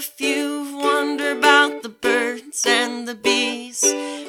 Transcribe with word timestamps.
If 0.00 0.20
you've 0.20 0.72
wondered 0.74 1.38
about 1.38 1.82
the 1.82 1.88
birds 1.88 2.64
and 2.64 3.08
the 3.08 3.16
bees, 3.16 3.80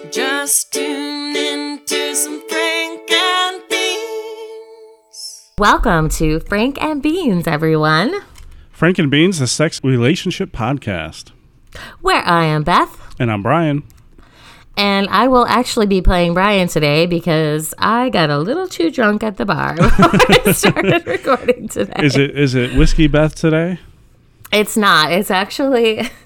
just 0.09 0.73
tune 0.73 1.35
in 1.35 1.85
to 1.85 2.15
some 2.15 2.41
Frank 2.49 3.11
and 3.11 3.61
Beans. 3.69 5.51
Welcome 5.59 6.09
to 6.09 6.39
Frank 6.39 6.81
and 6.81 7.03
Beans, 7.03 7.45
everyone, 7.45 8.19
Frank 8.71 8.97
and 8.97 9.11
Beans, 9.11 9.37
the 9.37 9.45
sex 9.45 9.79
relationship 9.83 10.51
podcast. 10.51 11.33
where 12.01 12.23
I 12.23 12.45
am 12.45 12.63
Beth. 12.63 13.13
And 13.19 13.31
I'm 13.31 13.43
Brian. 13.43 13.83
And 14.75 15.07
I 15.09 15.27
will 15.27 15.45
actually 15.45 15.85
be 15.85 16.01
playing 16.01 16.33
Brian 16.33 16.67
today 16.67 17.05
because 17.05 17.75
I 17.77 18.09
got 18.09 18.31
a 18.31 18.39
little 18.39 18.67
too 18.67 18.89
drunk 18.89 19.21
at 19.21 19.37
the 19.37 19.45
bar 19.45 19.75
before 19.75 20.47
I 20.47 20.51
started 20.51 21.05
recording 21.05 21.67
today. 21.67 21.93
Is 22.03 22.17
it 22.17 22.35
is 22.35 22.55
it 22.55 22.73
whiskey 22.75 23.05
Beth 23.05 23.35
today? 23.35 23.77
It's 24.51 24.75
not. 24.77 25.11
It's 25.11 25.31
actually. 25.31 26.09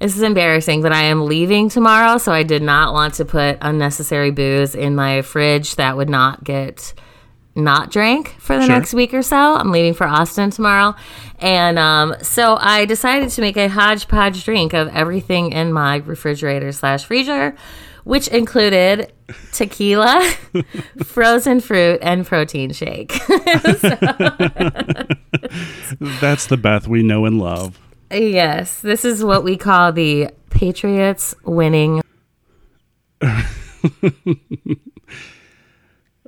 This 0.00 0.16
is 0.16 0.22
embarrassing, 0.22 0.80
but 0.80 0.92
I 0.92 1.02
am 1.02 1.26
leaving 1.26 1.68
tomorrow, 1.68 2.16
so 2.16 2.32
I 2.32 2.42
did 2.42 2.62
not 2.62 2.94
want 2.94 3.12
to 3.16 3.26
put 3.26 3.58
unnecessary 3.60 4.30
booze 4.30 4.74
in 4.74 4.94
my 4.94 5.20
fridge 5.20 5.76
that 5.76 5.94
would 5.94 6.08
not 6.08 6.42
get 6.42 6.94
not 7.54 7.90
drank 7.90 8.34
for 8.38 8.56
the 8.56 8.62
Sure. 8.64 8.76
next 8.76 8.94
week 8.94 9.12
or 9.12 9.20
so. 9.20 9.36
I'm 9.56 9.70
leaving 9.70 9.92
for 9.92 10.06
Austin 10.06 10.48
tomorrow. 10.48 10.94
And 11.38 11.78
um, 11.78 12.14
so 12.22 12.56
I 12.58 12.86
decided 12.86 13.28
to 13.28 13.42
make 13.42 13.58
a 13.58 13.68
hodgepodge 13.68 14.42
drink 14.42 14.72
of 14.72 14.88
everything 14.88 15.52
in 15.52 15.70
my 15.70 15.96
refrigerator 15.96 16.72
slash 16.72 17.04
freezer, 17.04 17.54
which 18.10 18.26
included 18.26 19.12
tequila, 19.52 20.20
frozen 21.04 21.60
fruit, 21.60 22.00
and 22.02 22.26
protein 22.26 22.72
shake. 22.72 23.12
That's 26.20 26.46
the 26.46 26.58
Beth 26.60 26.88
we 26.88 27.04
know 27.04 27.24
and 27.24 27.38
love. 27.38 27.78
yes, 28.10 28.80
this 28.80 29.04
is 29.04 29.22
what 29.22 29.44
we 29.44 29.56
call 29.56 29.92
the 29.92 30.30
Patriots 30.50 31.36
winning. 31.44 32.02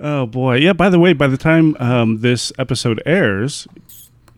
Oh 0.04 0.26
boy. 0.26 0.56
Yeah, 0.56 0.72
by 0.72 0.88
the 0.88 0.98
way, 0.98 1.12
by 1.12 1.28
the 1.28 1.36
time 1.36 1.76
um, 1.78 2.22
this 2.22 2.50
episode 2.58 3.00
airs, 3.06 3.68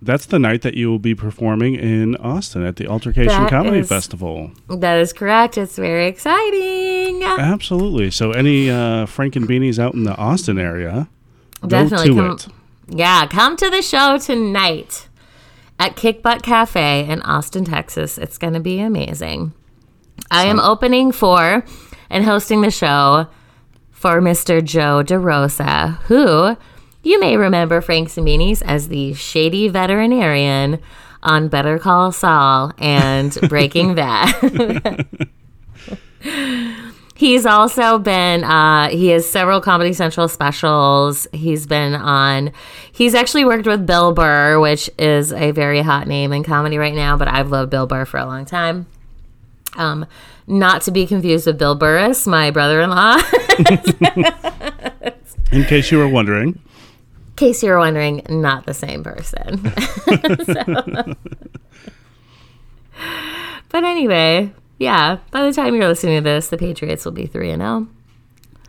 that's 0.05 0.27
the 0.27 0.39
night 0.39 0.63
that 0.63 0.75
you 0.75 0.91
will 0.91 0.99
be 0.99 1.15
performing 1.15 1.75
in 1.75 2.17
Austin 2.17 2.63
at 2.65 2.77
the 2.77 2.87
Altercation 2.87 3.29
That 3.43 3.51
Comedy 3.51 3.79
is- 3.81 3.89
Festival. 3.89 4.53
That 4.69 4.99
is 4.99 5.13
correct. 5.13 5.57
It's 5.59 5.77
very 5.77 6.07
exciting. 6.07 7.23
Absolutely. 7.23 8.11
So 8.11 8.31
any 8.33 8.71
uh, 8.71 9.07
Frank 9.07 9.37
and 9.37 9.47
Beanies 9.49 9.79
out 9.79 9.95
in 9.95 10.05
the 10.05 10.15
Austin 10.17 10.59
area, 10.59 11.09
Definitely 11.67 12.09
go 12.09 12.15
to 12.15 12.21
come. 12.21 12.31
it. 12.37 12.47
Yeah, 12.99 13.27
come 13.27 13.57
to 13.57 13.71
the 13.71 13.81
show 13.83 14.19
tonight 14.19 15.09
at 15.79 15.97
Kick 15.97 16.23
Butt 16.23 16.43
Cafe 16.43 17.09
in 17.09 17.23
Austin, 17.23 17.65
Texas. 17.65 18.19
It's 18.19 18.37
going 18.39 18.53
to 18.53 18.61
be 18.61 18.81
amazing. 18.81 19.53
I 20.31 20.45
am 20.47 20.61
opening 20.61 21.11
for 21.13 21.65
and 22.11 22.25
hosting 22.25 22.61
the 22.61 22.71
show 22.71 23.27
for 23.91 24.21
Mr. 24.21 24.63
Joe 24.63 25.03
DeRosa, 25.03 25.97
who 26.03 26.57
you 27.05 27.21
may 27.21 27.37
remember 27.37 27.81
Frank 27.81 28.09
Beanies 28.09 28.63
as 28.63 28.89
the 28.89 29.15
shady 29.15 29.69
veterinarian 29.69 30.81
on 31.23 31.49
Better 31.49 31.79
Call 31.79 32.13
Saul 32.13 32.73
and 32.79 33.33
Breaking 33.49 33.95
Bad. 33.95 35.07
He's 37.17 37.47
also 37.47 37.99
been, 37.99 38.43
uh, 38.43 38.89
he 38.89 39.09
has 39.09 39.29
several 39.29 39.61
Comedy 39.61 39.93
Central 39.93 40.27
specials. 40.27 41.29
He's 41.33 41.65
been 41.65 41.95
on, 41.95 42.51
he's 42.91 43.15
actually 43.15 43.45
worked 43.45 43.69
with 43.69 43.87
Bill 43.87 44.13
Burr, 44.13 44.59
which 44.59 44.91
is 44.99 45.33
a 45.33 45.53
very 45.53 45.81
hot 45.81 46.09
name 46.09 46.33
in 46.33 46.43
comedy 46.43 46.77
right 46.77 46.93
now, 46.93 47.17
but 47.17 47.29
I've 47.29 47.51
loved 47.51 47.71
Bill 47.71 47.87
Burr 47.87 48.05
for 48.05 48.19
a 48.19 48.27
long 48.27 48.45
time. 48.45 48.87
Um, 49.77 50.07
not 50.49 50.83
to 50.83 50.91
be 50.91 51.07
confused 51.07 51.47
with 51.47 51.57
Bill 51.57 51.77
Burris, 51.77 52.27
my 52.27 52.51
brother 52.51 52.81
in 52.81 52.91
law. 52.91 53.17
In 55.53 55.65
case 55.65 55.93
you 55.93 55.99
were 55.99 56.09
wondering. 56.09 56.59
Case 57.37 57.63
you're 57.63 57.79
wondering, 57.79 58.23
not 58.29 58.67
the 58.67 58.75
same 58.75 59.03
person. 59.03 59.73
But 63.75 63.83
anyway, 63.83 64.53
yeah, 64.79 65.19
by 65.33 65.43
the 65.43 65.53
time 65.53 65.75
you're 65.75 65.89
listening 65.89 66.19
to 66.19 66.23
this, 66.23 66.47
the 66.47 66.57
Patriots 66.57 67.05
will 67.05 67.11
be 67.11 67.27
3 67.27 67.51
and 67.51 67.61
oh. 67.61 67.89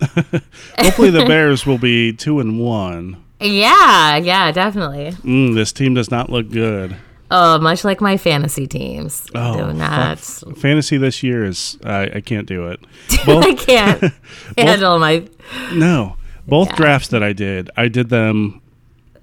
0. 0.04 0.42
Hopefully 0.80 1.12
the 1.12 1.26
Bears 1.28 1.68
will 1.68 1.78
be 1.78 2.12
two 2.12 2.40
and 2.40 2.60
one. 2.60 3.24
Yeah, 3.40 4.18
yeah, 4.18 4.52
definitely. 4.52 5.12
Mm, 5.22 5.54
this 5.54 5.72
team 5.72 5.94
does 5.94 6.10
not 6.10 6.32
look 6.32 6.50
good. 6.50 6.96
Oh, 7.30 7.60
much 7.60 7.84
like 7.84 8.02
my 8.02 8.18
fantasy 8.18 8.66
teams. 8.66 9.28
Oh, 9.36 9.68
do 9.68 9.74
not. 9.74 10.18
fuck. 10.18 10.58
fantasy 10.58 10.98
this 10.98 11.22
year 11.22 11.46
is 11.46 11.78
I, 11.86 12.10
I 12.16 12.22
can't 12.22 12.48
do 12.48 12.70
it. 12.70 12.80
I 13.28 13.54
can't 13.54 14.12
handle 14.58 14.98
my. 14.98 15.28
no, 15.72 16.18
both 16.48 16.76
drafts 16.76 17.08
that 17.10 17.24
I 17.24 17.34
did, 17.34 17.70
I 17.76 17.88
did 17.88 18.10
them 18.10 18.62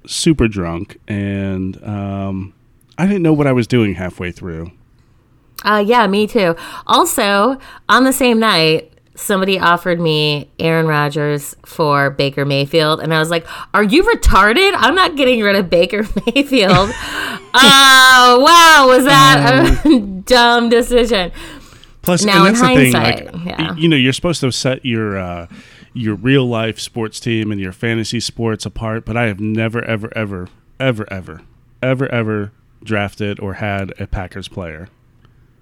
super 0.06 0.48
drunk, 0.48 0.98
and 1.08 1.82
um, 1.84 2.54
I 2.98 3.06
didn't 3.06 3.22
know 3.22 3.32
what 3.32 3.46
I 3.46 3.52
was 3.52 3.66
doing 3.66 3.94
halfway 3.94 4.32
through. 4.32 4.72
Uh, 5.64 5.82
yeah, 5.86 6.06
me 6.06 6.26
too. 6.26 6.56
Also, 6.86 7.58
on 7.88 8.04
the 8.04 8.12
same 8.12 8.40
night, 8.40 8.92
somebody 9.14 9.58
offered 9.58 10.00
me 10.00 10.50
Aaron 10.58 10.86
Rodgers 10.86 11.54
for 11.64 12.10
Baker 12.10 12.44
Mayfield, 12.44 13.00
and 13.00 13.14
I 13.14 13.18
was 13.20 13.30
like, 13.30 13.46
"Are 13.74 13.84
you 13.84 14.02
retarded? 14.02 14.72
I'm 14.76 14.94
not 14.94 15.16
getting 15.16 15.40
rid 15.42 15.56
of 15.56 15.70
Baker 15.70 16.02
Mayfield." 16.26 16.90
Oh, 17.54 18.38
wow, 18.44 18.86
was 18.88 19.04
that 19.04 19.84
a 19.84 20.00
dumb 20.24 20.68
decision? 20.68 21.30
Plus, 22.02 22.24
Now, 22.24 22.46
and 22.46 22.56
in 22.56 22.60
the 22.60 22.66
thing, 22.66 22.92
hindsight, 22.92 23.34
like 23.34 23.46
yeah. 23.46 23.74
you 23.76 23.88
know, 23.88 23.94
you're 23.94 24.12
supposed 24.12 24.40
to 24.40 24.50
set 24.50 24.84
your 24.84 25.18
uh, 25.18 25.46
your 25.94 26.14
real 26.14 26.46
life 26.46 26.78
sports 26.78 27.20
team 27.20 27.50
and 27.52 27.60
your 27.60 27.72
fantasy 27.72 28.20
sports 28.20 28.64
apart, 28.66 29.04
but 29.04 29.16
I 29.16 29.26
have 29.26 29.40
never, 29.40 29.84
ever, 29.84 30.10
ever, 30.16 30.48
ever, 30.80 31.06
ever, 31.12 31.40
ever, 31.82 32.08
ever 32.12 32.52
drafted 32.82 33.38
or 33.40 33.54
had 33.54 33.92
a 34.00 34.06
Packers 34.06 34.48
player. 34.48 34.88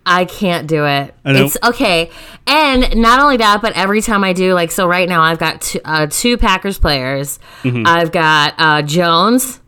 I 0.06 0.24
can't 0.24 0.66
do 0.66 0.86
it. 0.86 1.14
I 1.24 1.32
know. 1.32 1.44
It's 1.44 1.58
okay. 1.62 2.10
And 2.46 2.96
not 2.96 3.20
only 3.20 3.36
that, 3.36 3.60
but 3.60 3.74
every 3.76 4.00
time 4.00 4.24
I 4.24 4.32
do, 4.32 4.54
like, 4.54 4.70
so 4.70 4.86
right 4.86 5.08
now 5.08 5.20
I've 5.22 5.38
got 5.38 5.60
two, 5.60 5.80
uh, 5.84 6.06
two 6.08 6.38
Packers 6.38 6.78
players. 6.78 7.38
I've 7.64 8.10
got 8.10 8.54
uh, 8.58 8.82
Jones 8.82 9.60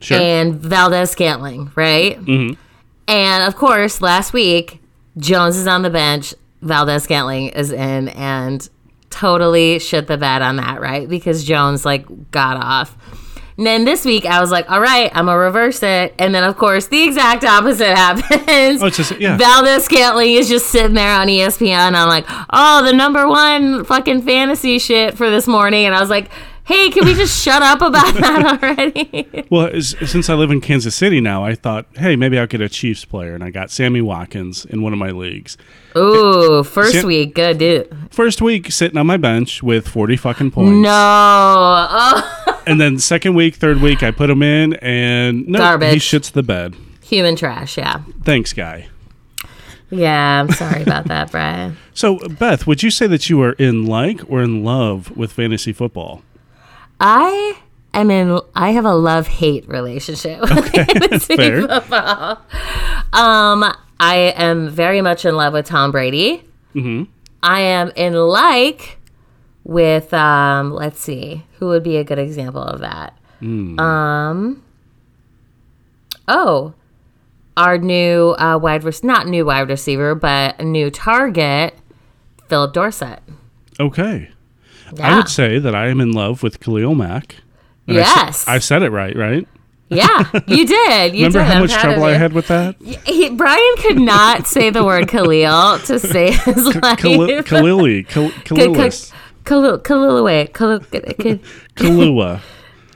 Sure. 0.00 0.18
and 0.20 0.54
Valdes 0.54 1.10
Scantling, 1.10 1.72
right? 1.74 2.20
Mm-hmm. 2.20 2.60
And 3.08 3.44
of 3.44 3.56
course, 3.56 4.00
last 4.02 4.32
week, 4.32 4.80
Jones 5.16 5.56
is 5.56 5.66
on 5.66 5.82
the 5.82 5.90
bench, 5.90 6.34
Valdes 6.60 7.02
Scantling 7.04 7.48
is 7.48 7.72
in, 7.72 8.08
and 8.10 8.68
totally 9.10 9.78
shit 9.78 10.06
the 10.06 10.16
bed 10.18 10.42
on 10.42 10.56
that, 10.56 10.80
right? 10.80 11.08
Because 11.08 11.44
Jones, 11.44 11.84
like, 11.84 12.30
got 12.30 12.56
off. 12.56 12.96
And 13.56 13.66
then 13.66 13.84
this 13.84 14.04
week, 14.04 14.24
I 14.24 14.40
was 14.40 14.52
like, 14.52 14.70
all 14.70 14.80
right, 14.80 15.10
I'm 15.12 15.26
to 15.26 15.34
reverse 15.34 15.82
it. 15.82 16.14
And 16.20 16.32
then, 16.32 16.44
of 16.44 16.56
course, 16.56 16.86
the 16.86 17.02
exact 17.02 17.42
opposite 17.42 17.88
happens. 17.96 18.80
Oh, 18.80 18.88
just- 18.88 19.18
yeah. 19.18 19.36
Valdes 19.36 19.84
Scantling 19.84 20.34
is 20.34 20.48
just 20.48 20.66
sitting 20.68 20.94
there 20.94 21.12
on 21.12 21.26
ESPN. 21.26 21.94
I'm 21.94 22.08
like, 22.08 22.24
oh, 22.50 22.84
the 22.84 22.92
number 22.92 23.26
one 23.26 23.84
fucking 23.84 24.22
fantasy 24.22 24.78
shit 24.78 25.16
for 25.16 25.28
this 25.28 25.48
morning. 25.48 25.86
And 25.86 25.94
I 25.94 26.00
was 26.00 26.08
like, 26.10 26.30
hey, 26.68 26.90
can 26.90 27.04
we 27.06 27.14
just 27.14 27.42
shut 27.42 27.62
up 27.62 27.80
about 27.82 28.14
that 28.14 28.62
already? 28.62 29.46
Well, 29.50 29.80
since 29.80 30.28
I 30.30 30.34
live 30.34 30.50
in 30.50 30.60
Kansas 30.60 30.94
City 30.94 31.20
now, 31.20 31.42
I 31.44 31.54
thought, 31.54 31.86
hey, 31.96 32.14
maybe 32.14 32.38
I'll 32.38 32.46
get 32.46 32.60
a 32.60 32.68
Chiefs 32.68 33.04
player, 33.04 33.34
and 33.34 33.42
I 33.42 33.50
got 33.50 33.70
Sammy 33.70 34.00
Watkins 34.02 34.64
in 34.66 34.82
one 34.82 34.92
of 34.92 34.98
my 34.98 35.10
leagues. 35.10 35.56
Ooh, 35.96 36.62
first 36.62 36.92
Sam- 36.92 37.06
week, 37.06 37.34
good 37.34 37.58
dude. 37.58 37.88
First 38.10 38.40
week, 38.42 38.70
sitting 38.70 38.98
on 38.98 39.06
my 39.06 39.16
bench 39.16 39.62
with 39.62 39.88
40 39.88 40.16
fucking 40.16 40.50
points. 40.52 40.70
No, 40.82 40.90
oh, 40.92 42.62
And 42.66 42.78
then 42.80 42.98
second 42.98 43.34
week, 43.34 43.56
third 43.56 43.80
week, 43.80 44.02
I 44.02 44.10
put 44.10 44.28
him 44.28 44.42
in, 44.42 44.74
and 44.74 45.48
no, 45.48 45.78
he 45.78 45.96
shits 45.96 46.30
the 46.30 46.42
bed. 46.42 46.76
human 47.02 47.34
trash. 47.34 47.78
Yeah, 47.78 48.02
Thanks, 48.22 48.52
guy. 48.52 48.88
yeah. 49.90 50.40
I'm 50.42 50.50
sorry 50.52 50.82
about 50.82 51.06
that, 51.06 51.30
Brian. 51.30 51.78
So, 51.94 52.18
Beth, 52.28 52.66
would 52.66 52.82
you 52.82 52.90
say 52.90 53.06
that 53.06 53.30
you 53.30 53.40
are 53.42 53.52
in 53.52 53.86
like 53.86 54.20
or 54.30 54.42
in 54.42 54.62
love 54.64 55.16
with 55.16 55.32
fantasy 55.32 55.72
football? 55.72 56.22
I 57.00 57.58
am 57.94 58.10
in. 58.10 58.40
I 58.54 58.70
have 58.70 58.84
a 58.84 58.94
love 58.94 59.26
hate 59.26 59.68
relationship 59.68 60.40
with 60.40 60.68
fantasy 60.74 61.36
football. 61.36 62.42
Um, 63.12 63.64
I 64.00 64.32
am 64.36 64.68
very 64.68 65.00
much 65.00 65.24
in 65.24 65.36
love 65.36 65.52
with 65.52 65.66
Tom 65.66 65.90
Brady. 65.90 66.44
Mm-hmm. 66.74 67.04
I 67.42 67.60
am 67.60 67.92
in 67.96 68.14
like 68.14 68.98
with. 69.64 70.12
Um, 70.12 70.72
let's 70.72 71.00
see, 71.00 71.44
who 71.58 71.68
would 71.68 71.82
be 71.82 71.96
a 71.96 72.04
good 72.04 72.18
example 72.18 72.62
of 72.62 72.80
that? 72.80 73.16
Um. 73.40 74.62
Oh, 76.26 76.74
our 77.56 77.78
new 77.78 78.34
uh, 78.38 78.58
wide 78.60 78.84
rec- 78.84 79.02
not 79.04 79.26
new 79.26 79.44
wide 79.46 79.68
receiver, 79.68 80.14
but 80.14 80.60
new 80.60 80.90
target, 80.90 81.74
Phillip 82.48 82.72
Dorsett. 82.72 83.20
Okay. 83.80 84.30
I 85.00 85.16
would 85.16 85.28
say 85.28 85.58
that 85.58 85.74
I 85.74 85.88
am 85.88 86.00
in 86.00 86.12
love 86.12 86.42
with 86.42 86.60
Khalil 86.60 86.94
Mack. 86.94 87.36
And 87.86 87.96
Yes. 87.96 88.46
I, 88.46 88.58
said 88.58 88.82
it 88.82 88.90
right, 88.90 89.16
right? 89.16 89.46
Yeah, 89.88 90.24
you 90.46 90.66
did. 90.66 91.14
You 91.14 91.26
Remember 91.26 91.38
did. 91.38 91.46
how 91.46 91.54
I'm 91.54 91.60
much 91.62 91.72
trouble 91.72 92.04
I 92.04 92.12
had 92.12 92.34
with 92.34 92.48
that? 92.48 92.76
He, 93.06 93.30
Brian 93.30 93.74
could 93.78 93.98
not 93.98 94.46
say 94.46 94.68
the 94.68 94.84
word 94.84 95.08
Khalil 95.08 95.78
to 95.78 95.98
save 95.98 96.42
his 96.44 96.66
life. 96.66 96.98
Kalili, 96.98 98.06
Kal- 98.06 98.28
Kalilis, 98.44 99.12
Kalua, 99.44 99.78
Kalua, 99.82 100.48
Kalua, 100.52 101.40
Kalua. 101.74 102.40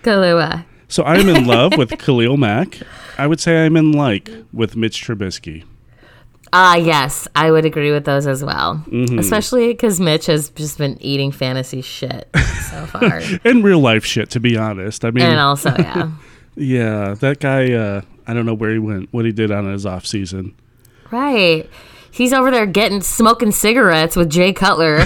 Kalua. 0.02 0.64
So 0.88 1.02
I'm 1.04 1.28
in 1.30 1.46
love 1.46 1.78
with 1.78 1.98
Khalil 1.98 2.36
Mack. 2.36 2.78
I 3.16 3.26
would 3.26 3.40
say 3.40 3.64
I'm 3.64 3.76
in 3.78 3.92
like 3.92 4.28
with 4.52 4.76
Mitch 4.76 5.02
Trubisky. 5.06 5.64
Ah, 6.54 6.76
yes, 6.76 7.26
I 7.34 7.50
would 7.50 7.64
agree 7.64 7.92
with 7.92 8.04
those 8.04 8.26
as 8.26 8.44
well. 8.44 8.84
Mm-hmm. 8.88 9.18
Especially 9.18 9.68
because 9.68 9.98
Mitch 9.98 10.26
has 10.26 10.50
just 10.50 10.76
been 10.76 11.00
eating 11.00 11.32
fantasy 11.32 11.80
shit 11.80 12.28
so 12.68 12.84
far. 12.86 13.20
And 13.44 13.64
real 13.64 13.80
life 13.80 14.04
shit, 14.04 14.28
to 14.30 14.40
be 14.40 14.56
honest. 14.58 15.04
I 15.04 15.10
mean, 15.12 15.24
and 15.24 15.40
also, 15.40 15.74
yeah. 15.78 16.10
yeah, 16.56 17.14
that 17.14 17.40
guy. 17.40 17.72
Uh, 17.72 18.02
I 18.26 18.34
don't 18.34 18.46
know 18.46 18.54
where 18.54 18.70
he 18.70 18.78
went, 18.78 19.12
what 19.12 19.24
he 19.24 19.32
did 19.32 19.50
on 19.50 19.70
his 19.72 19.86
off 19.86 20.06
season. 20.06 20.54
Right. 21.10 21.68
He's 22.10 22.32
over 22.32 22.50
there 22.50 22.66
getting 22.66 23.00
smoking 23.00 23.52
cigarettes 23.52 24.14
with 24.16 24.30
Jay 24.30 24.52
Cutler. 24.52 24.98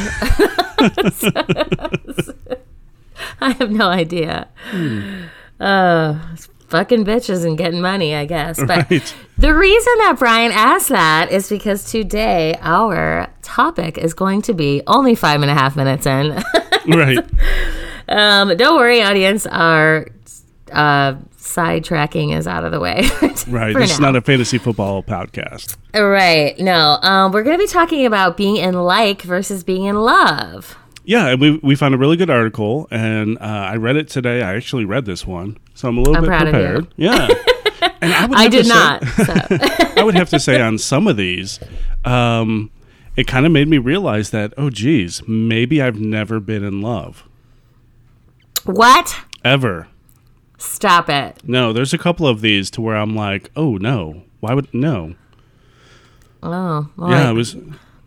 I 3.41 3.51
have 3.59 3.71
no 3.71 3.89
idea. 3.89 4.49
Uh, 5.61 6.19
fucking 6.69 7.05
bitches 7.05 7.45
and 7.45 7.57
getting 7.57 7.81
money, 7.81 8.15
I 8.15 8.25
guess. 8.27 8.59
But 8.59 8.91
Right. 8.91 9.15
the 9.39 9.55
reason 9.55 9.93
that 9.99 10.17
Brian 10.19 10.53
asked 10.53 10.89
that 10.89 11.31
is 11.31 11.49
because 11.49 11.85
today 11.91 12.57
our 12.61 13.29
topic 13.43 13.99
is 13.99 14.15
going 14.15 14.43
to 14.43 14.55
be 14.55 14.83
only 14.87 15.15
five 15.15 15.43
and 15.43 15.51
a 15.51 15.55
half 15.55 15.77
minutes 15.77 16.07
in. 16.07 16.31
right. 16.89 17.19
um, 18.09 18.57
don't 18.57 18.77
worry, 18.77 19.03
audience. 19.03 19.47
Our 19.47 20.09
uh, 20.73 21.15
sidetracking 21.39 22.37
is 22.37 22.47
out 22.47 22.65
of 22.65 22.73
the 22.73 22.81
way. 22.81 23.09
Right. 23.49 23.77
this 23.77 23.93
is 23.93 24.01
not 24.01 24.17
a 24.17 24.21
fantasy 24.21 24.59
football 24.59 25.05
podcast. 25.05 25.77
Right. 25.95 26.59
No. 26.59 26.99
Um, 27.01 27.31
we're 27.31 27.45
going 27.45 27.57
to 27.57 27.62
be 27.62 27.69
talking 27.69 28.05
about 28.05 28.37
being 28.37 28.57
in 28.57 28.75
like 28.75 29.23
versus 29.23 29.62
being 29.62 29.85
in 29.85 29.95
love. 29.95 30.77
Yeah, 31.08 31.29
and 31.29 31.41
we 31.41 31.58
we 31.58 31.76
found 31.76 31.94
a 31.94 31.99
really 31.99 32.17
good 32.17 32.31
article, 32.31 32.88
and 32.91 33.38
uh, 33.38 33.43
I 33.43 33.76
read 33.76 33.94
it 33.97 34.08
today. 34.08 34.43
I 34.43 34.56
actually 34.56 34.85
read 34.85 35.05
this 35.05 35.25
one, 35.25 35.56
so 35.75 35.88
I'm 35.88 35.97
a 35.99 36.00
little 36.00 36.17
I'm 36.17 36.23
bit 36.23 36.26
proud 36.29 36.49
of 36.49 36.55
you. 36.55 36.61
prepared. 36.61 36.87
Yeah, 36.97 37.29
and 38.00 38.12
I 38.12 38.26
would 38.26 38.37
I 38.38 38.49
did 38.49 38.67
say- 38.67 38.75
not. 38.75 39.05
So. 39.06 39.35
I 39.97 40.03
would 40.03 40.14
have 40.17 40.29
to 40.31 40.41
say 40.41 40.61
on 40.61 40.79
some 40.79 41.06
of 41.06 41.17
these, 41.17 41.61
um, 42.05 42.70
it 43.17 43.26
kind 43.29 43.47
of 43.47 43.53
made 43.53 43.69
me 43.69 43.79
realize 43.79 44.31
that 44.31 44.53
oh 44.58 44.69
geez, 44.69 45.23
maybe 45.29 45.81
I've 45.81 46.00
never 46.00 46.41
been 46.41 46.64
in 46.64 46.82
love 46.82 47.23
what? 48.64 49.20
ever. 49.44 49.87
Stop 50.59 51.09
it. 51.09 51.38
No, 51.44 51.73
there's 51.73 51.94
a 51.94 51.99
couple 51.99 52.26
of 52.26 52.41
these 52.41 52.69
to 52.73 52.81
where 52.81 52.97
I'm 52.97 53.14
like, 53.14 53.50
oh 53.55 53.76
no, 53.76 54.23
why 54.41 54.55
would 54.55 54.73
no? 54.75 55.14
Oh, 56.43 56.88
well, 56.97 57.11
Yeah, 57.11 57.31
it 57.31 57.35
was 57.35 57.56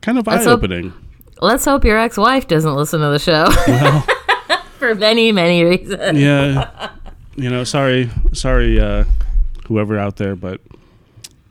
kind 0.01 0.17
of 0.17 0.27
eye 0.27 0.37
hope- 0.37 0.47
opening. 0.59 0.93
Let's 1.39 1.65
hope 1.65 1.83
your 1.85 1.97
ex-wife 1.97 2.47
doesn't 2.47 2.75
listen 2.75 2.99
to 3.01 3.07
the 3.09 3.19
show 3.19 3.49
for 4.77 4.95
many, 4.95 5.31
many 5.31 5.63
reasons. 5.63 6.17
Yeah, 6.19 6.91
you 7.35 7.49
know, 7.49 7.63
sorry, 7.63 8.09
sorry, 8.33 8.79
uh, 8.79 9.05
whoever 9.67 9.97
out 9.97 10.17
there, 10.17 10.35
but 10.35 10.61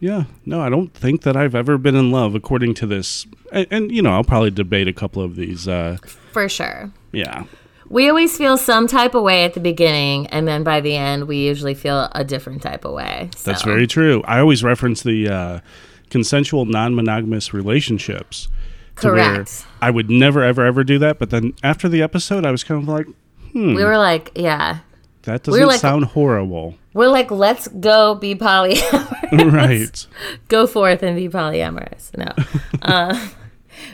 yeah, 0.01 0.25
no, 0.47 0.61
I 0.61 0.69
don't 0.69 0.93
think 0.95 1.23
that 1.23 1.37
I've 1.37 1.55
ever 1.55 1.77
been 1.79 1.97
in 1.97 2.11
love 2.11 2.35
according 2.35 2.75
to 2.75 2.87
this. 2.87 3.27
And, 3.53 3.67
and 3.71 3.93
you 3.93 4.03
know, 4.03 4.13
I'll 4.13 4.25
probably 4.25 4.51
debate 4.51 4.87
a 4.89 4.93
couple 4.93 5.23
of 5.23 5.37
these. 5.37 5.67
Uh, 5.67 5.97
For 6.33 6.49
sure. 6.49 6.93
yeah, 7.13 7.45
We 7.89 8.09
always 8.09 8.37
feel 8.37 8.57
some 8.57 8.87
type 8.87 9.15
of 9.15 9.23
way 9.23 9.45
at 9.45 9.55
the 9.55 9.61
beginning, 9.61 10.27
and 10.29 10.47
then 10.47 10.63
by 10.63 10.81
the 10.81 10.95
end, 10.95 11.27
we 11.27 11.39
usually 11.39 11.75
feel 11.75 12.09
a 12.13 12.23
different 12.25 12.63
type 12.63 12.85
of 12.85 12.93
way. 12.93 13.31
That's 13.45 13.63
very 13.63 13.87
true. 13.87 14.23
I 14.25 14.39
always 14.41 14.63
reference 14.63 15.03
the 15.03 15.29
uh, 15.29 15.61
consensual 16.11 16.65
non-monogamous 16.67 17.53
relationships. 17.55 18.49
Correct. 19.01 19.65
I 19.81 19.91
would 19.91 20.11
never, 20.11 20.43
ever, 20.43 20.65
ever 20.65 20.85
do 20.85 20.99
that. 20.99 21.19
But 21.19 21.31
then 21.31 21.55
after 21.63 21.89
the 21.89 22.03
episode, 22.03 22.45
I 22.45 22.51
was 22.51 22.65
kind 22.65 22.83
of 22.83 22.89
like, 22.89 23.07
hmm. 23.53 23.75
We 23.75 23.85
were 23.85 23.99
like, 23.99 24.33
yeah. 24.35 24.79
that 25.23 25.43
doesn't 25.43 25.67
like- 25.67 25.81
sound 25.81 26.07
horrible, 26.07 26.77
We're 26.95 27.09
like, 27.09 27.31
let's 27.31 27.69
go 27.69 28.15
be 28.15 28.35
polyamorous. 28.35 29.53
right? 29.53 30.07
go 30.49 30.67
forth 30.67 31.03
and 31.03 31.17
be 31.17 31.29
polyamorous. 31.29 32.17
No. 32.17 32.33
uh, 32.83 33.29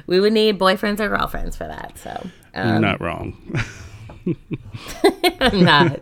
we 0.07 0.21
would 0.21 0.33
need 0.33 0.59
boyfriends 0.59 1.01
or 1.01 1.09
girlfriends 1.09 1.57
for 1.57 1.67
that. 1.67 1.99
So 1.99 2.29
You're 2.55 2.65
um, 2.77 2.83
not 2.83 3.01
wrong. 3.01 3.37
I'm 5.41 5.65
not. 5.65 6.01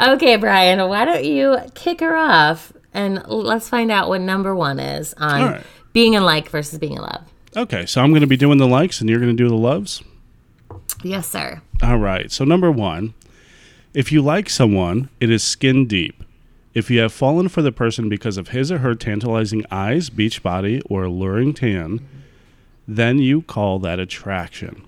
okay, 0.00 0.36
Brian, 0.36 0.88
why 0.88 1.04
don't 1.04 1.24
you 1.24 1.58
kick 1.74 2.00
her 2.00 2.16
off 2.16 2.72
and 2.96 3.22
let's 3.28 3.68
find 3.68 3.90
out 3.92 4.08
what 4.08 4.22
number 4.22 4.54
one 4.54 4.80
is 4.80 5.14
on 5.18 5.42
right. 5.42 5.62
being 5.92 6.14
in 6.14 6.24
like 6.24 6.48
versus 6.48 6.78
being 6.78 6.94
in 6.94 7.02
love. 7.02 7.30
Okay, 7.54 7.86
so 7.86 8.02
I'm 8.02 8.10
going 8.10 8.22
to 8.22 8.26
be 8.26 8.36
doing 8.36 8.58
the 8.58 8.66
likes, 8.66 9.00
and 9.00 9.10
you're 9.10 9.20
going 9.20 9.36
to 9.36 9.42
do 9.42 9.48
the 9.48 9.54
loves. 9.56 10.02
Yes, 11.02 11.28
sir. 11.28 11.60
All 11.82 11.98
right. 11.98 12.30
So 12.30 12.44
number 12.44 12.70
one, 12.70 13.14
if 13.94 14.10
you 14.12 14.22
like 14.22 14.48
someone, 14.48 15.08
it 15.20 15.30
is 15.30 15.42
skin 15.42 15.86
deep. 15.86 16.22
If 16.74 16.90
you 16.90 17.00
have 17.00 17.12
fallen 17.12 17.48
for 17.48 17.62
the 17.62 17.72
person 17.72 18.08
because 18.08 18.36
of 18.36 18.48
his 18.48 18.70
or 18.70 18.78
her 18.78 18.94
tantalizing 18.94 19.64
eyes, 19.70 20.10
beach 20.10 20.42
body, 20.42 20.82
or 20.90 21.04
alluring 21.04 21.54
tan, 21.54 22.06
then 22.86 23.18
you 23.18 23.42
call 23.42 23.78
that 23.80 23.98
attraction. 23.98 24.84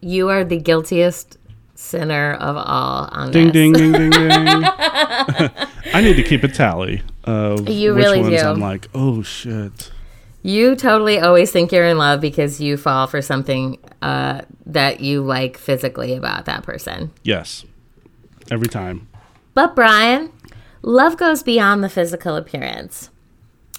You 0.00 0.28
are 0.30 0.44
the 0.44 0.58
guiltiest 0.58 1.36
sinner 1.74 2.32
of 2.32 2.56
all 2.56 3.08
on 3.12 3.30
Ding, 3.30 3.50
ding, 3.50 3.72
ding, 3.72 3.92
ding, 3.92 4.10
ding. 4.10 4.22
I 5.94 6.00
need 6.02 6.16
to 6.16 6.22
keep 6.22 6.42
a 6.42 6.48
tally 6.48 7.02
of 7.24 7.68
You 7.68 7.94
which 7.94 8.04
really 8.04 8.20
ones 8.22 8.40
do. 8.40 8.46
I'm 8.46 8.60
like, 8.60 8.88
oh 8.94 9.22
shit. 9.22 9.91
You 10.42 10.74
totally 10.74 11.20
always 11.20 11.52
think 11.52 11.70
you're 11.70 11.86
in 11.86 11.98
love 11.98 12.20
because 12.20 12.60
you 12.60 12.76
fall 12.76 13.06
for 13.06 13.22
something 13.22 13.78
uh, 14.02 14.42
that 14.66 15.00
you 15.00 15.22
like 15.22 15.56
physically 15.56 16.14
about 16.14 16.46
that 16.46 16.64
person. 16.64 17.12
Yes, 17.22 17.64
every 18.50 18.68
time. 18.68 19.08
But, 19.54 19.76
Brian, 19.76 20.32
love 20.82 21.16
goes 21.16 21.42
beyond 21.42 21.84
the 21.84 21.88
physical 21.88 22.34
appearance. 22.34 23.10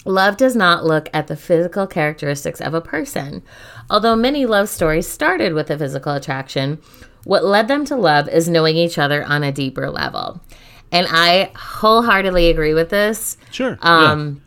Love 0.06 0.38
does 0.38 0.56
not 0.56 0.86
look 0.86 1.10
at 1.14 1.28
the 1.28 1.36
physical 1.36 1.88
characteristics 1.88 2.62
of 2.62 2.74
a 2.74 2.82
person. 2.82 3.42
Although 3.90 4.16
many 4.16 4.46
love 4.46 4.70
stories 4.70 5.08
started 5.08 5.54
with 5.54 5.70
a 5.70 5.78
physical 5.78 6.14
attraction, 6.14 6.82
what 7.24 7.46
led 7.46 7.68
them 7.68 7.86
to 7.86 7.96
love 7.96 8.28
is 8.28 8.50
knowing 8.50 8.76
each 8.76 8.98
other 8.98 9.24
on 9.24 9.44
a 9.44 9.52
deeper 9.52 9.90
level. 9.90 10.42
And 10.92 11.08
I 11.10 11.52
wholeheartedly 11.56 12.50
agree 12.50 12.74
with 12.74 12.90
this. 12.90 13.38
Sure. 13.52 13.78
yeah. 13.82 14.40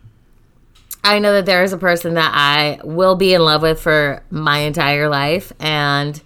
I 1.07 1.19
know 1.19 1.31
that 1.33 1.45
there 1.45 1.63
is 1.63 1.71
a 1.71 1.77
person 1.77 2.15
that 2.15 2.31
I 2.33 2.79
will 2.83 3.15
be 3.15 3.33
in 3.33 3.41
love 3.41 3.61
with 3.61 3.79
for 3.79 4.21
my 4.29 4.59
entire 4.59 5.07
life, 5.07 5.53
and 5.59 6.21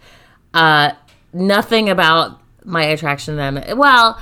uh, 0.55 0.93
nothing 1.33 1.89
about 1.89 2.41
my 2.65 2.83
attraction 2.85 3.35
to 3.35 3.37
them. 3.37 3.77
Well, 3.77 4.19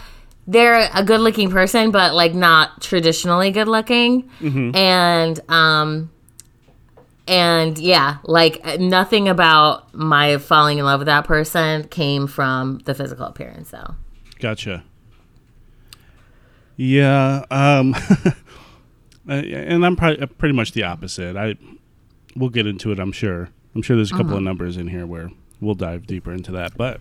they're 0.48 0.90
a 0.94 1.04
good-looking 1.04 1.50
person, 1.50 1.92
but 1.92 2.14
like 2.14 2.34
not 2.34 2.82
traditionally 2.82 3.52
good-looking, 3.52 4.30
and 4.76 5.40
um, 5.50 6.12
and 7.28 7.78
yeah, 7.78 8.18
like 8.24 8.80
nothing 8.80 9.30
about 9.30 9.94
my 9.94 10.38
falling 10.40 10.80
in 10.80 10.86
love 10.86 11.00
with 11.00 11.06
that 11.06 11.24
person 11.26 11.88
came 11.88 12.28
from 12.28 12.80
the 12.80 12.94
physical 12.94 13.26
appearance, 13.28 13.70
though. 13.72 13.96
Gotcha. 14.40 14.84
Yeah, 16.76 17.46
um, 17.52 17.94
Uh, 19.30 19.34
and 19.34 19.86
I'm 19.86 19.96
probably 19.96 20.22
uh, 20.22 20.26
pretty 20.26 20.56
much 20.56 20.72
the 20.72 20.84
opposite. 20.84 21.36
I 21.38 21.56
we'll 22.36 22.50
get 22.50 22.66
into 22.66 22.92
it. 22.92 23.00
I'm 23.00 23.12
sure. 23.12 23.50
I'm 23.76 23.84
sure 23.84 23.96
there's 23.96 24.12
a 24.12 24.16
couple 24.16 24.32
of 24.32 24.38
uh-huh. 24.38 24.42
numbers 24.42 24.78
in 24.78 24.88
here 24.88 25.06
where 25.06 25.30
we'll 25.62 25.76
dive 25.76 26.08
deeper 26.08 26.34
into 26.34 26.52
that. 26.54 26.76
But 26.76 27.00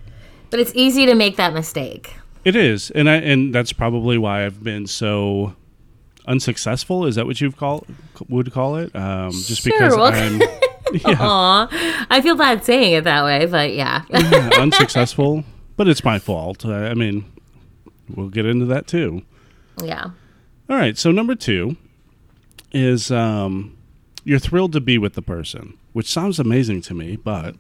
But 0.50 0.60
it's 0.60 0.72
easy 0.74 1.06
to 1.06 1.14
make 1.14 1.36
that 1.36 1.54
mistake. 1.54 2.14
it 2.44 2.54
is, 2.54 2.90
and 2.90 3.08
I 3.08 3.16
and 3.16 3.54
that's 3.54 3.72
probably 3.72 4.18
why 4.18 4.44
I've 4.44 4.62
been 4.62 4.86
so 4.86 5.56
unsuccessful. 6.26 7.06
Is 7.06 7.14
that 7.14 7.26
what 7.26 7.40
you've 7.40 7.56
call 7.56 7.86
would 8.28 8.52
call 8.52 8.76
it? 8.76 8.94
Um, 8.94 9.32
just 9.32 9.62
Sure, 9.62 9.72
because 9.72 9.96
well- 9.96 10.12
I'm 10.12 10.42
yeah, 10.92 11.16
Aw, 11.20 12.06
I 12.08 12.22
feel 12.22 12.34
bad 12.34 12.64
saying 12.64 12.94
it 12.94 13.04
that 13.04 13.22
way, 13.22 13.44
but 13.44 13.74
yeah. 13.74 14.04
yeah, 14.10 14.50
unsuccessful. 14.58 15.44
But 15.76 15.86
it's 15.86 16.02
my 16.02 16.18
fault. 16.18 16.64
I, 16.64 16.88
I 16.88 16.94
mean, 16.94 17.30
we'll 18.14 18.30
get 18.30 18.46
into 18.46 18.64
that 18.66 18.86
too. 18.86 19.22
yeah. 19.82 20.04
All 20.70 20.76
right. 20.76 20.96
So 20.96 21.10
number 21.10 21.34
two 21.34 21.76
is 22.72 23.10
um, 23.10 23.76
you're 24.24 24.38
thrilled 24.38 24.72
to 24.72 24.80
be 24.80 24.98
with 24.98 25.14
the 25.14 25.22
person, 25.22 25.76
which 25.92 26.10
sounds 26.10 26.38
amazing 26.38 26.82
to 26.82 26.94
me, 26.94 27.16
but 27.16 27.54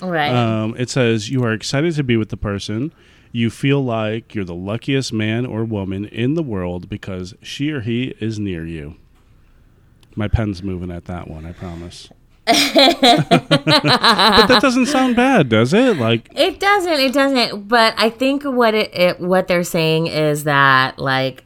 Right. 0.00 0.30
um, 0.32 0.74
it 0.78 0.90
says 0.90 1.30
you 1.30 1.42
are 1.44 1.52
excited 1.52 1.94
to 1.94 2.04
be 2.04 2.16
with 2.16 2.28
the 2.28 2.36
person. 2.36 2.92
You 3.32 3.50
feel 3.50 3.84
like 3.84 4.34
you're 4.34 4.44
the 4.44 4.54
luckiest 4.54 5.12
man 5.12 5.44
or 5.46 5.64
woman 5.64 6.04
in 6.06 6.34
the 6.34 6.42
world 6.42 6.88
because 6.88 7.34
she 7.42 7.70
or 7.70 7.80
he 7.80 8.14
is 8.20 8.38
near 8.38 8.64
you. 8.64 8.96
My 10.14 10.28
pen's 10.28 10.62
moving 10.62 10.90
at 10.90 11.04
that 11.06 11.28
one, 11.28 11.44
I 11.44 11.52
promise. 11.52 12.08
but 12.46 12.54
that 13.74 14.58
doesn't 14.62 14.86
sound 14.86 15.16
bad, 15.16 15.48
does 15.48 15.74
it? 15.74 15.96
Like, 15.98 16.28
It 16.34 16.60
doesn't. 16.60 16.92
It 17.00 17.12
doesn't. 17.12 17.68
But 17.68 17.94
I 17.98 18.08
think 18.10 18.44
what 18.44 18.72
it, 18.74 18.94
it 18.94 19.20
what 19.20 19.48
they're 19.48 19.64
saying 19.64 20.06
is 20.06 20.44
that 20.44 20.98
like 20.98 21.44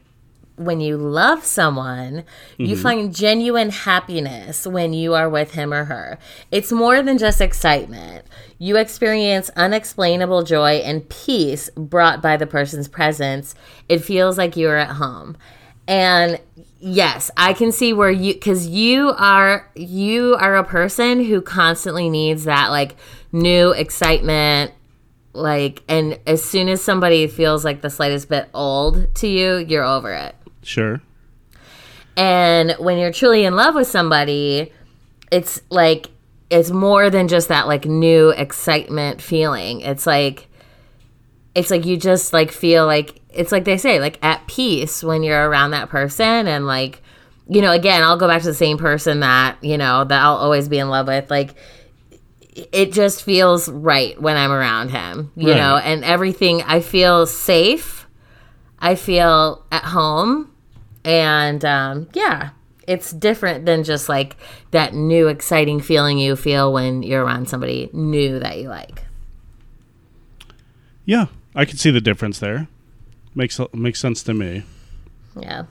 when 0.55 0.79
you 0.79 0.97
love 0.97 1.43
someone, 1.43 2.23
you 2.57 2.75
mm-hmm. 2.75 2.81
find 2.81 3.15
genuine 3.15 3.69
happiness 3.69 4.67
when 4.67 4.93
you 4.93 5.13
are 5.13 5.29
with 5.29 5.51
him 5.53 5.73
or 5.73 5.85
her. 5.85 6.19
It's 6.51 6.71
more 6.71 7.01
than 7.01 7.17
just 7.17 7.41
excitement. 7.41 8.25
You 8.57 8.77
experience 8.77 9.49
unexplainable 9.55 10.43
joy 10.43 10.75
and 10.75 11.07
peace 11.09 11.69
brought 11.71 12.21
by 12.21 12.37
the 12.37 12.47
person's 12.47 12.87
presence. 12.87 13.55
It 13.89 13.99
feels 13.99 14.37
like 14.37 14.55
you're 14.55 14.77
at 14.77 14.95
home. 14.95 15.37
And 15.87 16.39
yes, 16.79 17.31
I 17.37 17.53
can 17.53 17.71
see 17.71 17.93
where 17.93 18.11
you 18.11 18.35
cuz 18.35 18.67
you 18.67 19.13
are 19.17 19.69
you 19.75 20.35
are 20.39 20.55
a 20.55 20.63
person 20.63 21.25
who 21.25 21.41
constantly 21.41 22.09
needs 22.09 22.43
that 22.45 22.69
like 22.69 22.95
new 23.31 23.71
excitement 23.71 24.71
like 25.33 25.83
and 25.87 26.19
as 26.27 26.43
soon 26.43 26.67
as 26.69 26.81
somebody 26.81 27.27
feels 27.27 27.63
like 27.63 27.81
the 27.81 27.89
slightest 27.89 28.29
bit 28.29 28.49
old 28.53 29.13
to 29.15 29.27
you, 29.27 29.57
you're 29.57 29.83
over 29.83 30.13
it. 30.13 30.35
Sure. 30.63 31.01
And 32.17 32.75
when 32.79 32.97
you're 32.97 33.11
truly 33.13 33.45
in 33.45 33.55
love 33.55 33.75
with 33.75 33.87
somebody, 33.87 34.71
it's 35.31 35.61
like 35.69 36.09
it's 36.49 36.69
more 36.71 37.09
than 37.09 37.27
just 37.27 37.47
that 37.47 37.67
like 37.67 37.85
new 37.85 38.29
excitement 38.29 39.21
feeling. 39.21 39.81
It's 39.81 40.05
like 40.05 40.47
it's 41.55 41.71
like 41.71 41.85
you 41.85 41.97
just 41.97 42.33
like 42.33 42.51
feel 42.51 42.85
like 42.85 43.21
it's 43.29 43.51
like 43.51 43.63
they 43.63 43.77
say 43.77 43.99
like 43.99 44.19
at 44.23 44.45
peace 44.47 45.03
when 45.03 45.23
you're 45.23 45.49
around 45.49 45.71
that 45.71 45.89
person 45.89 46.47
and 46.47 46.65
like 46.67 47.01
you 47.47 47.61
know 47.61 47.71
again 47.71 48.03
I'll 48.03 48.17
go 48.17 48.27
back 48.27 48.41
to 48.41 48.47
the 48.47 48.53
same 48.53 48.77
person 48.77 49.21
that 49.21 49.57
you 49.63 49.77
know 49.77 50.03
that 50.03 50.21
I'll 50.21 50.35
always 50.35 50.67
be 50.67 50.79
in 50.79 50.89
love 50.89 51.07
with 51.07 51.29
like 51.31 51.55
it 52.53 52.91
just 52.91 53.23
feels 53.23 53.69
right 53.69 54.21
when 54.21 54.35
I'm 54.35 54.51
around 54.51 54.89
him 54.89 55.31
you 55.37 55.49
Right. 55.51 55.57
know 55.57 55.77
and 55.77 56.03
everything 56.03 56.61
I 56.63 56.81
feel 56.81 57.25
safe 57.25 58.05
I 58.79 58.95
feel 58.95 59.65
at 59.71 59.83
home 59.85 60.50
and 61.03 61.63
um, 61.65 62.07
yeah 62.13 62.49
it's 62.87 63.11
different 63.11 63.65
than 63.65 63.83
just 63.83 64.09
like 64.09 64.35
that 64.71 64.93
new 64.93 65.27
exciting 65.27 65.79
feeling 65.79 66.17
you 66.17 66.35
feel 66.35 66.73
when 66.73 67.03
you're 67.03 67.23
around 67.23 67.47
somebody 67.47 67.89
new 67.93 68.39
that 68.39 68.57
you 68.59 68.67
like 68.69 69.03
Yeah, 71.05 71.27
I 71.55 71.65
can 71.65 71.77
see 71.77 71.91
the 71.91 72.01
difference 72.01 72.39
there. 72.39 72.67
Makes 73.35 73.59
makes 73.73 73.99
sense 73.99 74.23
to 74.23 74.33
me. 74.33 74.63
yeah 75.39 75.63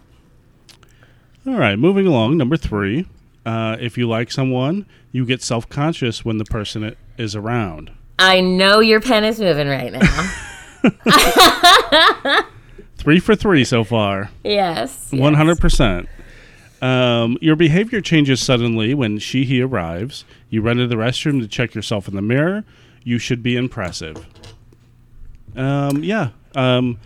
All 1.47 1.59
right, 1.59 1.79
moving 1.79 2.07
along. 2.07 2.37
Number 2.37 2.57
three. 2.57 3.07
Uh, 3.47 3.77
if 3.81 3.97
you 3.97 4.07
like 4.09 4.31
someone, 4.31 4.85
you 5.13 5.25
get 5.25 5.43
self 5.43 5.69
conscious 5.69 6.25
when 6.25 6.39
the 6.39 6.45
person 6.45 6.95
is 7.17 7.35
around. 7.35 7.91
I 8.19 8.41
know 8.41 8.81
your 8.81 9.01
pen 9.01 9.25
is 9.25 9.41
moving 9.41 9.67
right 9.69 9.93
now. 9.93 10.33
Three 13.01 13.19
for 13.19 13.35
three 13.35 13.65
so 13.65 13.83
far. 13.83 14.31
yes. 14.45 15.11
One 15.11 15.33
hundred 15.33 15.59
percent. 15.59 16.07
Um, 16.83 17.39
your 17.41 17.57
behavior 17.57 18.03
changes 18.03 18.41
suddenly 18.41 18.93
when 18.93 19.19
she 19.19 19.45
he 19.45 19.63
arrives. 19.63 20.27
You 20.51 20.61
run 20.61 20.77
to 20.77 20.87
the 20.87 20.97
restroom 20.97 21.41
to 21.41 21.49
check 21.49 21.75
yourself 21.75 22.09
in 22.09 22.15
the 22.15 22.23
mirror. 22.23 22.63
You 23.03 23.19
should 23.19 23.43
be 23.43 23.57
impressive. 23.57 24.27
Um, 25.57 26.05
yeah. 26.05 26.31
Um, 26.55 26.99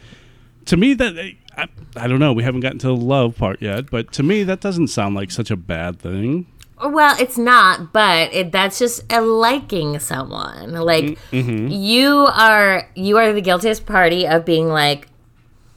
to 0.65 0.77
me, 0.77 0.95
that 0.95 1.17
I, 1.57 1.69
I 1.97 2.09
don't 2.09 2.19
know. 2.19 2.33
We 2.33 2.43
haven't 2.43 2.61
gotten 2.61 2.81
to 2.81 2.89
the 2.89 2.97
love 2.97 3.37
part 3.37 3.63
yet, 3.63 3.89
but 3.89 4.13
to 4.15 4.25
me, 4.25 4.43
that 4.43 4.61
doesn't 4.61 4.89
sound 4.89 5.15
like 5.15 5.31
such 5.31 5.53
a 5.53 5.57
bad 5.57 6.01
thing. 6.01 6.47
Well, 6.85 7.17
it's 7.21 7.39
not, 7.39 7.93
but 7.93 8.35
it, 8.35 8.51
that's 8.51 8.81
just 8.81 9.11
a 9.13 9.21
liking 9.21 10.01
someone. 10.01 10.73
Like 10.73 11.19
you 11.31 12.27
are, 12.33 12.91
you 12.97 13.17
are 13.17 13.33
the 13.33 13.41
guiltiest 13.41 13.87
party 13.87 14.27
of 14.27 14.45
being 14.45 14.69
like, 14.69 15.07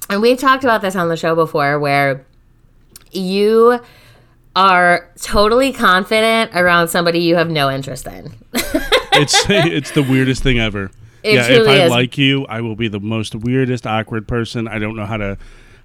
and 0.10 0.22
we've 0.22 0.40
talked 0.40 0.64
about 0.64 0.82
this 0.82 0.96
on 0.96 1.10
the 1.10 1.18
show 1.18 1.36
before, 1.36 1.80
where 1.80 2.26
you 3.12 3.80
are 4.56 5.10
totally 5.22 5.72
confident 5.72 6.52
around 6.56 6.88
somebody 6.88 7.20
you 7.20 7.36
have 7.36 7.50
no 7.50 7.70
interest 7.70 8.08
in. 8.08 8.34
It's 9.20 9.46
it's 9.50 9.92
the 9.92 10.04
weirdest 10.04 10.44
thing 10.44 10.60
ever. 10.60 10.92
It 11.24 11.34
yeah, 11.34 11.48
if 11.50 11.68
I 11.68 11.86
is. 11.86 11.90
like 11.90 12.20
you, 12.20 12.46
I 12.46 12.62
will 12.62 12.76
be 12.76 12.88
the 12.88 13.00
most 13.00 13.34
weirdest, 13.34 13.88
awkward 13.88 14.28
person. 14.28 14.68
I 14.68 14.78
don't 14.78 14.96
know 14.96 15.08
how 15.08 15.18
to 15.18 15.38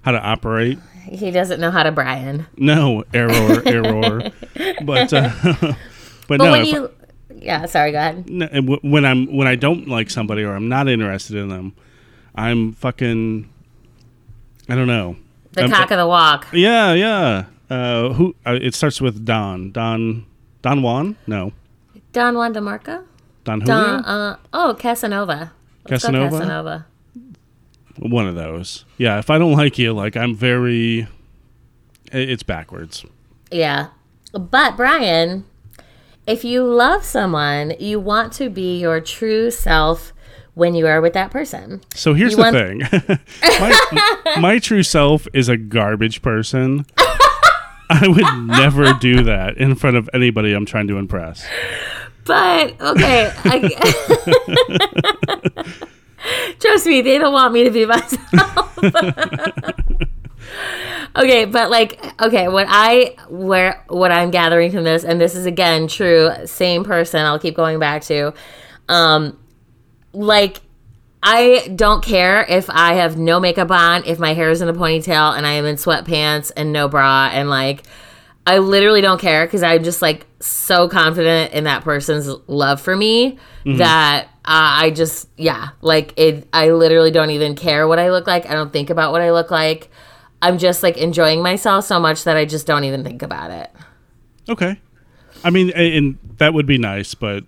how 0.03 0.11
to 0.11 0.19
operate. 0.19 0.77
he 1.05 1.31
doesn't 1.31 1.59
know 1.59 1.71
how 1.71 1.83
to 1.83 1.91
Brian. 1.91 2.45
No 2.57 3.03
error, 3.13 3.63
error. 3.65 4.31
But 4.85 5.11
uh, 5.13 5.31
but, 5.43 5.77
But 6.27 6.37
no, 6.37 6.51
when 6.51 6.65
you, 6.65 6.91
yeah, 7.35 7.65
sorry, 7.65 7.91
go 7.91 7.97
ahead. 7.97 8.29
No, 8.29 8.47
when 8.83 9.03
I'm 9.03 9.35
when 9.35 9.47
I 9.47 9.55
don't 9.55 9.87
like 9.87 10.09
somebody 10.09 10.43
or 10.43 10.53
I'm 10.55 10.69
not 10.69 10.87
interested 10.87 11.35
in 11.37 11.49
them, 11.49 11.73
I'm 12.35 12.73
fucking. 12.73 13.49
I 14.69 14.75
don't 14.75 14.87
know. 14.87 15.15
The 15.53 15.61
I'm- 15.61 15.71
cock 15.71 15.91
of 15.91 15.97
the 15.97 16.07
walk. 16.07 16.47
Yeah, 16.51 16.93
yeah. 16.93 17.45
Uh, 17.69 18.13
who? 18.13 18.35
Uh, 18.45 18.57
it 18.61 18.73
starts 18.75 19.01
with 19.01 19.25
Don. 19.25 19.71
Don. 19.71 20.25
Don 20.61 20.81
Juan? 20.81 21.15
No. 21.27 21.51
Don 22.11 22.35
Juan 22.35 22.53
DeMarco? 22.53 23.03
Don 23.43 23.61
Julio. 23.61 23.75
Don, 23.75 24.05
uh, 24.05 24.37
oh, 24.53 24.75
Casanova. 24.79 25.51
Let's 25.89 26.03
Casanova? 26.03 26.37
Casanova. 26.37 26.85
One 27.99 28.27
of 28.27 28.35
those. 28.35 28.85
Yeah. 28.97 29.19
If 29.19 29.29
I 29.29 29.37
don't 29.37 29.53
like 29.53 29.77
you, 29.77 29.93
like 29.93 30.15
I'm 30.15 30.35
very. 30.35 31.07
It's 32.11 32.43
backwards. 32.43 33.05
Yeah. 33.51 33.87
But 34.33 34.77
Brian, 34.77 35.45
if 36.25 36.43
you 36.43 36.63
love 36.63 37.03
someone, 37.03 37.73
you 37.79 37.99
want 37.99 38.33
to 38.33 38.49
be 38.49 38.79
your 38.79 39.01
true 39.01 39.51
self 39.51 40.13
when 40.55 40.75
you 40.75 40.85
are 40.87 41.01
with 41.01 41.13
that 41.13 41.31
person. 41.31 41.81
So 41.95 42.13
here's 42.13 42.31
You 42.31 42.37
the 42.37 42.41
want- 42.43 42.55
thing. 42.55 43.19
my, 43.59 44.35
my 44.39 44.59
true 44.59 44.83
self 44.83 45.27
is 45.33 45.49
a 45.49 45.57
garbage 45.57 46.21
person. 46.21 46.85
I 47.89 48.07
would 48.07 48.47
never 48.47 48.93
do 48.93 49.23
that 49.23 49.57
in 49.57 49.75
front 49.75 49.97
of 49.97 50.09
anybody 50.13 50.53
I'm 50.53 50.65
trying 50.65 50.87
to 50.87 50.97
impress. 50.97 51.45
But 52.25 52.79
okay, 52.81 53.31
I, 53.43 53.69
trust 56.59 56.85
me, 56.85 57.01
they 57.01 57.17
don't 57.17 57.33
want 57.33 57.53
me 57.53 57.63
to 57.65 57.69
be 57.69 57.85
myself. 57.85 58.77
okay, 61.17 61.45
but 61.45 61.69
like, 61.69 61.99
okay, 62.21 62.47
what 62.47 62.65
I 62.69 63.15
where 63.29 63.83
what 63.89 64.11
I'm 64.11 64.31
gathering 64.31 64.71
from 64.71 64.83
this, 64.85 65.03
and 65.03 65.19
this 65.19 65.35
is 65.35 65.45
again 65.45 65.87
true, 65.87 66.29
same 66.45 66.83
person. 66.83 67.19
I'll 67.25 67.39
keep 67.39 67.55
going 67.55 67.79
back 67.79 68.03
to, 68.03 68.33
um, 68.89 69.37
like. 70.13 70.61
I 71.25 71.71
don't 71.73 72.03
care 72.03 72.45
if 72.49 72.69
I 72.69 72.95
have 72.95 73.17
no 73.17 73.39
makeup 73.39 73.71
on, 73.71 74.03
if 74.03 74.19
my 74.19 74.33
hair 74.33 74.49
is 74.49 74.61
in 74.61 74.67
a 74.67 74.73
ponytail 74.73 75.37
and 75.37 75.47
I 75.47 75.53
am 75.53 75.63
in 75.63 75.77
sweatpants 75.77 76.51
and 76.57 76.73
no 76.73 76.89
bra 76.89 77.29
and 77.31 77.49
like 77.49 77.83
I 78.45 78.57
literally 78.57 78.99
don't 78.99 79.21
care 79.21 79.45
because 79.45 79.63
I'm 79.63 79.83
just 79.83 80.01
like 80.01 80.25
so 80.41 80.89
confident 80.89 81.53
in 81.53 81.63
that 81.63 81.83
person's 81.83 82.27
love 82.47 82.81
for 82.81 82.95
me 82.95 83.39
that 83.77 84.25
uh, 84.25 84.27
I 84.45 84.91
just 84.91 85.29
yeah 85.37 85.69
like 85.79 86.13
it. 86.17 86.47
I 86.51 86.71
literally 86.71 87.11
don't 87.11 87.29
even 87.29 87.55
care 87.55 87.87
what 87.87 87.99
I 87.99 88.11
look 88.11 88.27
like. 88.27 88.49
I 88.49 88.53
don't 88.53 88.73
think 88.73 88.89
about 88.89 89.13
what 89.13 89.21
I 89.21 89.31
look 89.31 89.49
like. 89.49 89.89
I'm 90.41 90.57
just 90.57 90.83
like 90.83 90.97
enjoying 90.97 91.41
myself 91.41 91.85
so 91.85 92.01
much 92.01 92.25
that 92.25 92.35
I 92.35 92.43
just 92.43 92.67
don't 92.67 92.83
even 92.83 93.05
think 93.05 93.21
about 93.21 93.51
it. 93.51 93.71
Okay. 94.49 94.77
I 95.45 95.49
mean, 95.49 95.69
and 95.71 96.17
that 96.37 96.53
would 96.53 96.65
be 96.65 96.77
nice, 96.77 97.15
but 97.15 97.45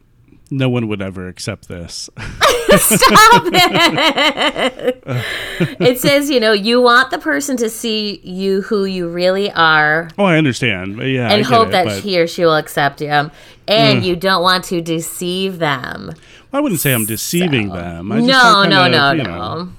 no 0.55 0.69
one 0.69 0.87
would 0.87 1.01
ever 1.01 1.27
accept 1.27 1.67
this. 1.67 2.09
Stop 2.77 3.43
it! 3.45 5.03
it 5.79 5.99
says 5.99 6.29
you 6.29 6.39
know 6.39 6.51
you 6.51 6.81
want 6.81 7.11
the 7.11 7.19
person 7.19 7.55
to 7.57 7.69
see 7.69 8.19
you 8.23 8.61
who 8.63 8.85
you 8.85 9.07
really 9.07 9.51
are 9.51 10.09
oh, 10.17 10.25
I 10.25 10.37
understand. 10.37 10.97
Yeah, 10.97 11.31
and 11.31 11.45
hope 11.45 11.67
it, 11.67 11.71
that 11.71 11.85
but 11.85 11.99
he 12.03 12.19
or 12.19 12.27
she 12.27 12.43
will 12.43 12.55
accept 12.55 13.01
you. 13.01 13.31
And 13.67 14.05
you 14.05 14.15
don't 14.15 14.43
want 14.43 14.63
to 14.65 14.81
deceive 14.81 15.57
them. 15.57 16.13
I 16.53 16.59
wouldn't 16.59 16.79
say 16.79 16.93
I'm 16.93 17.05
deceiving 17.05 17.69
them. 17.69 18.11
I 18.11 18.17
just 18.17 18.27
no, 18.27 18.39
kind 18.39 18.69
no, 18.69 18.87
no, 18.87 19.13
no. 19.13 19.69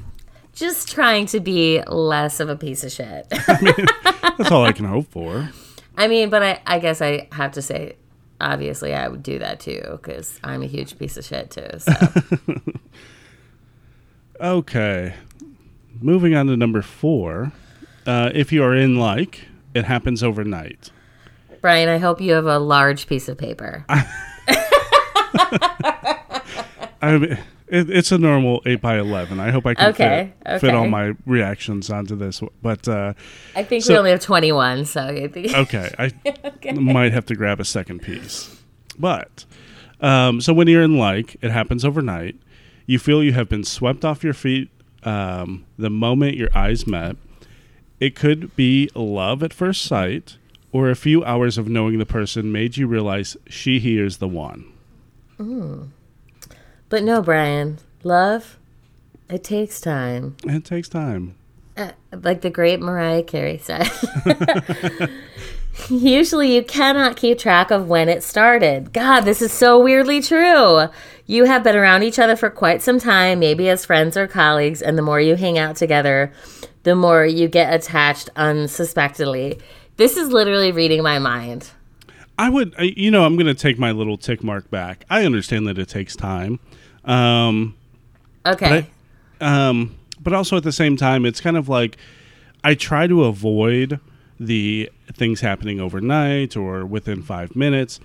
Just 0.56 0.90
trying 0.90 1.26
to 1.26 1.40
be 1.40 1.82
less 1.86 2.40
of 2.40 2.48
a 2.48 2.56
piece 2.56 2.82
of 2.82 2.90
shit. 2.90 3.28
that's 3.30 4.50
all 4.50 4.64
I 4.64 4.72
can 4.74 4.86
hope 4.86 5.06
for. 5.08 5.50
I 5.96 6.08
mean, 6.08 6.30
but 6.30 6.42
I, 6.42 6.60
I 6.66 6.78
guess 6.78 7.00
I 7.00 7.28
have 7.32 7.52
to 7.52 7.62
say, 7.62 7.96
obviously, 8.40 8.94
I 8.94 9.08
would 9.08 9.22
do 9.22 9.38
that 9.38 9.60
too 9.60 9.82
because 9.90 10.38
I'm 10.44 10.62
a 10.62 10.66
huge 10.66 10.98
piece 10.98 11.16
of 11.16 11.24
shit 11.24 11.50
too. 11.50 11.78
So. 11.78 11.92
Okay. 14.40 15.14
Moving 16.00 16.34
on 16.34 16.46
to 16.46 16.56
number 16.56 16.82
four. 16.82 17.52
Uh, 18.06 18.30
if 18.34 18.52
you 18.52 18.62
are 18.62 18.74
in 18.74 18.96
like, 18.96 19.46
it 19.74 19.84
happens 19.84 20.22
overnight. 20.22 20.90
Brian, 21.60 21.88
I 21.88 21.98
hope 21.98 22.20
you 22.20 22.32
have 22.32 22.46
a 22.46 22.58
large 22.58 23.06
piece 23.06 23.28
of 23.28 23.38
paper. 23.38 23.84
I 23.88 24.04
mean, 27.18 27.38
it, 27.68 27.90
it's 27.90 28.12
a 28.12 28.18
normal 28.18 28.62
eight 28.66 28.80
by 28.80 28.98
eleven. 28.98 29.40
I 29.40 29.50
hope 29.50 29.66
I 29.66 29.74
can 29.74 29.90
Okay, 29.90 30.32
fit, 30.46 30.60
fit 30.60 30.74
all 30.74 30.88
my 30.88 31.12
reactions 31.26 31.90
onto 31.90 32.14
this. 32.16 32.40
But 32.62 32.86
uh, 32.88 33.14
I 33.54 33.62
think 33.64 33.82
So- 33.84 33.92
we 33.94 33.98
only 33.98 34.10
have 34.12 34.20
21, 34.20 34.84
so 34.84 35.02
I 35.02 35.28
think. 35.28 35.54
okay, 35.54 35.92
I 35.98 36.72
might 36.72 37.12
have 37.12 37.26
to 37.26 37.34
grab 37.34 37.60
a 37.60 37.64
second 37.64 38.02
piece. 38.02 38.60
But 38.98 39.44
um, 40.00 40.40
so 40.40 40.52
when 40.52 40.68
you're 40.68 40.82
in 40.82 40.96
like, 40.98 41.36
it 41.42 41.50
happens 41.50 41.84
overnight. 41.84 42.36
You 42.86 42.98
feel 42.98 43.22
you 43.22 43.32
have 43.32 43.48
been 43.48 43.64
swept 43.64 44.04
off 44.04 44.22
your 44.22 44.34
feet 44.34 44.70
um, 45.02 45.66
the 45.78 45.90
moment 45.90 46.36
your 46.36 46.50
eyes 46.54 46.86
met. 46.86 47.16
It 47.98 48.14
could 48.14 48.54
be 48.56 48.90
love 48.94 49.42
at 49.42 49.52
first 49.52 49.82
sight, 49.82 50.36
or 50.70 50.90
a 50.90 50.94
few 50.94 51.24
hours 51.24 51.56
of 51.58 51.68
knowing 51.68 51.98
the 51.98 52.06
person 52.06 52.52
made 52.52 52.76
you 52.76 52.86
realize 52.86 53.36
she 53.48 53.78
he 53.80 53.98
is 53.98 54.18
the 54.18 54.28
one. 54.28 54.66
But 56.88 57.02
no, 57.02 57.20
Brian, 57.20 57.78
love, 58.04 58.58
it 59.28 59.42
takes 59.42 59.80
time. 59.80 60.36
It 60.44 60.64
takes 60.64 60.88
time. 60.88 61.34
Uh, 61.76 61.90
like 62.22 62.40
the 62.40 62.50
great 62.50 62.80
Mariah 62.80 63.22
Carey 63.22 63.58
said. 63.58 63.90
Usually 65.90 66.54
you 66.54 66.62
cannot 66.62 67.16
keep 67.16 67.38
track 67.38 67.70
of 67.70 67.88
when 67.88 68.08
it 68.08 68.22
started. 68.22 68.92
God, 68.92 69.22
this 69.22 69.42
is 69.42 69.52
so 69.52 69.82
weirdly 69.82 70.22
true. 70.22 70.88
You 71.26 71.44
have 71.44 71.62
been 71.62 71.76
around 71.76 72.02
each 72.02 72.18
other 72.18 72.36
for 72.36 72.48
quite 72.50 72.82
some 72.82 72.98
time, 72.98 73.40
maybe 73.40 73.68
as 73.68 73.84
friends 73.84 74.16
or 74.16 74.26
colleagues, 74.26 74.80
and 74.80 74.96
the 74.96 75.02
more 75.02 75.20
you 75.20 75.34
hang 75.34 75.58
out 75.58 75.76
together, 75.76 76.32
the 76.84 76.94
more 76.94 77.26
you 77.26 77.48
get 77.48 77.74
attached 77.74 78.30
unsuspectedly. 78.36 79.58
This 79.96 80.16
is 80.16 80.30
literally 80.30 80.72
reading 80.72 81.02
my 81.02 81.18
mind. 81.18 81.70
I 82.38 82.48
would, 82.48 82.74
you 82.78 83.10
know, 83.10 83.24
I'm 83.24 83.34
going 83.36 83.46
to 83.46 83.54
take 83.54 83.78
my 83.78 83.92
little 83.92 84.16
tick 84.16 84.44
mark 84.44 84.70
back. 84.70 85.04
I 85.10 85.24
understand 85.24 85.66
that 85.68 85.78
it 85.78 85.88
takes 85.88 86.14
time. 86.14 86.60
Um, 87.06 87.74
Okay. 88.44 88.86
um, 89.40 89.96
but 90.20 90.32
also 90.32 90.56
at 90.56 90.62
the 90.62 90.72
same 90.72 90.96
time, 90.96 91.24
it's 91.24 91.40
kind 91.40 91.56
of 91.56 91.68
like 91.68 91.96
I 92.64 92.74
try 92.74 93.06
to 93.06 93.24
avoid 93.24 94.00
the 94.38 94.90
things 95.12 95.40
happening 95.40 95.80
overnight 95.80 96.56
or 96.56 96.84
within 96.84 97.22
five 97.22 97.56
minutes. 97.56 98.00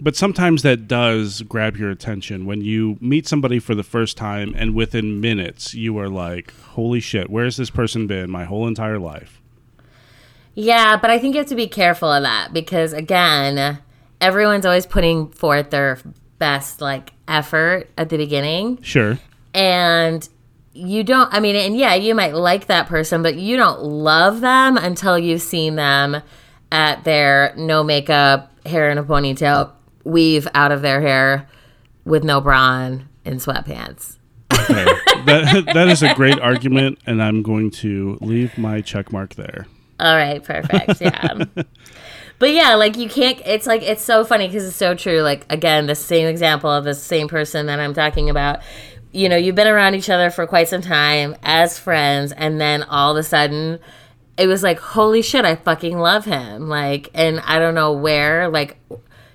But 0.00 0.16
sometimes 0.16 0.62
that 0.62 0.88
does 0.88 1.42
grab 1.42 1.76
your 1.76 1.90
attention 1.90 2.46
when 2.46 2.62
you 2.62 2.98
meet 3.00 3.28
somebody 3.28 3.58
for 3.60 3.74
the 3.74 3.84
first 3.84 4.16
time 4.16 4.52
and 4.56 4.74
within 4.74 5.20
minutes 5.20 5.74
you 5.74 5.96
are 5.98 6.08
like, 6.08 6.52
holy 6.70 7.00
shit, 7.00 7.30
where's 7.30 7.56
this 7.56 7.70
person 7.70 8.06
been 8.06 8.30
my 8.30 8.44
whole 8.44 8.66
entire 8.66 8.98
life? 8.98 9.40
Yeah, 10.54 10.96
but 10.96 11.10
I 11.10 11.18
think 11.18 11.34
you 11.34 11.40
have 11.40 11.48
to 11.48 11.54
be 11.54 11.68
careful 11.68 12.10
of 12.10 12.22
that 12.22 12.52
because 12.52 12.92
again, 12.92 13.78
everyone's 14.20 14.66
always 14.66 14.86
putting 14.86 15.28
forth 15.30 15.70
their 15.70 15.98
best 16.44 16.82
like 16.82 17.12
effort 17.26 17.88
at 17.96 18.10
the 18.10 18.18
beginning 18.18 18.82
Sure. 18.82 19.18
and 19.54 20.28
you 20.74 21.02
don't 21.02 21.32
I 21.32 21.40
mean 21.40 21.56
and 21.56 21.74
yeah, 21.74 21.94
you 21.94 22.14
might 22.14 22.34
like 22.34 22.66
that 22.66 22.86
person, 22.86 23.22
but 23.22 23.36
you 23.36 23.56
don't 23.56 23.80
love 23.82 24.42
them 24.42 24.76
until 24.76 25.18
you've 25.18 25.40
seen 25.40 25.76
them 25.76 26.20
at 26.70 27.04
their 27.04 27.54
no 27.56 27.82
makeup, 27.82 28.52
hair 28.66 28.90
in 28.90 28.98
a 28.98 29.04
ponytail, 29.04 29.70
weave 30.04 30.46
out 30.52 30.70
of 30.72 30.82
their 30.82 31.00
hair 31.00 31.48
with 32.04 32.24
no 32.24 32.40
bra 32.42 32.58
on 32.60 33.08
in 33.24 33.38
sweatpants. 33.38 34.18
Okay. 34.52 34.84
that, 35.24 35.70
that 35.72 35.88
is 35.88 36.02
a 36.02 36.12
great 36.14 36.38
argument, 36.40 36.98
and 37.06 37.22
I'm 37.22 37.42
going 37.42 37.70
to 37.82 38.18
leave 38.20 38.58
my 38.58 38.82
check 38.82 39.12
mark 39.12 39.36
there. 39.36 39.66
All 40.00 40.14
right, 40.14 40.42
perfect. 40.42 41.00
Yeah. 41.00 41.44
but 42.38 42.50
yeah, 42.50 42.74
like 42.74 42.96
you 42.96 43.08
can't, 43.08 43.40
it's 43.46 43.66
like, 43.66 43.82
it's 43.82 44.02
so 44.02 44.24
funny 44.24 44.46
because 44.48 44.66
it's 44.66 44.76
so 44.76 44.94
true. 44.94 45.20
Like, 45.22 45.50
again, 45.52 45.86
the 45.86 45.94
same 45.94 46.26
example 46.26 46.70
of 46.70 46.84
the 46.84 46.94
same 46.94 47.28
person 47.28 47.66
that 47.66 47.80
I'm 47.80 47.94
talking 47.94 48.28
about. 48.30 48.60
You 49.12 49.28
know, 49.28 49.36
you've 49.36 49.54
been 49.54 49.68
around 49.68 49.94
each 49.94 50.10
other 50.10 50.28
for 50.30 50.46
quite 50.46 50.68
some 50.68 50.82
time 50.82 51.36
as 51.44 51.78
friends, 51.78 52.32
and 52.32 52.60
then 52.60 52.82
all 52.82 53.12
of 53.12 53.16
a 53.16 53.22
sudden, 53.22 53.78
it 54.36 54.48
was 54.48 54.64
like, 54.64 54.80
holy 54.80 55.22
shit, 55.22 55.44
I 55.44 55.54
fucking 55.54 55.96
love 55.98 56.24
him. 56.24 56.68
Like, 56.68 57.10
and 57.14 57.38
I 57.40 57.60
don't 57.60 57.74
know 57.76 57.92
where, 57.92 58.48
like, 58.48 58.76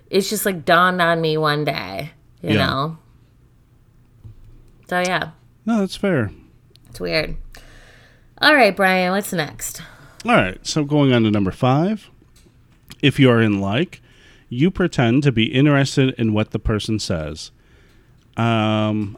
it's 0.09 0.29
just 0.29 0.45
like 0.45 0.65
dawned 0.65 1.01
on 1.01 1.21
me 1.21 1.37
one 1.37 1.63
day, 1.63 2.11
you 2.41 2.55
Yeah. 2.55 2.65
know? 2.65 2.97
So 4.89 4.99
yeah, 4.99 5.29
No, 5.65 5.79
that's 5.79 5.95
fair. 5.95 6.31
it's 6.89 6.99
weird. 6.99 7.37
All 8.41 8.55
right, 8.55 8.75
Brian, 8.75 9.11
what's 9.11 9.31
next? 9.31 9.81
All 10.25 10.31
right, 10.33 10.57
so 10.65 10.83
going 10.83 11.13
on 11.13 11.23
to 11.23 11.31
number 11.31 11.51
five. 11.51 12.09
If 13.01 13.19
you 13.19 13.29
are 13.29 13.41
in 13.41 13.59
like, 13.61 14.01
you 14.49 14.71
pretend 14.71 15.23
to 15.23 15.31
be 15.31 15.45
interested 15.45 16.13
in 16.17 16.33
what 16.33 16.51
the 16.51 16.59
person 16.59 16.99
says. 16.99 17.51
Um, 18.37 19.17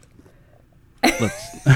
let's, 1.03 1.57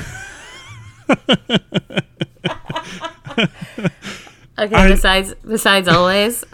Okay, 4.58 4.74
I- 4.76 4.88
besides 4.90 5.34
besides 5.46 5.88
always. 5.88 6.46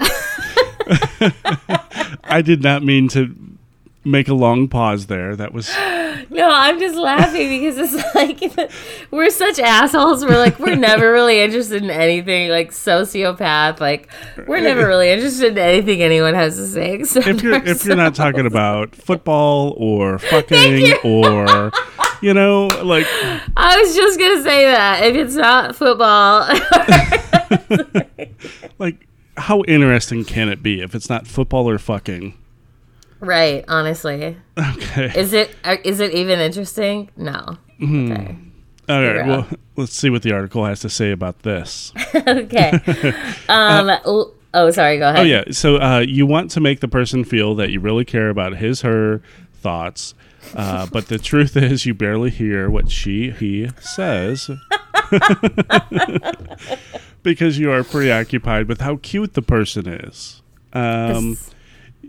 I 2.23 2.41
did 2.43 2.63
not 2.63 2.83
mean 2.83 3.07
to 3.09 3.35
make 4.03 4.27
a 4.27 4.33
long 4.33 4.67
pause 4.67 5.07
there. 5.07 5.35
That 5.35 5.53
was 5.53 5.69
No, 6.29 6.49
I'm 6.49 6.79
just 6.79 6.95
laughing 6.95 7.49
because 7.49 7.77
it's 7.77 8.15
like 8.15 8.71
we're 9.11 9.29
such 9.29 9.59
assholes. 9.59 10.23
We're 10.23 10.37
like 10.37 10.59
we're 10.59 10.75
never 10.75 11.11
really 11.11 11.41
interested 11.41 11.83
in 11.83 11.89
anything 11.89 12.49
like 12.49 12.71
sociopath. 12.71 13.79
Like 13.79 14.09
we're 14.47 14.61
never 14.61 14.87
really 14.87 15.09
interested 15.09 15.53
in 15.53 15.57
anything 15.57 16.01
anyone 16.01 16.33
has 16.33 16.55
to 16.57 16.67
say. 16.67 16.93
Except 17.01 17.27
if 17.27 17.43
you're 17.43 17.55
if 17.65 17.85
you're 17.85 17.95
not 17.95 18.15
talking 18.15 18.45
about 18.45 18.95
football 18.95 19.73
or 19.77 20.19
fucking 20.31 20.93
or 21.03 21.71
you 22.21 22.33
know 22.33 22.67
like 22.83 23.07
I 23.57 23.77
was 23.81 23.95
just 23.95 24.19
gonna 24.19 24.43
say 24.43 24.65
that 24.65 25.03
if 25.03 25.15
it's 25.15 25.35
not 25.35 25.75
football, 25.75 26.47
like 28.79 29.07
how 29.37 29.63
interesting 29.63 30.23
can 30.23 30.49
it 30.49 30.61
be 30.61 30.81
if 30.81 30.93
it's 30.95 31.09
not 31.09 31.27
football 31.27 31.69
or 31.69 31.77
fucking? 31.77 32.37
Right? 33.21 33.63
Honestly, 33.67 34.35
Okay. 34.57 35.11
is 35.15 35.31
it 35.33 35.55
uh, 35.63 35.77
it 35.83 36.13
even 36.13 36.39
interesting? 36.39 37.09
No. 37.15 37.57
Hmm. 37.79 38.11
Okay. 38.11 38.35
All 38.89 39.01
right. 39.03 39.25
Well, 39.27 39.47
let's 39.77 39.93
see 39.93 40.09
what 40.09 40.21
the 40.23 40.33
article 40.33 40.65
has 40.65 40.81
to 40.81 40.89
say 40.89 41.11
about 41.11 41.39
this. 41.43 41.93
okay. 42.15 42.73
Um. 43.47 43.89
l- 43.89 44.33
oh, 44.53 44.69
sorry. 44.71 44.97
Go 44.97 45.09
ahead. 45.09 45.19
Oh 45.19 45.23
yeah. 45.23 45.43
So 45.51 45.77
uh, 45.77 45.99
you 46.05 46.25
want 46.25 46.51
to 46.51 46.59
make 46.59 46.79
the 46.81 46.87
person 46.89 47.23
feel 47.23 47.55
that 47.55 47.69
you 47.71 47.79
really 47.79 48.03
care 48.05 48.29
about 48.29 48.57
his 48.57 48.81
her 48.81 49.21
thoughts, 49.53 50.13
uh, 50.55 50.85
but 50.91 51.07
the 51.07 51.17
truth 51.19 51.55
is 51.55 51.85
you 51.85 51.93
barely 51.93 52.31
hear 52.31 52.69
what 52.69 52.91
she 52.91 53.31
he 53.31 53.69
says 53.79 54.49
because 57.23 57.57
you 57.59 57.71
are 57.71 57.83
preoccupied 57.83 58.67
with 58.67 58.81
how 58.81 58.97
cute 58.97 59.33
the 59.33 59.41
person 59.41 59.87
is. 59.87 60.41
Um, 60.73 61.31
This- 61.31 61.51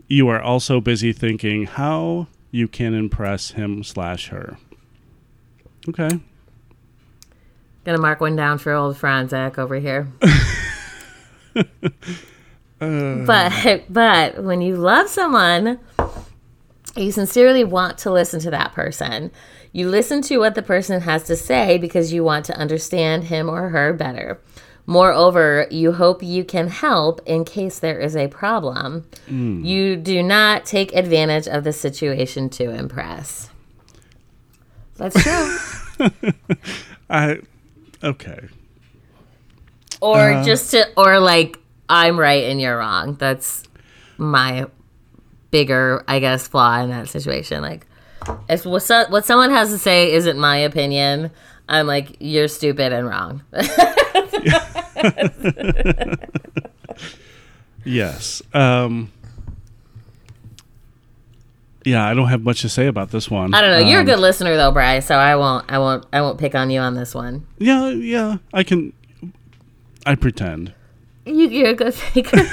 you 0.08 0.28
are 0.28 0.40
also 0.40 0.80
busy 0.80 1.12
thinking 1.12 1.66
how 1.66 2.26
you 2.50 2.68
can 2.68 2.94
impress 2.94 3.52
him 3.52 3.82
slash 3.82 4.28
her. 4.28 4.58
Okay. 5.88 6.20
Gonna 7.84 7.98
mark 7.98 8.20
one 8.20 8.36
down 8.36 8.58
for 8.58 8.72
old 8.72 8.96
Franzak 8.96 9.58
over 9.58 9.76
here. 9.76 10.08
but 12.78 13.84
but 13.88 14.42
when 14.42 14.60
you 14.60 14.76
love 14.76 15.08
someone, 15.08 15.78
you 16.96 17.12
sincerely 17.12 17.64
want 17.64 17.98
to 17.98 18.10
listen 18.12 18.40
to 18.40 18.50
that 18.50 18.72
person. 18.72 19.30
You 19.72 19.88
listen 19.88 20.20
to 20.22 20.38
what 20.38 20.54
the 20.54 20.62
person 20.62 21.00
has 21.00 21.24
to 21.24 21.36
say 21.36 21.78
because 21.78 22.12
you 22.12 22.22
want 22.22 22.44
to 22.46 22.56
understand 22.56 23.24
him 23.24 23.48
or 23.48 23.70
her 23.70 23.92
better. 23.92 24.40
Moreover, 24.84 25.66
you 25.70 25.92
hope 25.92 26.22
you 26.22 26.44
can 26.44 26.68
help 26.68 27.20
in 27.24 27.44
case 27.44 27.78
there 27.78 28.00
is 28.00 28.16
a 28.16 28.26
problem. 28.28 29.06
Mm. 29.28 29.64
You 29.64 29.96
do 29.96 30.22
not 30.22 30.64
take 30.64 30.92
advantage 30.94 31.46
of 31.46 31.62
the 31.62 31.72
situation 31.72 32.48
to 32.50 32.70
impress. 32.70 33.48
That's 34.96 35.22
true. 35.22 35.58
I 37.10 37.40
okay. 38.02 38.48
or 40.00 40.32
uh, 40.32 40.44
just 40.44 40.70
to 40.72 40.88
or 40.96 41.20
like 41.20 41.58
i'm 41.88 42.18
right 42.18 42.44
and 42.44 42.60
you're 42.60 42.76
wrong 42.76 43.14
that's 43.14 43.62
my 44.18 44.66
bigger 45.50 46.04
i 46.08 46.18
guess 46.18 46.48
flaw 46.48 46.80
in 46.80 46.90
that 46.90 47.08
situation 47.08 47.62
like 47.62 47.86
if 48.48 48.64
what, 48.64 48.82
so, 48.82 49.04
what 49.08 49.24
someone 49.24 49.50
has 49.50 49.70
to 49.70 49.78
say 49.78 50.12
isn't 50.12 50.38
my 50.38 50.56
opinion 50.56 51.30
i'm 51.68 51.86
like 51.86 52.16
you're 52.18 52.48
stupid 52.48 52.92
and 52.92 53.06
wrong 53.06 53.42
Yes. 57.84 58.42
Um, 58.54 59.10
yeah, 61.84 62.06
I 62.08 62.14
don't 62.14 62.28
have 62.28 62.42
much 62.42 62.60
to 62.62 62.68
say 62.68 62.86
about 62.86 63.10
this 63.10 63.28
one. 63.28 63.52
i 63.54 63.60
don't 63.60 63.70
know 63.72 63.78
you're 63.88 63.98
a 63.98 64.02
Um, 64.02 64.06
good 64.06 64.20
listener 64.20 64.56
though 64.56 64.70
bryce 64.70 65.06
so 65.06 65.16
i 65.16 65.34
won't 65.34 65.64
i 65.68 65.78
won't 65.80 66.06
i 66.12 66.20
won't 66.20 66.38
pick 66.38 66.54
on 66.54 66.70
you 66.70 66.78
on 66.78 66.94
this 66.94 67.12
one 67.12 67.44
Yeah, 67.58 67.88
yeah. 67.88 68.36
I 68.54 68.62
can. 68.62 68.92
I 70.06 70.14
pretend. 70.14 70.72
you, 71.26 71.48
you're 71.48 71.70
a 71.70 71.74
good 71.74 71.92
faker 71.94 72.38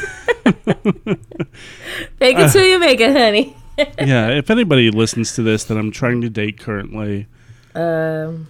fake 2.18 2.38
it 2.40 2.52
till 2.52 2.66
you 2.66 2.80
make 2.80 3.00
it 3.00 3.12
honey 3.16 3.56
yeah. 4.00 4.30
If 4.30 4.50
anybody 4.50 4.90
listens 4.92 5.36
to 5.36 5.44
this 5.44 5.64
that 5.66 5.78
I'm 5.78 5.90
trying 5.92 6.20
to 6.22 6.30
date 6.30 6.60
currently, 6.60 7.28
um, 7.76 8.48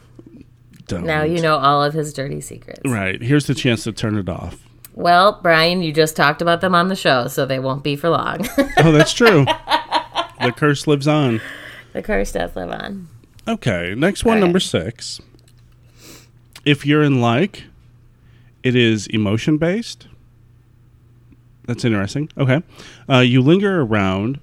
don't. 0.89 1.06
now 1.06 1.23
you 1.23 1.41
know 1.41 1.58
all 1.58 1.82
of 1.84 1.93
his 1.93 2.13
dirty 2.13 2.41
secrets 2.41 2.82
Right. 2.86 3.21
Here's 3.21 3.45
the 3.47 3.56
chance 3.56 3.84
to 3.86 3.91
turn 3.93 4.17
it 4.17 4.28
off. 4.28 4.58
Well, 4.93 5.39
Brian, 5.41 5.82
you 5.82 5.93
just 5.93 6.15
talked 6.17 6.41
about 6.41 6.60
them 6.60 6.75
on 6.75 6.89
the 6.89 6.95
show, 6.95 7.28
so 7.28 7.45
they 7.45 7.60
won't 7.60 7.84
be 7.84 7.95
for 7.95 8.10
long. 8.10 8.45
Oh, 8.78 8.91
that's 8.91 9.13
true. 9.13 9.45
the 10.41 10.54
curse 10.56 10.88
lives 10.88 11.08
on. 11.08 11.39
The 11.93 12.02
curse 12.04 12.32
does 12.34 12.56
live 12.56 12.69
on. 12.71 13.08
Okay, 13.47 13.93
next 13.95 14.25
one, 14.25 14.36
right. 14.36 14.41
number 14.41 14.60
six. 14.60 15.21
If 16.65 16.86
you're 16.86 17.02
in 17.04 17.21
like, 17.21 17.63
it 18.63 18.75
is 18.75 19.08
emotion 19.08 19.58
based. 19.58 20.08
That's 21.65 21.86
interesting. 21.86 22.30
Okay. 22.38 22.62
Uh, 23.10 23.19
you 23.19 23.41
linger 23.41 23.82
around 23.82 24.39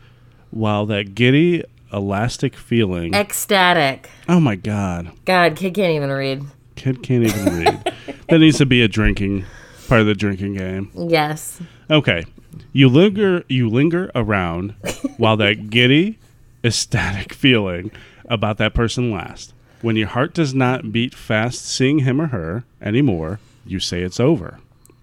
while 0.50 0.86
that 0.86 1.14
giddy, 1.14 1.64
elastic 1.92 2.56
feeling. 2.56 3.14
Ecstatic. 3.14 4.10
oh 4.28 4.40
my 4.40 4.56
God. 4.56 5.12
God, 5.24 5.56
kid 5.56 5.74
can't 5.74 5.92
even 5.92 6.10
read. 6.10 6.44
Kid 6.74 7.02
can't 7.02 7.24
even 7.24 7.58
read. 7.58 7.94
that 8.28 8.38
needs 8.38 8.58
to 8.58 8.66
be 8.66 8.82
a 8.82 8.88
drinking 8.88 9.44
part 9.88 10.00
of 10.00 10.06
the 10.06 10.14
drinking 10.14 10.54
game. 10.54 10.90
Yes. 10.94 11.60
Okay. 11.90 12.24
You 12.72 12.88
linger 12.88 13.44
you 13.48 13.68
linger 13.68 14.10
around 14.14 14.74
while 15.16 15.36
that 15.38 15.70
giddy, 15.70 16.18
ecstatic 16.64 17.32
feeling 17.32 17.90
about 18.28 18.58
that 18.58 18.74
person 18.74 19.10
lasts. 19.10 19.52
When 19.82 19.96
your 19.96 20.08
heart 20.08 20.34
does 20.34 20.54
not 20.54 20.90
beat 20.92 21.14
fast 21.14 21.64
seeing 21.66 22.00
him 22.00 22.20
or 22.20 22.26
her 22.28 22.64
anymore, 22.82 23.40
you 23.64 23.78
say 23.78 24.02
it's 24.02 24.18
over. 24.18 24.58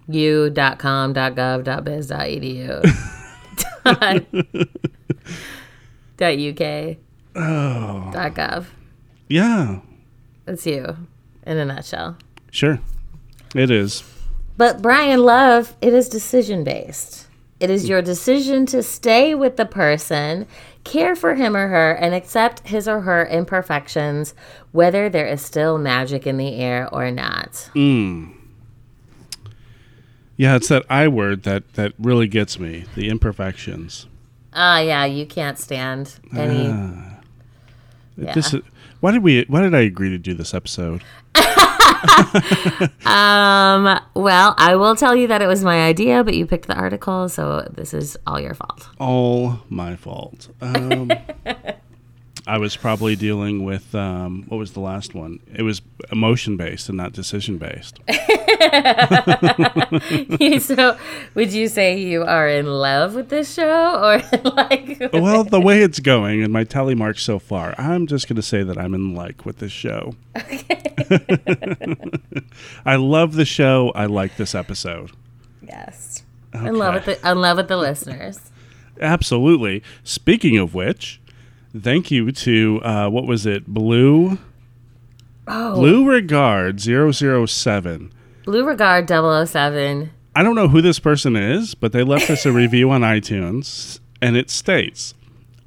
u.com.gov.biz.edu 0.07 0.63
dot, 0.63 0.79
com 0.79 1.13
dot 3.83 4.25
uk 6.21 6.97
Oh. 7.35 8.11
dot 8.13 8.35
gov. 8.35 8.65
Yeah. 9.27 9.79
That's 10.45 10.65
you 10.65 10.97
in 11.45 11.57
a 11.57 11.65
nutshell. 11.65 12.17
Sure. 12.51 12.79
It 13.55 13.71
is. 13.71 14.03
But 14.57 14.81
Brian 14.81 15.23
Love, 15.23 15.75
it 15.81 15.93
is 15.93 16.09
decision 16.09 16.63
based. 16.63 17.27
It 17.59 17.69
is 17.69 17.87
your 17.87 18.01
decision 18.01 18.65
to 18.67 18.83
stay 18.83 19.33
with 19.33 19.55
the 19.57 19.65
person, 19.65 20.45
care 20.83 21.15
for 21.15 21.33
him 21.35 21.55
or 21.55 21.69
her, 21.69 21.93
and 21.93 22.13
accept 22.13 22.67
his 22.67 22.87
or 22.87 23.01
her 23.01 23.25
imperfections, 23.25 24.33
whether 24.71 25.07
there 25.09 25.25
is 25.27 25.41
still 25.41 25.77
magic 25.77 26.27
in 26.27 26.37
the 26.37 26.55
air 26.55 26.89
or 26.93 27.09
not. 27.09 27.69
Hmm 27.73 28.31
Yeah, 30.35 30.55
it's 30.55 30.67
that 30.67 30.83
I 30.89 31.07
word 31.07 31.43
that 31.43 31.73
that 31.73 31.93
really 31.97 32.27
gets 32.27 32.59
me. 32.59 32.85
The 32.95 33.07
imperfections. 33.09 34.07
Ah, 34.55 34.79
yeah, 34.79 35.05
you 35.05 35.25
can't 35.25 35.57
stand 35.57 36.13
any. 36.35 36.65
Yeah. 38.15 38.33
This 38.33 38.53
is, 38.53 38.61
why 38.99 39.11
did 39.11 39.23
we 39.23 39.43
why 39.47 39.61
did 39.61 39.73
I 39.73 39.81
agree 39.81 40.09
to 40.09 40.17
do 40.17 40.33
this 40.33 40.53
episode? 40.53 41.03
Um, 43.05 43.99
well, 44.13 44.55
I 44.57 44.75
will 44.75 44.95
tell 44.95 45.15
you 45.15 45.27
that 45.27 45.41
it 45.41 45.47
was 45.47 45.63
my 45.63 45.85
idea, 45.85 46.23
but 46.23 46.33
you 46.35 46.45
picked 46.45 46.67
the 46.67 46.75
article, 46.75 47.29
so 47.29 47.67
this 47.73 47.93
is 47.93 48.17
all 48.27 48.39
your 48.39 48.53
fault. 48.53 48.87
all 48.99 49.59
my 49.69 49.95
fault. 49.95 50.49
Um, 50.61 51.09
I 52.45 52.57
was 52.57 52.75
probably 52.75 53.15
dealing 53.15 53.63
with 53.63 53.95
um, 53.95 54.43
what 54.49 54.57
was 54.57 54.73
the 54.73 54.81
last 54.81 55.15
one? 55.15 55.39
It 55.53 55.61
was 55.61 55.81
emotion 56.11 56.57
based 56.57 56.89
and 56.89 56.97
not 56.97 57.13
decision 57.13 57.57
based. 57.57 57.99
so, 60.59 60.97
would 61.35 61.53
you 61.53 61.69
say 61.69 61.97
you 61.97 62.23
are 62.23 62.49
in 62.49 62.65
love 62.65 63.15
with 63.15 63.29
this 63.29 63.53
show, 63.53 63.95
or 63.95 64.21
like? 64.51 64.99
well, 65.13 65.45
the 65.45 65.61
way 65.61 65.81
it's 65.81 65.99
going 65.99 66.43
and 66.43 66.51
my 66.51 66.65
tally 66.65 66.95
marks 66.95 67.23
so 67.23 67.39
far, 67.39 67.75
I'm 67.77 68.07
just 68.07 68.27
going 68.27 68.35
to 68.35 68.41
say 68.41 68.61
that 68.63 68.77
I'm 68.77 68.93
in 68.93 69.15
like 69.15 69.45
with 69.45 69.59
this 69.59 69.71
show. 69.71 70.15
I 72.85 72.97
love 72.97 73.35
the 73.35 73.45
show. 73.45 73.91
I 73.95 74.05
like 74.07 74.35
this 74.35 74.53
episode. 74.53 75.11
Yes. 75.61 76.23
In 76.53 76.75
love 76.75 76.95
with 76.95 77.05
the 77.05 77.29
in 77.31 77.39
love 77.39 77.57
with 77.57 77.69
the 77.69 77.77
listeners. 77.77 78.51
Absolutely. 78.99 79.81
Speaking 80.03 80.57
of 80.57 80.73
which, 80.73 81.19
thank 81.79 82.11
you 82.11 82.31
to 82.31 82.81
uh, 82.83 83.09
what 83.09 83.25
was 83.25 83.45
it? 83.45 83.67
Blue 83.67 84.37
Oh, 85.47 85.75
Blue 85.75 86.05
Regard 86.05 86.79
007. 86.79 88.13
Blue 88.45 88.65
Regard 88.65 89.09
007. 89.09 90.11
I 90.35 90.41
don't 90.43 90.55
know 90.55 90.67
who 90.69 90.81
this 90.81 90.99
person 90.99 91.35
is, 91.35 91.75
but 91.75 91.91
they 91.91 92.03
left 92.03 92.29
us 92.29 92.45
a 92.45 92.51
review 92.53 92.89
on 92.91 93.01
iTunes, 93.01 93.99
and 94.21 94.35
it 94.37 94.49
states, 94.49 95.13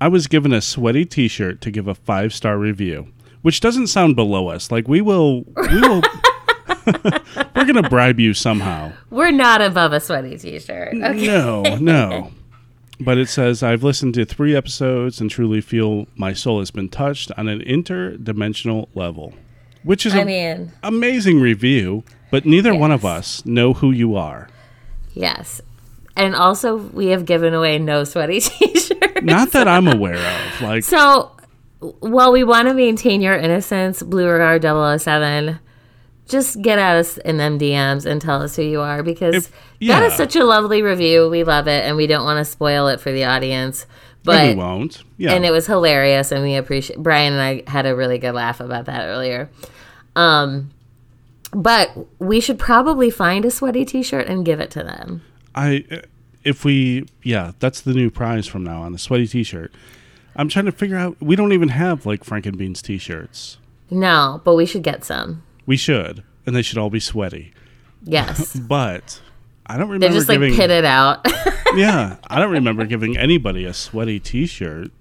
"I 0.00 0.08
was 0.08 0.26
given 0.26 0.52
a 0.52 0.60
sweaty 0.60 1.04
T-shirt 1.04 1.60
to 1.60 1.70
give 1.70 1.86
a 1.88 1.94
five-star 1.94 2.58
review." 2.58 3.08
Which 3.42 3.60
doesn't 3.60 3.86
sound 3.88 4.16
below 4.16 4.48
us. 4.48 4.72
Like 4.72 4.88
we 4.88 5.00
will, 5.00 5.44
we 5.44 5.80
will, 5.80 6.02
we're 7.54 7.64
gonna 7.64 7.88
bribe 7.88 8.18
you 8.18 8.34
somehow. 8.34 8.92
We're 9.10 9.30
not 9.30 9.60
above 9.60 9.92
a 9.92 10.00
sweaty 10.00 10.36
t-shirt. 10.38 10.94
Okay. 10.94 11.26
No, 11.26 11.62
no. 11.76 12.32
But 12.98 13.18
it 13.18 13.28
says, 13.28 13.62
I've 13.62 13.82
listened 13.82 14.14
to 14.14 14.24
three 14.24 14.56
episodes 14.56 15.20
and 15.20 15.30
truly 15.30 15.60
feel 15.60 16.06
my 16.16 16.32
soul 16.32 16.60
has 16.60 16.70
been 16.70 16.88
touched 16.88 17.30
on 17.36 17.46
an 17.48 17.60
interdimensional 17.60 18.88
level. 18.94 19.34
Which 19.82 20.06
is 20.06 20.14
I 20.14 20.20
an 20.20 20.26
mean, 20.26 20.72
amazing 20.82 21.40
review, 21.40 22.04
but 22.30 22.44
neither 22.46 22.74
one 22.74 22.90
of 22.90 23.04
us 23.04 23.44
know 23.44 23.74
who 23.74 23.90
you 23.92 24.16
are. 24.16 24.48
yes. 25.14 25.60
And 26.18 26.34
also, 26.34 26.76
we 26.76 27.08
have 27.08 27.26
given 27.26 27.52
away 27.52 27.78
no 27.78 28.02
sweaty 28.04 28.40
t-shirts. 28.40 29.20
Not 29.22 29.52
that 29.52 29.68
I'm 29.68 29.86
aware 29.86 30.16
of. 30.16 30.62
Like, 30.62 30.82
So, 30.82 31.30
while 32.00 32.32
we 32.32 32.42
want 32.42 32.68
to 32.68 32.74
maintain 32.74 33.20
your 33.20 33.36
innocence, 33.36 34.02
Blue 34.02 34.26
Regard 34.26 34.62
007, 34.62 35.58
just 36.28 36.60
get 36.62 36.78
at 36.78 36.96
us 36.96 37.18
in 37.18 37.36
them 37.36 37.58
DMs 37.58 38.04
and 38.06 38.20
tell 38.20 38.42
us 38.42 38.56
who 38.56 38.62
you 38.62 38.80
are 38.80 39.02
because 39.02 39.34
If- 39.34 39.52
that 39.88 40.02
is 40.02 40.14
such 40.14 40.34
a 40.36 40.44
lovely 40.44 40.82
review. 40.82 41.28
We 41.28 41.44
love 41.44 41.68
it 41.68 41.84
and 41.84 41.96
we 41.96 42.06
don't 42.06 42.24
want 42.24 42.38
to 42.44 42.44
spoil 42.50 42.88
it 42.88 43.00
for 43.00 43.12
the 43.12 43.24
audience. 43.24 43.86
but 44.24 44.48
we 44.48 44.54
won't. 44.56 45.04
Yeah. 45.18 45.34
and 45.34 45.44
it 45.44 45.52
was 45.52 45.66
hilarious 45.66 46.32
and 46.32 46.42
we 46.42 46.56
appreciate 46.56 46.98
Brian 46.98 47.32
and 47.34 47.42
I 47.42 47.70
had 47.70 47.86
a 47.86 47.94
really 47.94 48.18
good 48.18 48.32
laugh 48.34 48.58
about 48.60 48.86
that 48.86 49.06
earlier. 49.06 49.48
Um 50.16 50.70
but 51.52 51.90
we 52.18 52.40
should 52.40 52.58
probably 52.58 53.08
find 53.10 53.44
a 53.44 53.50
sweaty 53.50 53.84
t-shirt 53.84 54.26
and 54.26 54.44
give 54.44 54.58
it 54.60 54.70
to 54.72 54.82
them. 54.82 55.22
I 55.54 55.84
if 56.42 56.64
we 56.64 57.06
yeah, 57.22 57.52
that's 57.60 57.80
the 57.80 57.94
new 57.94 58.10
prize 58.10 58.46
from 58.46 58.64
now 58.64 58.82
on, 58.82 58.94
a 58.94 58.98
sweaty 58.98 59.26
t-shirt. 59.28 59.72
I'm 60.34 60.48
trying 60.48 60.66
to 60.66 60.72
figure 60.72 60.96
out 60.96 61.16
we 61.20 61.36
don't 61.36 61.52
even 61.52 61.68
have 61.68 62.04
like 62.04 62.24
Frankenbeans 62.24 62.82
t-shirts. 62.82 63.58
No, 63.90 64.40
but 64.44 64.54
we 64.56 64.66
should 64.66 64.82
get 64.82 65.04
some. 65.04 65.42
We 65.66 65.76
should, 65.76 66.22
and 66.46 66.54
they 66.54 66.62
should 66.62 66.78
all 66.78 66.90
be 66.90 67.00
sweaty. 67.00 67.52
Yes. 68.04 68.56
But 68.68 69.20
I 69.66 69.76
don't 69.76 69.88
remember. 69.88 70.06
Remember 70.06 70.18
just 70.18 70.28
like 70.28 70.38
giving 70.38 70.56
pitted 70.56 70.84
out. 70.84 71.26
Yeah, 71.74 72.16
I 72.28 72.38
don't 72.40 72.52
remember 72.52 72.86
giving 72.86 73.18
anybody 73.18 73.66
a 73.66 73.74
sweaty 73.74 74.18
t-shirt. 74.18 74.92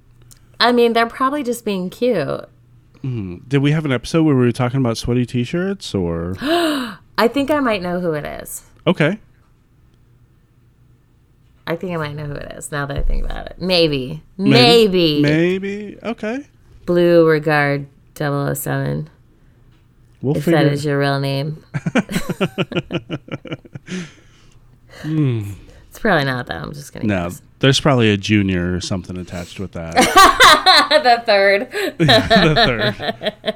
I 0.60 0.73
mean, 0.73 0.91
they're 0.91 1.06
probably 1.06 1.41
just 1.41 1.63
being 1.63 1.89
cute. 1.89 2.49
Hmm. 3.01 3.38
Did 3.47 3.60
we 3.60 3.71
have 3.71 3.86
an 3.86 3.93
episode 3.93 4.23
where 4.23 4.36
we 4.36 4.41
were 4.41 4.51
talking 4.51 4.82
about 4.82 4.97
sweaty 4.97 5.25
t-shirts 5.25 5.95
or 5.95 6.36
I 6.41 7.30
think 7.30 7.49
I 7.49 7.60
might 7.62 7.82
know 7.82 8.01
who 8.01 8.12
it 8.13 8.25
is. 8.25 8.63
Okay. 8.86 9.19
I 11.67 11.75
think 11.75 11.93
I 11.93 11.97
might 11.97 12.15
know 12.15 12.25
who 12.25 12.34
it 12.34 12.51
is 12.54 12.71
now 12.71 12.86
that 12.88 12.97
I 12.97 13.01
think 13.04 13.23
about 13.25 13.47
it. 13.47 13.56
Maybe. 13.60 14.21
Maybe. 14.38 15.21
Maybe. 15.21 15.21
Maybe. 15.21 15.97
Okay. 16.04 16.47
Blue 16.86 17.25
Regard 17.28 17.88
007, 18.17 19.10
We'll 20.21 20.38
if 20.38 20.45
figure 20.45 20.63
that 20.63 20.71
is 20.73 20.84
your 20.86 20.99
real 20.99 21.19
name. 21.19 21.63
It's 25.04 25.99
probably 26.01 26.25
not 26.25 26.47
that. 26.47 26.62
I'm 26.62 26.73
just 26.73 26.91
going 26.93 27.08
to 27.08 27.13
No, 27.13 27.23
guess. 27.30 27.41
there's 27.60 27.80
probably 27.80 28.10
a 28.12 28.17
junior 28.17 28.75
or 28.75 28.82
something 28.82 29.17
attached 29.17 29.60
with 29.62 29.71
that. 29.73 29.93
the 31.04 31.23
third. 31.25 31.71
the 31.97 33.56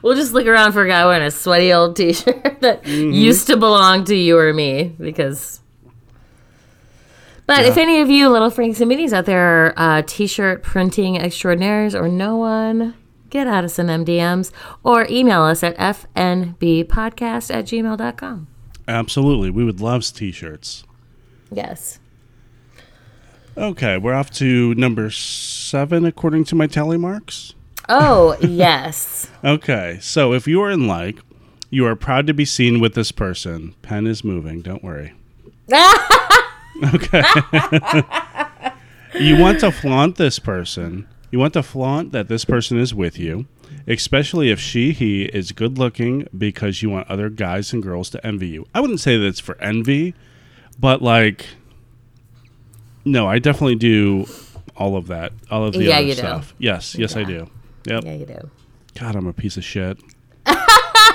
We'll 0.00 0.14
just 0.16 0.32
look 0.32 0.46
around 0.46 0.72
for 0.72 0.84
a 0.84 0.88
guy 0.88 1.04
wearing 1.04 1.22
a 1.22 1.30
sweaty 1.30 1.70
old 1.72 1.96
t 1.96 2.14
shirt 2.14 2.60
that 2.60 2.86
used 2.86 3.46
to 3.48 3.56
belong 3.58 4.04
to 4.06 4.14
you 4.16 4.38
or 4.38 4.54
me 4.54 4.94
because. 4.98 5.60
But 7.46 7.66
if 7.66 7.76
any 7.76 8.00
of 8.00 8.08
you 8.08 8.30
little 8.30 8.48
Franks 8.48 8.80
and 8.80 8.90
Minis 8.90 9.12
out 9.12 9.26
there 9.26 9.66
are 9.66 9.74
uh, 9.76 10.02
t 10.06 10.26
shirt 10.26 10.62
printing 10.62 11.18
extraordinaires 11.18 11.94
or 11.94 12.08
no 12.08 12.36
one, 12.38 12.94
get 13.34 13.46
at 13.48 13.64
us 13.64 13.78
in 13.78 13.88
MDMs 13.88 14.52
or 14.84 15.06
email 15.10 15.42
us 15.42 15.62
at 15.62 15.76
fnbpodcast 15.76 17.52
at 17.52 17.64
gmail.com. 17.66 18.46
Absolutely. 18.86 19.50
We 19.50 19.64
would 19.64 19.80
love 19.80 20.04
t-shirts. 20.04 20.84
Yes. 21.50 21.98
Okay, 23.56 23.98
we're 23.98 24.14
off 24.14 24.30
to 24.32 24.74
number 24.74 25.10
7 25.10 26.04
according 26.04 26.44
to 26.44 26.54
my 26.54 26.66
tally 26.66 26.96
marks. 26.96 27.54
Oh, 27.88 28.36
yes. 28.40 29.30
Okay, 29.42 29.98
so 30.00 30.32
if 30.32 30.46
you 30.46 30.62
are 30.62 30.70
in 30.70 30.86
like, 30.86 31.18
you 31.70 31.86
are 31.86 31.96
proud 31.96 32.26
to 32.28 32.34
be 32.34 32.44
seen 32.44 32.80
with 32.80 32.94
this 32.94 33.10
person. 33.10 33.74
Pen 33.82 34.06
is 34.06 34.22
moving, 34.22 34.62
don't 34.62 34.82
worry. 34.82 35.12
okay. 36.94 37.22
you 39.20 39.38
want 39.38 39.60
to 39.60 39.72
flaunt 39.72 40.16
this 40.16 40.38
person. 40.38 41.08
You 41.34 41.40
want 41.40 41.54
to 41.54 41.64
flaunt 41.64 42.12
that 42.12 42.28
this 42.28 42.44
person 42.44 42.78
is 42.78 42.94
with 42.94 43.18
you, 43.18 43.46
especially 43.88 44.50
if 44.52 44.60
she, 44.60 44.92
he 44.92 45.24
is 45.24 45.50
good 45.50 45.78
looking 45.78 46.28
because 46.38 46.80
you 46.80 46.90
want 46.90 47.10
other 47.10 47.28
guys 47.28 47.72
and 47.72 47.82
girls 47.82 48.08
to 48.10 48.24
envy 48.24 48.46
you. 48.46 48.66
I 48.72 48.80
wouldn't 48.80 49.00
say 49.00 49.16
that 49.18 49.26
it's 49.26 49.40
for 49.40 49.60
envy, 49.60 50.14
but 50.78 51.02
like, 51.02 51.46
no, 53.04 53.26
I 53.26 53.40
definitely 53.40 53.74
do 53.74 54.26
all 54.76 54.96
of 54.96 55.08
that, 55.08 55.32
all 55.50 55.64
of 55.64 55.72
the 55.72 55.82
Yeah, 55.82 55.96
other 55.96 56.06
you 56.06 56.12
do. 56.14 56.18
stuff. 56.18 56.54
Yes, 56.58 56.94
yes, 56.94 57.16
I 57.16 57.24
do. 57.24 57.50
Yep. 57.88 58.04
Yeah, 58.04 58.14
you 58.14 58.26
do. 58.26 58.50
God, 58.96 59.16
I'm 59.16 59.26
a 59.26 59.32
piece 59.32 59.56
of 59.56 59.64
shit. 59.64 59.98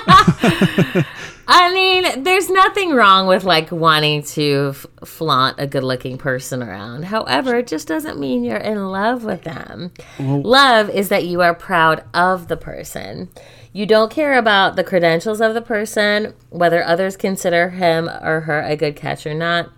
I 1.52 1.74
mean, 1.74 2.22
there's 2.22 2.48
nothing 2.48 2.92
wrong 2.92 3.26
with 3.26 3.42
like 3.42 3.72
wanting 3.72 4.22
to 4.22 4.72
f- 4.74 4.86
flaunt 5.08 5.56
a 5.58 5.66
good 5.66 5.82
looking 5.82 6.16
person 6.16 6.62
around. 6.62 7.06
However, 7.06 7.56
it 7.56 7.66
just 7.66 7.88
doesn't 7.88 8.20
mean 8.20 8.44
you're 8.44 8.56
in 8.56 8.90
love 8.90 9.24
with 9.24 9.42
them. 9.42 9.92
love 10.18 10.88
is 10.90 11.08
that 11.08 11.24
you 11.24 11.40
are 11.40 11.54
proud 11.54 12.04
of 12.14 12.46
the 12.46 12.56
person. 12.56 13.30
You 13.72 13.84
don't 13.84 14.12
care 14.12 14.38
about 14.38 14.76
the 14.76 14.84
credentials 14.84 15.40
of 15.40 15.54
the 15.54 15.60
person, 15.60 16.34
whether 16.50 16.84
others 16.84 17.16
consider 17.16 17.70
him 17.70 18.08
or 18.08 18.42
her 18.42 18.60
a 18.62 18.76
good 18.76 18.94
catch 18.94 19.26
or 19.26 19.34
not. 19.34 19.70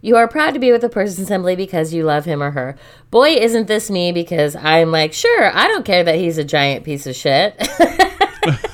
You 0.00 0.16
are 0.16 0.28
proud 0.28 0.54
to 0.54 0.60
be 0.60 0.70
with 0.70 0.82
the 0.82 0.88
person 0.88 1.24
simply 1.24 1.56
because 1.56 1.94
you 1.94 2.02
love 2.02 2.24
him 2.24 2.42
or 2.42 2.50
her. 2.50 2.76
Boy, 3.10 3.30
isn't 3.30 3.68
this 3.68 3.90
me 3.90 4.12
because 4.12 4.54
I'm 4.54 4.90
like, 4.90 5.12
sure, 5.12 5.50
I 5.56 5.66
don't 5.68 5.84
care 5.84 6.04
that 6.04 6.16
he's 6.16 6.36
a 6.36 6.44
giant 6.44 6.84
piece 6.84 7.06
of 7.06 7.14
shit. 7.16 7.56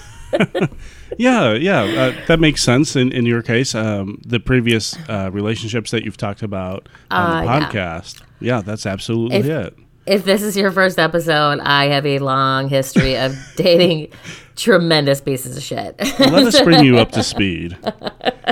Yeah, 1.18 1.54
yeah, 1.54 1.82
uh, 1.82 2.26
that 2.28 2.38
makes 2.40 2.62
sense 2.62 2.94
in, 2.96 3.10
in 3.12 3.26
your 3.26 3.42
case. 3.42 3.74
Um, 3.74 4.20
the 4.24 4.38
previous 4.40 4.96
uh, 5.08 5.28
relationships 5.32 5.90
that 5.90 6.04
you've 6.04 6.16
talked 6.16 6.42
about 6.42 6.88
on 7.10 7.30
the 7.44 7.50
Uh, 7.50 7.56
yeah. 7.58 7.68
podcast. 7.70 8.22
Yeah, 8.40 8.60
that's 8.62 8.86
absolutely 8.86 9.38
If- 9.38 9.46
it. 9.46 9.76
if 10.06 10.24
this 10.24 10.40
is 10.42 10.56
your 10.56 10.70
first 10.70 10.98
episode, 10.98 11.58
I 11.60 11.86
have 11.88 12.06
a 12.06 12.20
long 12.20 12.68
history 12.68 13.16
of 13.18 13.36
dating 13.56 14.08
tremendous 14.56 15.20
pieces 15.20 15.56
of 15.56 15.62
shit. 15.62 15.96
Let 16.20 16.32
us 16.44 16.60
bring 16.62 16.84
you 16.84 16.98
up 16.98 17.10
to 17.12 17.22
speed. 17.34 17.76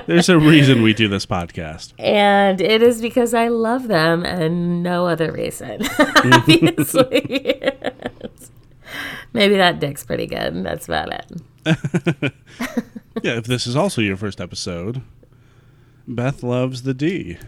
There's 0.07 0.29
a 0.29 0.39
reason 0.39 0.83
we 0.83 0.95
do 0.95 1.07
this 1.07 1.27
podcast. 1.27 1.93
and 1.99 2.61
it 2.61 2.83
is 2.83 3.01
because 3.01 3.35
I 3.35 3.49
love 3.49 3.87
them 3.89 4.25
and 4.25 4.83
no 4.83 5.07
other 5.07 5.31
reason. 5.33 5.83
Obviously. 5.99 7.63
Maybe 9.33 9.57
that 9.57 9.79
dick's 9.81 10.05
pretty 10.05 10.27
good. 10.27 10.65
That's 10.65 10.87
about 10.87 11.13
it. 11.13 11.27
Yeah, 13.23 13.39
if 13.39 13.45
this 13.45 13.67
is 13.67 13.75
also 13.75 14.01
your 14.01 14.17
first 14.17 14.41
episode, 14.41 15.03
Beth 16.07 16.43
loves 16.43 16.83
the 16.83 16.95
D. 16.95 17.39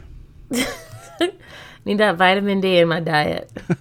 Need 1.85 1.99
that 1.99 2.17
vitamin 2.17 2.61
D 2.61 2.79
in 2.79 2.89
my 2.89 3.01
diet. 3.01 3.51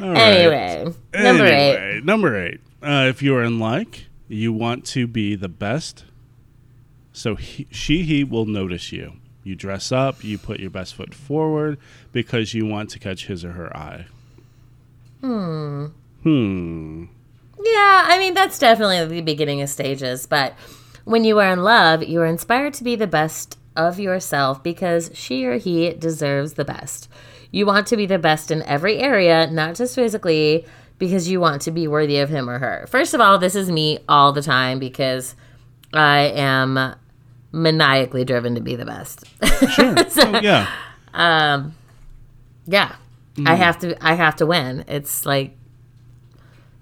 All 0.00 0.12
right. 0.12 0.16
Anyway, 0.18 0.94
number 1.14 1.46
eight. 1.46 2.04
Number 2.04 2.36
eight. 2.36 2.60
Uh, 2.82 3.06
if 3.08 3.22
you 3.22 3.34
are 3.36 3.42
in 3.42 3.58
like, 3.58 4.06
you 4.28 4.52
want 4.52 4.84
to 4.86 5.06
be 5.06 5.34
the 5.34 5.48
best, 5.48 6.04
so 7.12 7.36
he, 7.36 7.66
she, 7.70 8.02
he 8.02 8.24
will 8.24 8.46
notice 8.46 8.92
you. 8.92 9.14
You 9.42 9.54
dress 9.54 9.90
up, 9.90 10.22
you 10.22 10.38
put 10.38 10.60
your 10.60 10.70
best 10.70 10.94
foot 10.94 11.14
forward 11.14 11.78
because 12.12 12.54
you 12.54 12.66
want 12.66 12.90
to 12.90 12.98
catch 12.98 13.26
his 13.26 13.44
or 13.44 13.52
her 13.52 13.74
eye. 13.76 14.06
Hmm. 15.20 15.86
Hmm. 16.22 17.04
Yeah, 17.62 18.04
I 18.06 18.18
mean, 18.18 18.34
that's 18.34 18.58
definitely 18.58 19.04
the 19.04 19.20
beginning 19.20 19.60
of 19.60 19.68
stages. 19.68 20.26
But 20.26 20.54
when 21.04 21.24
you 21.24 21.38
are 21.38 21.52
in 21.52 21.62
love, 21.62 22.02
you 22.02 22.20
are 22.20 22.26
inspired 22.26 22.74
to 22.74 22.84
be 22.84 22.96
the 22.96 23.06
best 23.06 23.58
of 23.76 24.00
yourself 24.00 24.62
because 24.62 25.10
she 25.14 25.44
or 25.44 25.58
he 25.58 25.92
deserves 25.92 26.54
the 26.54 26.64
best. 26.64 27.08
You 27.50 27.66
want 27.66 27.86
to 27.88 27.96
be 27.96 28.06
the 28.06 28.18
best 28.18 28.50
in 28.50 28.62
every 28.62 28.98
area, 28.98 29.50
not 29.50 29.74
just 29.74 29.94
physically, 29.94 30.64
because 30.98 31.28
you 31.28 31.40
want 31.40 31.62
to 31.62 31.70
be 31.70 31.88
worthy 31.88 32.18
of 32.18 32.28
him 32.28 32.48
or 32.48 32.58
her. 32.58 32.86
First 32.88 33.14
of 33.14 33.20
all, 33.20 33.38
this 33.38 33.54
is 33.54 33.70
me 33.70 33.98
all 34.08 34.32
the 34.32 34.42
time 34.42 34.78
because 34.78 35.34
I 35.92 36.32
am 36.34 36.94
maniacally 37.52 38.24
driven 38.24 38.54
to 38.54 38.60
be 38.60 38.76
the 38.76 38.84
best. 38.86 39.24
Sure. 39.70 39.96
Oh, 40.22 40.40
yeah. 40.40 40.70
yeah. 42.66 42.94
I 43.46 43.54
have 43.54 43.78
to 43.80 43.96
I 44.06 44.14
have 44.14 44.36
to 44.36 44.46
win. 44.46 44.84
It's 44.88 45.24
like 45.26 45.56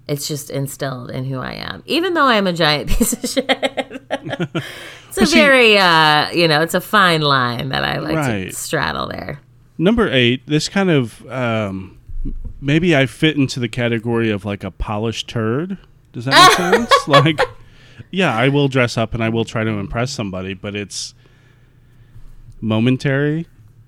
it's 0.07 0.27
just 0.27 0.49
instilled 0.51 1.11
in 1.11 1.25
who 1.25 1.38
I 1.38 1.53
am. 1.53 1.83
Even 1.87 2.14
though 2.14 2.25
I'm 2.25 2.47
a 2.47 2.53
giant 2.53 2.88
piece 2.97 3.12
of 3.12 3.29
shit. 3.29 3.47
it's 4.11 5.18
a 5.18 5.27
see- 5.27 5.35
very 5.38 5.77
uh, 5.79 6.31
you 6.31 6.49
know, 6.49 6.62
it's 6.62 6.75
a 6.75 6.81
fine 6.81 7.21
line 7.23 7.68
that 7.71 7.85
I 7.85 7.99
like 7.99 8.16
Right. 8.16 8.44
to 8.51 8.53
straddle 8.55 9.07
there. 9.09 9.40
Number 9.77 10.09
eight, 10.11 10.47
this 10.47 10.68
kind 10.68 10.90
of 10.90 11.27
um, 11.31 11.99
maybe 12.61 12.97
I 12.97 13.07
fit 13.07 13.37
into 13.37 13.61
the 13.61 13.68
category 13.68 14.31
of 14.31 14.44
like 14.44 14.64
a 14.64 14.71
polished 14.71 15.29
turd. 15.29 15.79
Does 16.12 16.25
that 16.25 16.33
make 16.49 16.57
sense? 16.90 17.09
Like, 17.09 17.38
yeah, 18.11 18.35
I 18.35 18.49
will 18.49 18.68
dress 18.68 18.97
up 18.97 19.12
and 19.14 19.23
I 19.23 19.29
will 19.29 19.44
try 19.44 19.62
to 19.62 19.71
impress 19.73 20.11
somebody, 20.11 20.55
but 20.55 20.75
it's 20.75 21.14
momentary. 22.61 23.47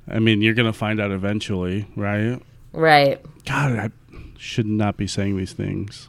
I 0.08 0.18
mean, 0.18 0.42
you're 0.42 0.54
gonna 0.54 0.72
find 0.72 1.00
out 1.00 1.10
eventually, 1.10 1.86
right? 1.96 2.40
Right. 2.72 3.20
God, 3.44 3.78
I 3.78 3.90
should 4.38 4.66
not 4.66 4.96
be 4.96 5.06
saying 5.06 5.36
these 5.36 5.52
things. 5.52 6.08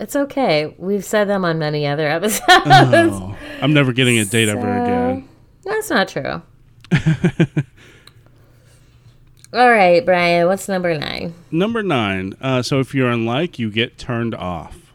It's 0.00 0.16
okay. 0.16 0.74
We've 0.76 1.04
said 1.04 1.28
them 1.28 1.44
on 1.44 1.58
many 1.58 1.86
other 1.86 2.08
episodes. 2.10 2.42
Oh, 2.46 3.36
I'm 3.62 3.72
never 3.72 3.92
getting 3.92 4.18
a 4.18 4.24
date 4.24 4.48
ever 4.48 4.60
again. 4.82 5.28
That's 5.62 5.88
not 5.90 6.08
true. 6.08 6.42
All 9.52 9.70
right, 9.70 10.04
Brian, 10.04 10.48
what's 10.48 10.68
number 10.68 10.98
nine? 10.98 11.32
Number 11.52 11.82
nine. 11.82 12.34
Uh, 12.40 12.60
so 12.62 12.80
if 12.80 12.92
you're 12.92 13.08
unlike, 13.08 13.58
you 13.58 13.70
get 13.70 13.96
turned 13.96 14.34
off. 14.34 14.92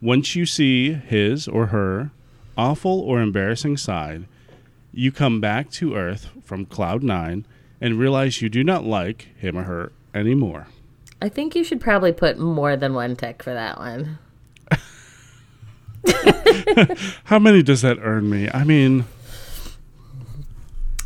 Once 0.00 0.36
you 0.36 0.46
see 0.46 0.92
his 0.92 1.48
or 1.48 1.66
her 1.66 2.12
awful 2.56 3.00
or 3.00 3.20
embarrassing 3.20 3.76
side, 3.76 4.26
you 4.92 5.10
come 5.10 5.40
back 5.40 5.68
to 5.72 5.96
Earth 5.96 6.28
from 6.44 6.64
Cloud 6.64 7.02
Nine 7.02 7.44
and 7.82 7.98
realize 7.98 8.40
you 8.40 8.48
do 8.48 8.64
not 8.64 8.84
like 8.84 9.28
him 9.36 9.58
or 9.58 9.64
her 9.64 9.92
anymore. 10.14 10.68
I 11.20 11.28
think 11.28 11.54
you 11.54 11.64
should 11.64 11.80
probably 11.80 12.12
put 12.12 12.38
more 12.38 12.76
than 12.76 12.94
one 12.94 13.16
tick 13.16 13.42
for 13.42 13.52
that 13.52 13.78
one. 13.78 14.18
How 17.24 17.38
many 17.38 17.62
does 17.62 17.82
that 17.82 17.98
earn 18.00 18.30
me? 18.30 18.48
I 18.52 18.64
mean, 18.64 19.04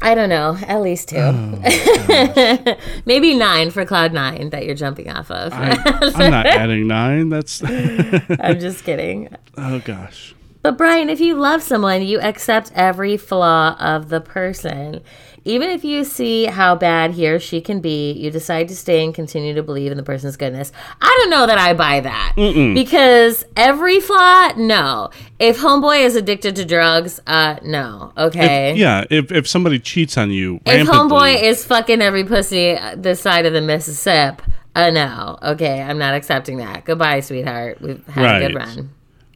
I 0.02 0.14
don't 0.14 0.28
know, 0.28 0.56
at 0.66 0.82
least 0.82 1.08
two. 1.08 1.16
Oh, 1.18 2.76
Maybe 3.06 3.34
nine 3.34 3.70
for 3.70 3.84
Cloud 3.84 4.12
Nine 4.12 4.50
that 4.50 4.66
you're 4.66 4.74
jumping 4.74 5.10
off 5.10 5.30
of. 5.30 5.52
I, 5.54 5.76
I'm 6.14 6.30
not 6.30 6.46
adding 6.46 6.86
nine. 6.86 7.30
That's 7.30 7.62
I'm 7.64 8.60
just 8.60 8.84
kidding. 8.84 9.34
oh 9.56 9.80
gosh. 9.80 10.34
But 10.62 10.76
Brian, 10.76 11.08
if 11.08 11.20
you 11.20 11.36
love 11.36 11.62
someone, 11.62 12.02
you 12.02 12.20
accept 12.20 12.72
every 12.74 13.16
flaw 13.16 13.76
of 13.78 14.08
the 14.08 14.20
person. 14.20 15.00
Even 15.46 15.70
if 15.70 15.84
you 15.84 16.02
see 16.04 16.46
how 16.46 16.74
bad 16.74 17.12
he 17.12 17.28
or 17.28 17.38
she 17.38 17.60
can 17.60 17.80
be, 17.80 18.10
you 18.12 18.30
decide 18.32 18.66
to 18.68 18.74
stay 18.76 19.04
and 19.04 19.14
continue 19.14 19.54
to 19.54 19.62
believe 19.62 19.92
in 19.92 19.96
the 19.96 20.02
person's 20.02 20.36
goodness. 20.36 20.72
I 21.00 21.16
don't 21.20 21.30
know 21.30 21.46
that 21.46 21.56
I 21.56 21.72
buy 21.72 22.00
that. 22.00 22.32
Because 22.74 23.44
every 23.56 24.00
flaw, 24.00 24.52
no. 24.56 25.10
If 25.38 25.58
homeboy 25.60 26.00
is 26.04 26.16
addicted 26.16 26.56
to 26.56 26.64
drugs, 26.64 27.20
uh 27.28 27.56
no. 27.62 28.12
Okay. 28.18 28.74
Yeah, 28.74 29.04
if 29.08 29.30
if 29.30 29.46
somebody 29.46 29.78
cheats 29.78 30.18
on 30.18 30.30
you, 30.32 30.60
If 30.66 30.88
homeboy 30.88 31.40
is 31.42 31.64
fucking 31.64 32.02
every 32.02 32.24
pussy 32.24 32.72
uh, 32.72 32.96
this 32.96 33.20
side 33.20 33.46
of 33.46 33.52
the 33.52 33.60
Mississippi, 33.62 34.42
uh, 34.74 34.90
no. 34.90 35.38
Okay, 35.42 35.80
I'm 35.80 35.98
not 35.98 36.14
accepting 36.14 36.58
that. 36.58 36.84
Goodbye, 36.84 37.20
sweetheart. 37.20 37.80
We've 37.80 38.04
had 38.08 38.42
a 38.42 38.48
good 38.48 38.56
run. 38.56 38.90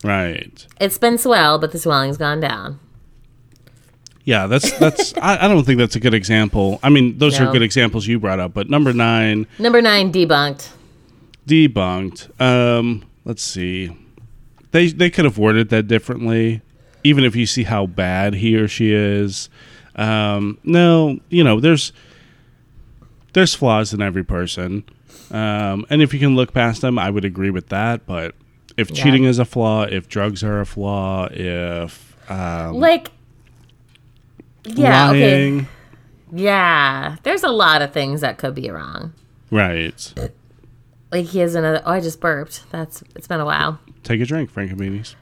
right. 0.05 0.67
It's 0.81 0.99
been 0.99 1.19
swell, 1.19 1.59
but 1.59 1.71
the 1.73 1.79
swelling's 1.79 2.17
gone 2.19 2.41
down. 2.41 2.81
Yeah, 4.31 4.47
that's 4.47 4.71
that's. 4.79 5.13
I, 5.21 5.45
I 5.45 5.49
don't 5.49 5.65
think 5.65 5.79
that's 5.79 5.97
a 5.97 6.01
good 6.01 6.15
example. 6.15 6.79
I 6.85 6.89
mean, 6.89 7.19
those 7.19 7.41
No. 7.41 7.49
are 7.49 7.53
good 7.53 7.63
examples 7.63 8.07
you 8.07 8.21
brought 8.21 8.39
up, 8.39 8.55
but 8.55 8.71
number 8.71 8.93
nine 8.93 9.49
Number 9.59 9.83
nine, 9.83 10.13
debunked. 10.13 10.69
debunked. 11.49 12.41
Um, 12.41 13.05
let's 13.25 13.43
see. 13.43 13.91
They 14.71 14.87
they 14.89 15.11
could 15.11 15.25
have 15.25 15.37
worded 15.37 15.71
that 15.71 15.89
differently, 15.89 16.63
even 17.03 17.25
if 17.25 17.35
you 17.35 17.45
see 17.45 17.65
how 17.65 17.87
bad 17.87 18.35
he 18.35 18.55
or 18.57 18.69
she 18.69 18.93
is. 18.93 19.49
Um, 19.97 20.59
no, 20.63 21.19
you 21.29 21.43
know, 21.43 21.59
there's 21.59 21.93
there's 23.33 23.55
flaws 23.57 23.93
in 23.93 24.01
every 24.01 24.23
person, 24.25 24.85
um, 25.33 25.87
and 25.91 26.03
if 26.03 26.15
you 26.15 26.21
can 26.21 26.37
look 26.37 26.53
past 26.55 26.83
them, 26.83 27.01
I 27.01 27.11
would 27.11 27.25
agree 27.25 27.51
with 27.51 27.69
that. 27.71 28.07
But 28.07 28.37
if 28.77 28.91
Yeah. 28.91 29.03
cheating 29.03 29.25
is 29.25 29.41
a 29.41 29.45
flaw, 29.45 29.83
if 29.85 30.09
drugs 30.09 30.45
are 30.45 30.61
a 30.61 30.67
flaw, 30.67 31.27
if 31.33 32.15
um, 32.31 32.77
Like, 32.77 33.11
yeah, 34.77 35.11
okay. 35.11 35.67
Yeah, 36.33 37.17
there's 37.25 37.43
a 37.43 37.49
lot 37.51 37.83
of 37.83 37.93
things 37.93 38.21
that 38.21 38.39
could 38.39 38.55
be 38.55 38.71
wrong. 38.71 39.13
right? 39.51 40.15
Like, 41.13 41.27
he 41.27 41.41
has 41.41 41.55
another. 41.57 41.83
Oh, 41.85 41.91
I 41.93 42.01
just 42.01 42.21
burped. 42.21 42.71
That's. 42.71 43.03
It's 43.17 43.27
been 43.27 43.41
a 43.41 43.45
while. 43.45 43.81
Take 44.05 44.21
a 44.21 44.25
drink, 44.25 44.53
Frankenbeanies. 44.53 45.15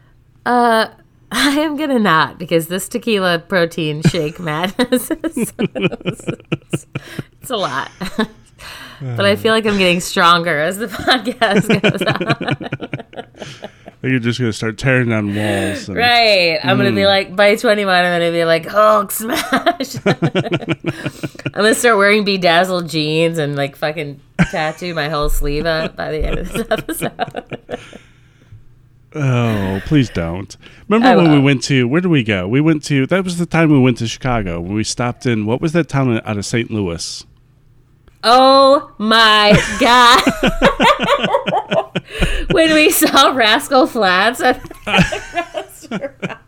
Uh, 0.45 0.89
I 1.33 1.61
am 1.61 1.77
gonna 1.77 1.99
not 1.99 2.39
because 2.39 2.69
this 2.69 2.89
tequila 2.89 3.39
protein 3.39 4.03
shake 4.03 4.39
madness 4.41 5.11
is 5.25 5.53
it's 7.41 7.51
a 7.51 7.57
lot. 7.57 7.91
but 9.01 9.25
I 9.27 9.37
feel 9.37 9.53
like 9.53 9.67
I'm 9.67 9.77
getting 9.79 10.01
stronger 10.01 10.59
as 10.59 10.79
the 10.79 10.87
podcast 10.89 11.69
goes 11.83 12.03
on. 12.03 13.88
You're 14.01 14.21
just 14.21 14.39
gonna 14.39 14.53
start 14.53 14.79
tearing 14.79 15.09
down 15.09 15.35
walls. 15.35 15.89
and- 15.89 15.97
Right. 15.99 16.59
I'm 16.63 16.77
gonna 16.77 16.93
be 16.93 17.01
Hmm. 17.03 17.07
like 17.09 17.35
by 17.37 17.57
21. 17.57 18.05
I'm 18.05 18.21
gonna 18.21 18.31
be 18.31 18.45
like 18.45 18.65
Hulk 18.67 19.11
smash. 19.11 19.97
I'm 20.07 21.53
gonna 21.53 21.75
start 21.75 21.97
wearing 21.99 22.25
bedazzled 22.25 22.89
jeans 22.89 23.39
and 23.39 23.57
like 23.57 23.75
fucking 23.75 24.21
tattoo 24.53 24.95
my 24.95 25.09
whole 25.09 25.29
sleeve 25.29 25.67
up 25.67 25.97
by 25.97 26.13
the 26.13 26.25
end 26.25 26.39
of 26.39 26.53
this 26.53 26.67
episode. 26.71 27.13
Oh, 29.15 29.81
please 29.87 30.11
don't. 30.11 30.57
Remember 30.89 31.09
I 31.09 31.17
when 31.17 31.33
we 31.33 31.41
went 31.41 31.63
to 31.65 31.89
where 31.89 32.01
did 32.01 32.09
we 32.09 32.23
go? 32.23 32.47
We 32.47 32.61
went 32.61 32.85
to 32.85 33.07
that 33.09 33.25
was 33.25 33.39
the 33.39 33.47
time 33.47 33.71
we 33.73 33.81
went 33.81 33.97
to 33.99 34.07
Chicago 34.07 34.61
when 34.61 34.75
we 34.75 34.85
stopped 34.85 35.27
in 35.27 35.45
what 35.47 35.61
was 35.61 35.73
that 35.73 35.89
town 35.89 36.21
out 36.25 36.37
of 36.37 36.47
St. 36.47 36.71
Louis? 36.71 37.25
Oh 38.23 38.93
my 38.99 39.53
god! 39.81 40.23
when 42.51 42.73
we 42.75 42.91
saw 42.91 43.31
Rascal 43.31 43.87
Flatts, 43.87 44.41
at 44.41 44.61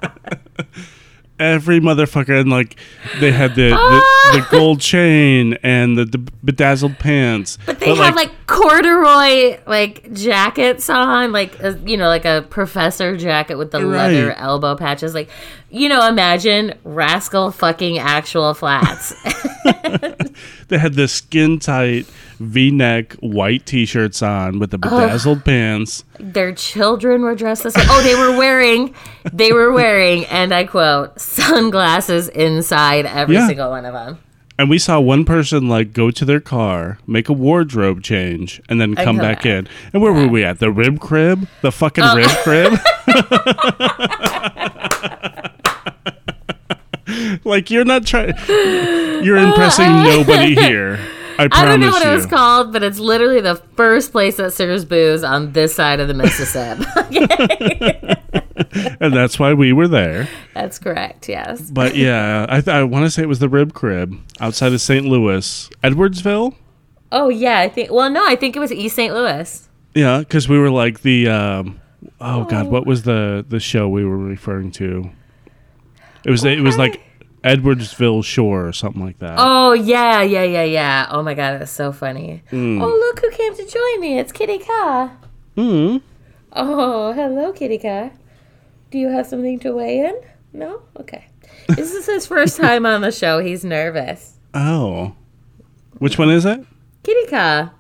Every 1.38 1.80
motherfucker 1.80 2.38
and 2.38 2.50
like 2.50 2.76
they 3.18 3.32
had 3.32 3.54
the 3.54 3.70
the, 3.70 3.74
Ah! 3.74 4.30
the 4.34 4.46
gold 4.50 4.78
chain 4.80 5.54
and 5.62 5.96
the, 5.96 6.04
the 6.04 6.18
bedazzled 6.18 6.98
pants. 6.98 7.56
but 7.64 7.80
they 7.80 7.94
have 7.94 8.14
like, 8.14 8.30
corduroy 8.46 9.58
like 9.66 10.12
jackets 10.12 10.90
on, 10.90 11.32
like 11.32 11.58
a, 11.60 11.78
you 11.86 11.96
know, 11.96 12.08
like 12.08 12.26
a 12.26 12.44
professor 12.50 13.16
jacket 13.16 13.56
with 13.56 13.70
the 13.70 13.78
leather 13.80 14.32
elbow 14.32 14.76
patches. 14.76 15.14
Like, 15.14 15.30
you 15.70 15.88
know, 15.88 16.06
imagine 16.06 16.74
Rascal 16.84 17.52
fucking 17.52 17.98
actual 17.98 18.52
flats. 18.52 19.14
they 20.68 20.76
had 20.76 20.92
the 20.92 21.08
skin 21.08 21.58
tight 21.58 22.06
V 22.40 22.70
neck 22.70 23.14
white 23.20 23.66
t 23.66 23.84
shirts 23.84 24.22
on 24.22 24.58
with 24.58 24.70
the 24.70 24.78
bedazzled 24.78 25.44
pants. 25.44 26.04
Their 26.18 26.52
children 26.52 27.22
were 27.22 27.34
dressed 27.34 27.64
this 27.64 27.76
way. 27.76 27.82
Oh, 27.86 28.02
they 28.02 28.14
were 28.14 28.36
wearing, 28.36 28.94
they 29.32 29.52
were 29.52 29.72
wearing, 29.72 30.24
and 30.26 30.54
I 30.54 30.64
quote, 30.64 31.20
sunglasses 31.20 32.28
inside 32.28 33.04
every 33.06 33.34
Yeah. 33.36 33.46
single 33.46 33.70
one 33.70 33.84
of 33.84 33.92
them. 33.92 34.18
And 34.58 34.68
we 34.70 34.78
saw 34.78 35.00
one 35.00 35.24
person 35.24 35.68
like 35.68 35.92
go 35.92 36.10
to 36.10 36.24
their 36.24 36.40
car, 36.40 36.98
make 37.06 37.28
a 37.28 37.32
wardrobe 37.32 38.02
change, 38.02 38.60
and 38.68 38.80
then 38.80 38.94
come 38.94 39.04
come 39.04 39.16
back 39.18 39.38
back. 39.38 39.46
in. 39.46 39.68
And 39.92 40.02
where 40.02 40.12
were 40.12 40.28
we 40.28 40.44
at? 40.44 40.58
The 40.60 40.70
rib 40.70 41.00
crib? 41.00 41.46
The 41.62 41.72
fucking 41.72 42.04
Oh. 42.06 42.16
rib 42.16 42.30
crib? 42.42 42.78
like 47.44 47.70
you're 47.70 47.84
not 47.84 48.06
trying. 48.06 48.34
You're 48.48 49.36
impressing 49.38 49.86
nobody 50.04 50.54
here. 50.54 50.98
I 51.40 51.48
I 51.50 51.64
don't 51.64 51.80
know 51.80 51.90
what 51.90 52.04
you. 52.04 52.10
it 52.10 52.14
was 52.14 52.26
called, 52.26 52.72
but 52.72 52.82
it's 52.82 52.98
literally 52.98 53.40
the 53.40 53.56
first 53.76 54.12
place 54.12 54.36
that 54.36 54.52
serves 54.52 54.84
booze 54.84 55.24
on 55.24 55.52
this 55.52 55.74
side 55.74 55.98
of 56.00 56.08
the 56.08 56.14
Mississippi. 56.14 56.84
and 59.00 59.14
that's 59.14 59.38
why 59.38 59.54
we 59.54 59.72
were 59.72 59.88
there. 59.88 60.28
That's 60.54 60.78
correct. 60.78 61.28
Yes. 61.28 61.70
But 61.70 61.96
yeah, 61.96 62.46
I, 62.48 62.60
th- 62.60 62.68
I 62.68 62.82
want 62.84 63.06
to 63.06 63.10
say 63.10 63.22
it 63.22 63.28
was 63.28 63.38
the 63.38 63.48
rib 63.48 63.72
crib 63.72 64.14
outside 64.38 64.72
of 64.72 64.80
St. 64.80 65.06
Louis, 65.06 65.70
Edwardsville. 65.82 66.54
Oh 67.10 67.28
yeah, 67.28 67.58
I 67.58 67.68
think. 67.68 67.90
Well, 67.90 68.10
no, 68.10 68.24
I 68.26 68.36
think 68.36 68.54
it 68.54 68.60
was 68.60 68.70
East 68.70 68.96
St. 68.96 69.12
Louis. 69.12 69.68
Yeah, 69.94 70.18
because 70.18 70.48
we 70.48 70.58
were 70.58 70.70
like 70.70 71.02
the. 71.02 71.28
Um, 71.28 71.80
oh 72.20 72.44
God, 72.44 72.66
what 72.66 72.86
was 72.86 73.02
the 73.02 73.44
the 73.48 73.60
show 73.60 73.88
we 73.88 74.04
were 74.04 74.18
referring 74.18 74.70
to? 74.72 75.10
It 76.24 76.30
was 76.30 76.44
it 76.44 76.60
was 76.60 76.76
like 76.76 77.00
Edwardsville 77.44 78.22
Shore 78.24 78.66
or 78.66 78.72
something 78.72 79.02
like 79.02 79.18
that. 79.20 79.36
Oh 79.38 79.72
yeah, 79.72 80.22
yeah, 80.22 80.42
yeah, 80.44 80.64
yeah. 80.64 81.06
Oh 81.10 81.22
my 81.22 81.34
god, 81.34 81.62
it's 81.62 81.70
so 81.70 81.90
funny. 81.92 82.42
Hmm. 82.50 82.80
Oh 82.82 82.88
look 82.88 83.20
who 83.20 83.30
came 83.30 83.54
to 83.56 83.66
join 83.66 84.00
me! 84.00 84.18
It's 84.18 84.32
Kitty 84.32 84.58
Ka. 84.58 85.10
Hmm. 85.56 85.96
Oh 86.52 87.12
hello, 87.12 87.52
Kitty 87.52 87.78
Ka. 87.78 88.10
Do 88.90 88.98
you 88.98 89.08
have 89.08 89.26
something 89.26 89.58
to 89.60 89.72
weigh 89.72 90.00
in? 90.00 90.20
No. 90.52 90.82
Okay. 90.98 91.26
This 91.68 91.92
is 91.94 92.06
his 92.06 92.26
first 92.26 92.56
time 92.60 92.84
on 92.84 93.00
the 93.02 93.12
show. 93.12 93.38
He's 93.38 93.64
nervous. 93.64 94.36
Oh, 94.52 95.14
which 95.98 96.18
one 96.18 96.30
is 96.30 96.44
it? 96.44 96.64
Kitty 97.04 97.26
Ka. 97.30 97.72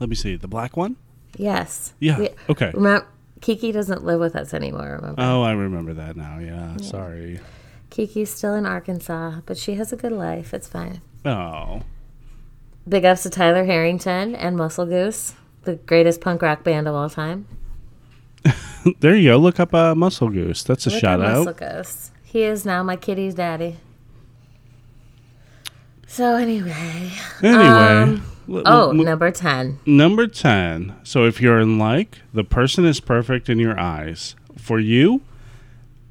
Let 0.00 0.08
me 0.08 0.16
see. 0.16 0.36
The 0.36 0.48
black 0.48 0.76
one. 0.76 0.96
Yes. 1.36 1.94
Yeah. 2.00 2.18
We- 2.18 2.28
okay. 2.50 2.70
Remember, 2.74 3.06
Kiki 3.44 3.72
doesn't 3.72 4.02
live 4.02 4.20
with 4.20 4.36
us 4.36 4.54
anymore. 4.54 4.96
Remember? 4.98 5.20
Oh, 5.20 5.42
I 5.42 5.52
remember 5.52 5.92
that 5.92 6.16
now. 6.16 6.38
Yeah. 6.38 6.78
Sorry. 6.78 7.40
Kiki's 7.90 8.30
still 8.30 8.54
in 8.54 8.64
Arkansas, 8.64 9.40
but 9.44 9.58
she 9.58 9.74
has 9.74 9.92
a 9.92 9.96
good 9.96 10.12
life. 10.12 10.54
It's 10.54 10.66
fine. 10.66 11.02
Oh. 11.26 11.82
Big 12.88 13.04
ups 13.04 13.22
to 13.24 13.28
Tyler 13.28 13.66
Harrington 13.66 14.34
and 14.34 14.56
Muscle 14.56 14.86
Goose, 14.86 15.34
the 15.64 15.74
greatest 15.74 16.22
punk 16.22 16.40
rock 16.40 16.64
band 16.64 16.88
of 16.88 16.94
all 16.94 17.10
time. 17.10 17.46
There 19.00 19.14
you 19.14 19.30
go. 19.30 19.36
Look 19.38 19.60
up 19.60 19.74
uh, 19.74 19.94
Muscle 19.94 20.28
Goose. 20.30 20.62
That's 20.62 20.86
a 20.86 20.90
Look 20.90 21.00
shout 21.00 21.20
out. 21.20 21.44
Muscle 21.44 21.52
Goose. 21.52 22.10
He 22.22 22.42
is 22.44 22.64
now 22.64 22.82
my 22.82 22.96
kitty's 22.96 23.34
daddy. 23.34 23.76
So 26.06 26.36
anyway, 26.36 27.12
Anyway. 27.42 27.62
Um, 27.62 28.22
oh, 28.48 28.90
l- 28.90 28.94
number 28.94 29.30
ten. 29.30 29.78
Number 29.86 30.26
10. 30.26 30.94
So 31.02 31.24
if 31.24 31.40
you're 31.40 31.58
in 31.60 31.78
like, 31.78 32.20
the 32.32 32.44
person 32.44 32.84
is 32.84 33.00
perfect 33.00 33.48
in 33.48 33.58
your 33.58 33.78
eyes. 33.78 34.34
For 34.56 34.78
you, 34.78 35.22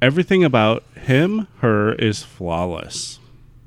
everything 0.00 0.44
about 0.44 0.84
him, 0.96 1.48
her 1.58 1.94
is 1.94 2.22
flawless. 2.22 3.18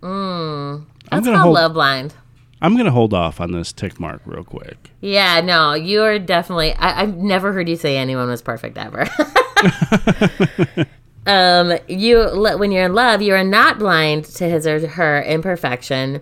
I'm 0.03 0.87
That's 1.09 1.25
gonna 1.25 1.37
called 1.37 1.45
hold 1.45 1.55
love 1.55 1.73
blind. 1.73 2.13
I'm 2.61 2.73
going 2.73 2.85
to 2.85 2.91
hold 2.91 3.13
off 3.13 3.39
on 3.39 3.51
this 3.51 3.71
tick 3.71 3.99
mark 3.99 4.21
real 4.25 4.43
quick. 4.43 4.89
Yeah, 4.99 5.41
no, 5.41 5.73
you 5.73 6.01
are 6.01 6.17
definitely. 6.17 6.73
I, 6.73 7.03
I've 7.03 7.15
never 7.15 7.53
heard 7.53 7.69
you 7.69 7.75
say 7.75 7.97
anyone 7.97 8.29
was 8.29 8.41
perfect 8.41 8.77
ever. 8.77 9.07
um, 11.27 11.77
you 11.87 12.23
when 12.57 12.71
you're 12.71 12.85
in 12.85 12.93
love, 12.93 13.21
you 13.21 13.35
are 13.35 13.43
not 13.43 13.77
blind 13.77 14.25
to 14.25 14.49
his 14.49 14.65
or 14.65 14.87
her 14.87 15.21
imperfection. 15.23 16.21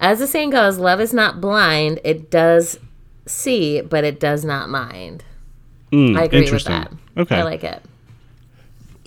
As 0.00 0.18
the 0.18 0.26
saying 0.26 0.50
goes, 0.50 0.78
love 0.78 1.00
is 1.00 1.12
not 1.14 1.40
blind; 1.40 2.00
it 2.04 2.30
does 2.30 2.78
see, 3.26 3.80
but 3.80 4.04
it 4.04 4.20
does 4.20 4.44
not 4.44 4.68
mind. 4.68 5.24
Mm, 5.92 6.18
I 6.18 6.24
agree 6.24 6.50
with 6.50 6.64
that. 6.64 6.92
Okay. 7.16 7.36
I 7.36 7.42
like 7.42 7.64
it. 7.64 7.82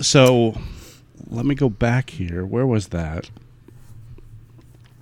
so 0.02 0.58
let 1.30 1.46
me 1.46 1.54
go 1.56 1.70
back 1.70 2.10
here. 2.12 2.46
Where 2.46 2.66
was 2.66 2.88
that? 2.88 3.30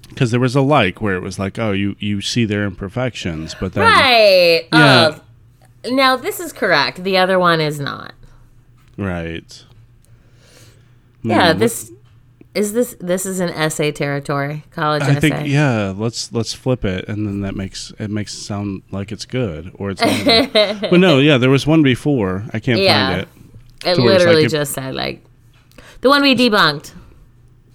Because 0.09 0.31
there 0.31 0.39
was 0.39 0.55
a 0.55 0.61
like 0.61 1.01
where 1.01 1.15
it 1.15 1.21
was 1.21 1.37
like, 1.39 1.57
oh, 1.59 1.71
you 1.71 1.95
you 1.99 2.21
see 2.21 2.43
their 2.45 2.65
imperfections, 2.65 3.55
but 3.59 3.73
then 3.73 3.83
Right. 3.83 4.67
Yeah. 4.73 5.19
Oh, 5.85 5.89
now 5.95 6.15
this 6.17 6.39
is 6.39 6.51
correct. 6.51 7.03
The 7.03 7.17
other 7.17 7.37
one 7.39 7.61
is 7.61 7.79
not. 7.79 8.13
right. 8.97 9.63
Yeah. 11.23 11.53
Hmm, 11.53 11.59
This 11.59 11.91
is 12.57 12.73
this. 12.73 12.95
This 12.99 13.25
is 13.25 13.39
an 13.39 13.49
essay 13.49 13.91
territory. 13.91 14.63
College 14.71 15.03
I 15.03 15.11
essay. 15.11 15.19
think 15.29 15.47
yeah. 15.47 15.93
Let's 15.95 16.31
let's 16.33 16.53
flip 16.53 16.83
it, 16.83 17.07
and 17.07 17.27
then 17.27 17.41
that 17.41 17.55
makes 17.55 17.91
it 17.99 18.09
makes 18.09 18.33
it 18.33 18.41
sound 18.41 18.81
like 18.91 19.11
it's 19.11 19.25
good 19.25 19.71
or 19.75 19.91
it's. 19.91 20.01
but 20.81 20.99
no, 20.99 21.19
yeah, 21.19 21.37
there 21.37 21.49
was 21.49 21.65
one 21.67 21.83
before. 21.83 22.45
I 22.53 22.59
can't 22.59 22.79
Yeah. 22.81 23.07
find 23.09 23.21
it. 23.21 23.27
It 23.85 23.95
to 23.95 24.01
where 24.01 24.15
it's 24.15 24.19
like 24.19 24.27
literally 24.27 24.45
if- 24.45 24.51
just 24.51 24.73
said 24.73 24.95
like 24.95 25.23
the 26.01 26.09
one 26.09 26.21
we 26.21 26.35
debunked. 26.35 26.93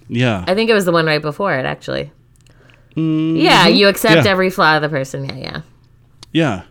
Yeah, 0.09 0.45
I 0.47 0.55
think 0.55 0.68
it 0.68 0.75
was 0.75 0.85
the 0.85 0.92
one 0.92 1.07
right 1.07 1.23
before 1.23 1.55
it 1.55 1.64
actually. 1.64 2.11
Yeah, 2.95 3.68
you 3.68 3.88
accept 3.88 4.16
Mm-hmm. 4.16 4.27
Yeah. 4.27 4.31
every 4.31 4.51
flaw 4.51 4.77
of 4.77 4.83
the 4.83 4.88
person. 4.90 5.25
Yeah, 5.25 5.37
yeah. 5.37 5.61
yeah. 6.33 6.62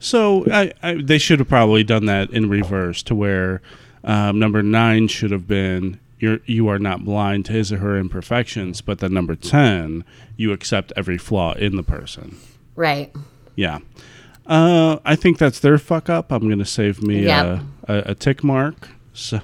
So 0.00 0.44
I, 0.50 0.72
I 0.82 0.94
they 1.00 1.18
should 1.18 1.38
have 1.38 1.48
probably 1.48 1.84
done 1.84 2.06
that 2.06 2.30
in 2.30 2.48
reverse 2.48 3.02
to 3.04 3.14
where 3.14 3.62
um, 4.02 4.38
number 4.40 4.62
nine 4.62 5.06
should 5.06 5.30
have 5.30 5.46
been 5.46 6.00
you're 6.22 6.38
you 6.46 6.68
are 6.68 6.78
not 6.78 7.04
blind 7.04 7.44
to 7.46 7.52
his 7.52 7.72
or 7.72 7.78
her 7.78 7.98
imperfections, 7.98 8.80
but 8.80 9.00
then 9.00 9.12
number 9.12 9.34
ten 9.34 10.04
you 10.36 10.52
accept 10.52 10.92
every 10.96 11.18
flaw 11.18 11.52
in 11.54 11.76
the 11.76 11.82
person. 11.82 12.36
Right. 12.76 13.14
Yeah. 13.56 13.80
Uh, 14.46 14.98
I 15.04 15.14
think 15.16 15.38
that's 15.38 15.60
their 15.60 15.78
fuck 15.78 16.08
up. 16.08 16.32
I'm 16.32 16.48
gonna 16.48 16.64
save 16.64 17.02
me 17.02 17.24
Yep. 17.26 17.44
uh, 17.46 17.58
a, 17.92 17.96
a 18.10 18.14
tick 18.14 18.42
mark. 18.42 18.88
So 19.14 19.40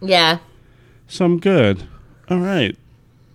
Yeah. 0.00 0.38
So 1.08 1.24
I'm 1.24 1.40
good. 1.40 1.82
All 2.30 2.38
right. 2.38 2.76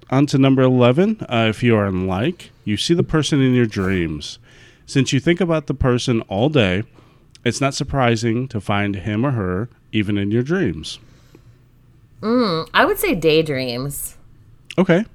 On 0.10 0.26
to 0.28 0.38
number 0.38 0.62
11. 0.62 1.18
Uh, 1.28 1.48
if 1.50 1.62
you 1.62 1.76
are 1.76 1.88
in 1.88 2.08
like, 2.08 2.52
you 2.64 2.78
see 2.78 2.94
the 2.94 3.04
person 3.04 3.42
in 3.42 3.54
your 3.54 3.66
dreams. 3.66 4.40
Since 4.86 5.12
you 5.12 5.20
think 5.20 5.42
about 5.42 5.68
the 5.68 5.74
person 5.74 6.22
all 6.30 6.48
day, 6.50 6.84
it's 7.44 7.60
not 7.60 7.74
surprising 7.74 8.48
to 8.50 8.62
find 8.62 8.96
him 8.96 9.26
or 9.26 9.32
her 9.32 9.68
even 9.92 10.18
in 10.18 10.32
your 10.32 10.44
dreams. 10.44 11.00
I 12.24 12.86
would 12.86 12.98
say 13.00 13.16
daydreams. 13.16 14.18
Okay. 14.78 15.06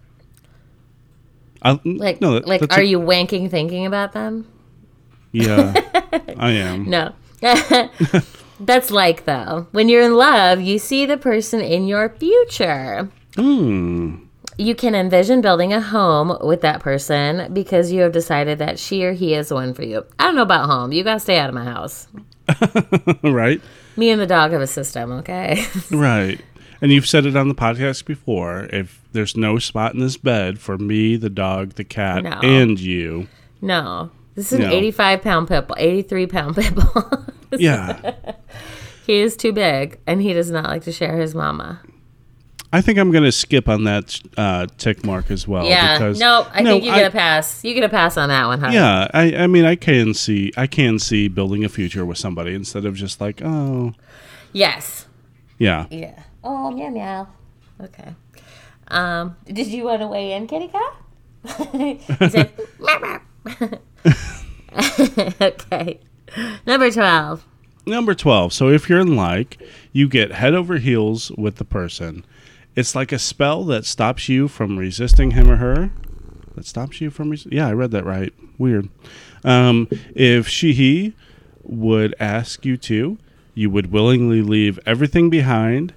I, 1.62 1.80
Like, 1.84 2.20
no, 2.20 2.34
that- 2.34 2.46
like, 2.46 2.62
are 2.76 2.80
a- 2.80 2.84
you 2.84 3.00
wanking 3.00 3.50
thinking 3.50 3.86
about 3.86 4.12
them? 4.12 4.46
Yeah, 5.32 5.72
I 6.38 6.50
am. 6.52 6.88
No. 6.88 7.12
That's 8.60 8.90
like 8.90 9.24
though. 9.24 9.66
When 9.72 9.88
you're 9.88 10.02
in 10.02 10.14
love, 10.16 10.60
you 10.60 10.78
see 10.78 11.06
the 11.06 11.16
person 11.16 11.60
in 11.60 11.86
your 11.86 12.08
future. 12.08 13.08
Hmm. 13.36 14.24
You 14.56 14.74
can 14.74 14.94
envision 14.96 15.40
building 15.40 15.72
a 15.72 15.80
home 15.80 16.36
with 16.42 16.62
that 16.62 16.80
person 16.80 17.52
because 17.52 17.92
you 17.92 18.00
have 18.02 18.10
decided 18.12 18.58
that 18.58 18.78
she 18.78 19.04
or 19.04 19.12
he 19.12 19.34
is 19.34 19.52
one 19.52 19.74
for 19.74 19.84
you. 19.84 20.04
I 20.18 20.24
don't 20.24 20.34
know 20.34 20.42
about 20.42 20.66
home. 20.68 20.90
You 20.92 21.04
gotta 21.04 21.20
stay 21.20 21.38
out 21.38 21.48
of 21.48 21.54
my 21.54 21.64
house. 21.64 22.08
right? 23.22 23.60
Me 23.96 24.10
and 24.10 24.20
the 24.20 24.26
dog 24.26 24.50
have 24.52 24.60
a 24.60 24.66
system, 24.66 25.12
okay? 25.12 25.64
Right. 25.92 26.40
And 26.80 26.92
you've 26.92 27.06
said 27.08 27.26
it 27.26 27.36
on 27.36 27.48
the 27.48 27.54
podcast 27.54 28.04
before. 28.04 28.68
If 28.72 29.00
there's 29.12 29.36
no 29.36 29.58
spot 29.58 29.94
in 29.94 30.00
this 30.00 30.16
bed 30.16 30.58
for 30.60 30.78
me, 30.78 31.16
the 31.16 31.30
dog, 31.30 31.74
the 31.74 31.84
cat, 31.84 32.22
No. 32.22 32.38
and 32.42 32.78
you, 32.78 33.26
no. 33.60 34.10
This 34.36 34.52
is 34.52 34.60
an 34.60 34.66
No. 34.66 34.72
85 34.72 35.22
pound 35.22 35.48
pit 35.48 35.66
bull, 35.66 35.76
83 35.78 36.26
pound 36.28 36.54
pit 36.54 36.72
bull. 36.74 37.24
yeah, 37.58 38.12
he 39.06 39.14
is 39.20 39.36
too 39.36 39.52
big 39.52 39.98
and 40.06 40.22
he 40.22 40.32
does 40.32 40.50
not 40.52 40.64
like 40.66 40.84
to 40.84 40.92
share 40.92 41.16
his 41.18 41.34
mama. 41.34 41.80
I 42.72 42.82
think 42.82 42.98
I'm 42.98 43.10
going 43.10 43.24
to 43.24 43.32
skip 43.32 43.66
on 43.68 43.84
that 43.84 44.20
uh, 44.36 44.66
tick 44.76 45.02
mark 45.04 45.30
as 45.30 45.48
well. 45.48 45.64
yeah. 45.64 45.96
Because, 45.98 46.20
nope. 46.20 46.46
I 46.52 46.60
No, 46.62 46.72
think 46.72 46.84
you 46.84 46.90
I- 46.92 46.98
get 47.00 47.06
a 47.06 47.10
pass. 47.10 47.64
You 47.64 47.72
get 47.74 47.82
a 47.82 47.88
pass 47.88 48.16
on 48.18 48.28
that 48.28 48.46
one, 48.46 48.60
huh? 48.60 48.68
Yeah, 48.72 49.08
I, 49.14 49.34
I 49.36 49.46
mean, 49.46 49.64
I 49.64 49.74
can 49.74 50.12
see, 50.14 50.52
I 50.56 50.66
can 50.66 50.98
see 50.98 51.28
building 51.28 51.64
a 51.64 51.68
future 51.70 52.04
with 52.06 52.18
somebody 52.18 52.54
instead 52.54 52.84
of 52.84 52.94
just 52.94 53.20
like, 53.22 53.40
oh, 53.42 53.94
Yes. 54.52 55.06
yeah. 55.58 55.86
Yeah. 55.90 56.22
Oh, 56.50 56.70
meow 56.70 56.88
meow. 56.88 57.28
Okay. 57.78 58.14
Um, 58.88 59.36
did 59.44 59.66
you 59.66 59.84
want 59.84 60.00
to 60.00 60.06
weigh 60.06 60.32
in, 60.32 60.46
kitty 60.46 60.68
cat? 60.68 60.94
he 61.72 62.00
said, 62.30 62.52
meow 62.80 63.20
meow. 63.44 63.78
okay. 65.42 66.00
Number 66.66 66.90
12. 66.90 67.44
Number 67.86 68.14
12. 68.14 68.54
So 68.54 68.70
if 68.70 68.88
you're 68.88 68.98
in 68.98 69.14
like, 69.14 69.62
you 69.92 70.08
get 70.08 70.32
head 70.32 70.54
over 70.54 70.78
heels 70.78 71.30
with 71.32 71.56
the 71.56 71.66
person. 71.66 72.24
It's 72.74 72.94
like 72.94 73.12
a 73.12 73.18
spell 73.18 73.62
that 73.64 73.84
stops 73.84 74.30
you 74.30 74.48
from 74.48 74.78
resisting 74.78 75.32
him 75.32 75.50
or 75.50 75.56
her. 75.56 75.90
That 76.54 76.64
stops 76.64 77.02
you 77.02 77.10
from. 77.10 77.28
Res- 77.28 77.46
yeah, 77.50 77.68
I 77.68 77.72
read 77.72 77.90
that 77.90 78.06
right. 78.06 78.32
Weird. 78.56 78.88
Um, 79.44 79.86
if 80.14 80.48
she, 80.48 80.72
he 80.72 81.12
would 81.62 82.14
ask 82.18 82.64
you 82.64 82.78
to, 82.78 83.18
you 83.54 83.68
would 83.68 83.92
willingly 83.92 84.40
leave 84.40 84.78
everything 84.86 85.28
behind. 85.28 85.92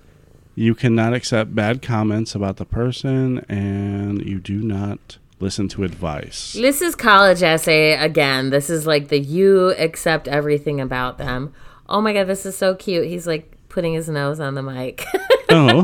You 0.56 0.76
cannot 0.76 1.14
accept 1.14 1.56
bad 1.56 1.82
comments 1.82 2.36
about 2.36 2.58
the 2.58 2.66
person, 2.66 3.40
and 3.48 4.24
you 4.26 4.40
do 4.40 4.62
not 4.62 5.18
listen 5.40 5.68
to 5.70 5.84
advice. 5.84 6.54
This 6.54 6.82
is 6.82 6.96
college 6.96 7.42
essay 7.42 7.94
again. 7.94 8.50
This 8.50 8.70
is 8.70 8.86
like 8.86 9.08
the 9.08 9.20
you 9.20 9.74
accept 9.78 10.28
everything 10.28 10.80
about 10.80 11.18
them. 11.18 11.54
Oh 11.90 12.02
my 12.02 12.14
god, 12.14 12.28
this 12.28 12.46
is 12.46 12.58
so 12.58 12.76
cute. 12.76 13.08
He's 13.08 13.28
like 13.28 13.58
putting 13.70 13.94
his 13.94 14.10
nose 14.10 14.40
on 14.40 14.54
the 14.56 14.62
mic. 14.62 15.06
Oh, 15.50 15.84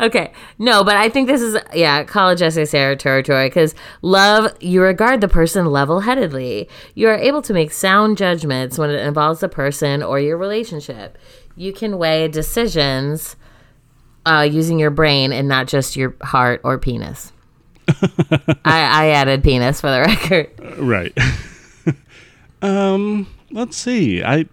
okay. 0.00 0.32
No, 0.58 0.84
but 0.84 0.96
I 0.96 1.08
think 1.08 1.28
this 1.28 1.40
is 1.40 1.56
yeah, 1.74 2.04
college 2.04 2.42
essay 2.42 2.64
Sarah 2.64 2.96
territory 2.96 3.46
because 3.48 3.74
love 4.02 4.52
you 4.60 4.82
regard 4.82 5.20
the 5.20 5.28
person 5.28 5.66
level-headedly. 5.66 6.68
You 6.94 7.08
are 7.08 7.16
able 7.16 7.40
to 7.42 7.54
make 7.54 7.72
sound 7.72 8.18
judgments 8.18 8.78
when 8.78 8.90
it 8.90 9.00
involves 9.00 9.40
the 9.40 9.48
person 9.48 10.02
or 10.02 10.20
your 10.20 10.36
relationship. 10.36 11.16
You 11.60 11.74
can 11.74 11.98
weigh 11.98 12.26
decisions 12.26 13.36
uh, 14.24 14.48
using 14.50 14.78
your 14.78 14.88
brain 14.88 15.30
and 15.30 15.46
not 15.46 15.68
just 15.68 15.94
your 15.94 16.14
heart 16.22 16.62
or 16.64 16.78
penis. 16.78 17.34
I, 17.86 18.56
I 18.64 19.08
added 19.08 19.44
penis 19.44 19.78
for 19.78 19.90
the 19.90 20.00
record. 20.00 20.50
right. 20.78 21.12
um, 22.62 23.26
let's 23.50 23.76
see. 23.76 24.22
I, 24.22 24.46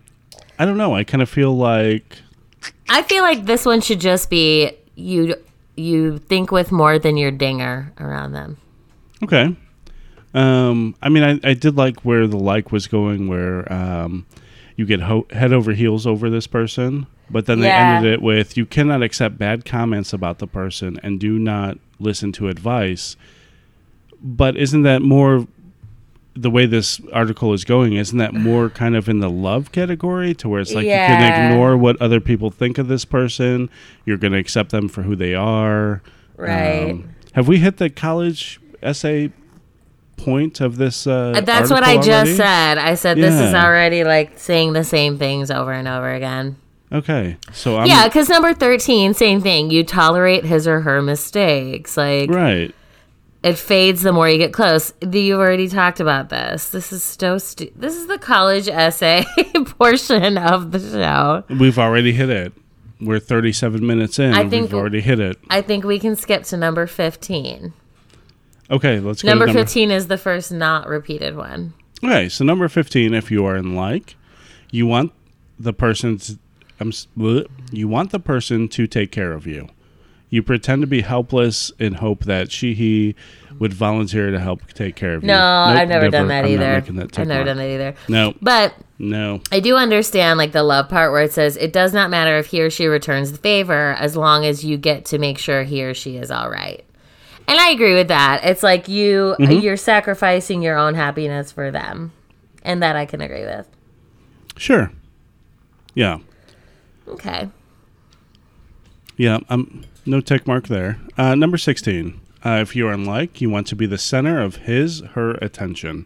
I 0.59 0.65
don't 0.65 0.75
know. 0.75 0.95
I 0.95 1.05
kind 1.05 1.21
of 1.21 1.29
feel 1.29 1.55
like 1.55 2.03
I 2.89 3.03
feel 3.03 3.23
like 3.23 3.45
this 3.45 3.65
one 3.65 3.79
should 3.79 4.01
just 4.01 4.29
be 4.29 4.73
you. 4.95 5.35
You 5.77 6.17
think 6.17 6.51
with 6.51 6.73
more 6.73 6.99
than 6.99 7.15
your 7.15 7.31
dinger 7.31 7.93
around 8.01 8.33
them. 8.33 8.57
Okay. 9.23 9.55
Um, 10.33 10.93
I 11.01 11.07
mean, 11.07 11.23
I, 11.23 11.39
I 11.51 11.53
did 11.53 11.77
like 11.77 12.01
where 12.01 12.27
the 12.27 12.37
like 12.37 12.73
was 12.73 12.87
going, 12.87 13.29
where 13.29 13.71
um, 13.71 14.25
you 14.77 14.85
get 14.85 15.01
ho- 15.01 15.27
head 15.31 15.51
over 15.51 15.73
heels 15.73 16.07
over 16.07 16.29
this 16.29 16.47
person, 16.47 17.05
but 17.29 17.45
then 17.47 17.59
they 17.59 17.67
Yeah. 17.67 17.95
ended 17.97 18.13
it 18.13 18.21
with 18.21 18.55
you 18.55 18.65
cannot 18.65 19.03
accept 19.03 19.37
bad 19.37 19.65
comments 19.65 20.13
about 20.13 20.39
the 20.39 20.47
person 20.47 20.97
and 21.03 21.19
do 21.19 21.37
not 21.37 21.77
listen 21.99 22.31
to 22.33 22.47
advice. 22.47 23.17
But 24.21 24.55
isn't 24.55 24.83
that 24.83 25.01
more 25.01 25.45
the 26.35 26.49
way 26.51 26.67
this 26.67 27.01
article 27.11 27.51
is 27.53 27.65
going? 27.65 27.93
Isn't 27.93 28.19
that 28.19 28.33
more 28.33 28.69
kind 28.83 28.95
of 28.95 29.09
in 29.09 29.19
the 29.19 29.29
love 29.29 29.71
category 29.71 30.33
to 30.35 30.47
where 30.47 30.61
it's 30.61 30.73
like 30.73 30.85
you 30.85 30.91
can 30.91 31.49
ignore 31.51 31.75
what 31.75 31.99
other 32.01 32.19
people 32.19 32.51
think 32.51 32.77
of 32.77 32.87
this 32.87 33.03
person, 33.05 33.69
you're 34.05 34.17
going 34.17 34.33
to 34.33 34.39
accept 34.39 34.69
them 34.69 34.87
for 34.87 35.01
who 35.01 35.15
they 35.15 35.33
are? 35.33 36.01
Right. 36.37 36.91
Um, 36.91 37.09
have 37.33 37.47
we 37.47 37.57
hit 37.57 37.77
the 37.77 37.89
college 37.89 38.59
essay 38.83 39.31
point 40.17 40.59
of 40.61 40.77
this? 40.77 41.07
Uh, 41.07 41.39
That's 41.43 41.69
what 41.69 41.83
I 41.83 41.95
article 41.97 42.03
just 42.03 42.37
said. 42.37 42.77
I 42.77 42.95
said 42.95 43.17
this 43.17 43.33
is 43.35 43.53
already 43.53 44.03
like 44.03 44.37
saying 44.37 44.73
the 44.73 44.83
same 44.83 45.17
things 45.17 45.49
over 45.49 45.71
and 45.71 45.87
over 45.87 46.11
again. 46.13 46.57
Okay, 46.91 47.35
so 47.51 47.77
I'm 47.77 47.85
yeah, 47.87 48.07
because 48.07 48.29
number 48.29 48.53
13, 48.53 49.13
same 49.13 49.41
thing. 49.41 49.69
You 49.71 49.83
tolerate 49.83 50.45
his 50.45 50.67
or 50.67 50.79
her 50.81 51.01
mistakes. 51.01 51.97
Like, 51.97 52.29
right. 52.29 52.73
it 53.43 53.57
fades 53.57 54.03
the 54.03 54.13
more 54.13 54.29
you 54.29 54.37
get 54.37 54.53
close. 54.53 54.93
You've 55.01 55.37
already 55.37 55.67
talked 55.67 55.99
about 55.99 56.29
this. 56.29 56.69
This 56.69 56.93
is 56.93 57.03
so 57.03 57.39
stu- 57.39 57.71
This 57.75 57.97
is 57.97 58.07
the 58.07 58.17
college 58.17 58.69
essay 58.69 59.25
portion 59.77 60.37
of 60.37 60.71
the 60.71 60.79
show. 60.79 61.43
We've 61.53 61.77
already 61.77 62.13
hit 62.13 62.29
it. 62.29 62.53
We're 63.01 63.19
37 63.19 63.85
minutes 63.85 64.17
in. 64.17 64.33
I 64.33 64.47
think- 64.47 64.71
we've 64.71 64.73
already 64.79 65.01
hit 65.01 65.19
it. 65.19 65.37
I 65.49 65.61
think 65.61 65.83
we 65.83 65.99
can 65.99 66.15
skip 66.15 66.43
to 66.43 66.57
number 66.57 66.87
15. 66.87 67.73
Okay, 68.69 68.99
let's 68.99 69.21
go 69.21 69.29
Number 69.29 69.45
number 69.47 69.61
15 69.61 69.91
is 69.91 70.07
the 70.07 70.17
first 70.17 70.51
not 70.51 70.87
repeated 70.87 71.35
one. 71.35 71.73
Okay, 72.03 72.29
so 72.29 72.43
number 72.43 72.67
15, 72.67 73.13
if 73.13 73.31
you 73.31 73.45
are 73.45 73.55
in 73.55 73.75
like, 73.75 74.15
you 74.71 74.85
want 74.85 75.13
the 75.57 75.73
person 75.73 76.17
to, 76.17 76.37
I'm, 76.79 76.91
you 77.71 77.87
want 77.87 78.11
the 78.11 78.19
person 78.19 78.67
to 78.69 78.85
take 78.87 79.11
care 79.11 79.33
of 79.33 79.47
you. 79.47 79.69
You 80.29 80.43
pretend 80.43 80.81
to 80.81 80.87
be 80.87 81.01
helpless 81.01 81.71
in 81.79 81.93
hope 81.93 82.25
that 82.25 82.51
she, 82.51 82.73
he 82.73 83.15
would 83.59 83.73
volunteer 83.73 84.29
to 84.29 84.39
help 84.39 84.67
take 84.73 84.97
care 84.97 85.13
of 85.13 85.23
you. 85.23 85.27
No, 85.27 85.33
Nope, 85.69 85.77
I've 85.79 85.87
never, 85.87 86.09
done 86.09 86.27
that 86.27 86.43
I'm 86.43 86.51
either. 86.51 86.81
that 86.81 87.17
I've 87.17 87.27
never 87.27 87.45
done 87.45 87.57
that 87.57 87.69
either. 87.69 87.95
No, 88.09 88.33
But 88.41 88.75
no. 88.99 89.41
I 89.53 89.61
do 89.61 89.77
understand 89.77 90.37
like 90.37 90.51
the 90.51 90.63
love 90.63 90.89
part 90.89 91.13
where 91.13 91.23
it 91.23 91.31
says 91.31 91.55
it 91.55 91.71
does 91.71 91.93
not 91.93 92.09
matter 92.09 92.37
if 92.37 92.47
he 92.47 92.61
or 92.61 92.69
she 92.69 92.87
returns 92.87 93.31
the 93.31 93.37
favor 93.37 93.95
as 93.97 94.17
long 94.17 94.45
as 94.45 94.65
you 94.65 94.75
get 94.77 95.05
to 95.05 95.17
make 95.17 95.37
sure 95.37 95.63
he 95.63 95.83
or 95.85 95.93
she 95.93 96.17
is 96.17 96.29
all 96.29 96.49
right. 96.49 96.83
And 97.47 97.59
I 97.59 97.69
agree 97.69 97.93
with 97.93 98.09
that. 98.09 98.43
It's 98.43 98.63
like 98.63 98.87
you 98.87 99.35
Mm-hmm. 99.39 99.59
you're 99.59 99.77
sacrificing 99.77 100.61
your 100.61 100.77
own 100.77 100.95
happiness 100.95 101.51
for 101.51 101.71
them. 101.71 102.11
And 102.63 102.83
that 102.83 102.95
I 102.95 103.05
can 103.05 103.21
agree 103.21 103.45
with. 103.45 103.67
Sure. 104.57 104.91
Yeah. 105.93 106.19
Okay. 107.07 107.49
Yeah, 109.15 109.39
um, 109.49 109.83
no 110.05 110.19
tick 110.21 110.45
mark 110.45 110.67
there. 110.67 110.99
Uh, 111.17 111.33
number 111.35 111.57
16. 111.57 112.19
Uh, 112.45 112.59
if 112.61 112.75
you 112.75 112.87
are 112.87 112.93
unlike, 112.93 113.41
you 113.41 113.49
want 113.49 113.65
to 113.67 113.75
be 113.75 113.85
the 113.85 113.97
center 113.97 114.39
of 114.41 114.57
his, 114.57 114.99
her 115.13 115.31
attention. 115.35 116.05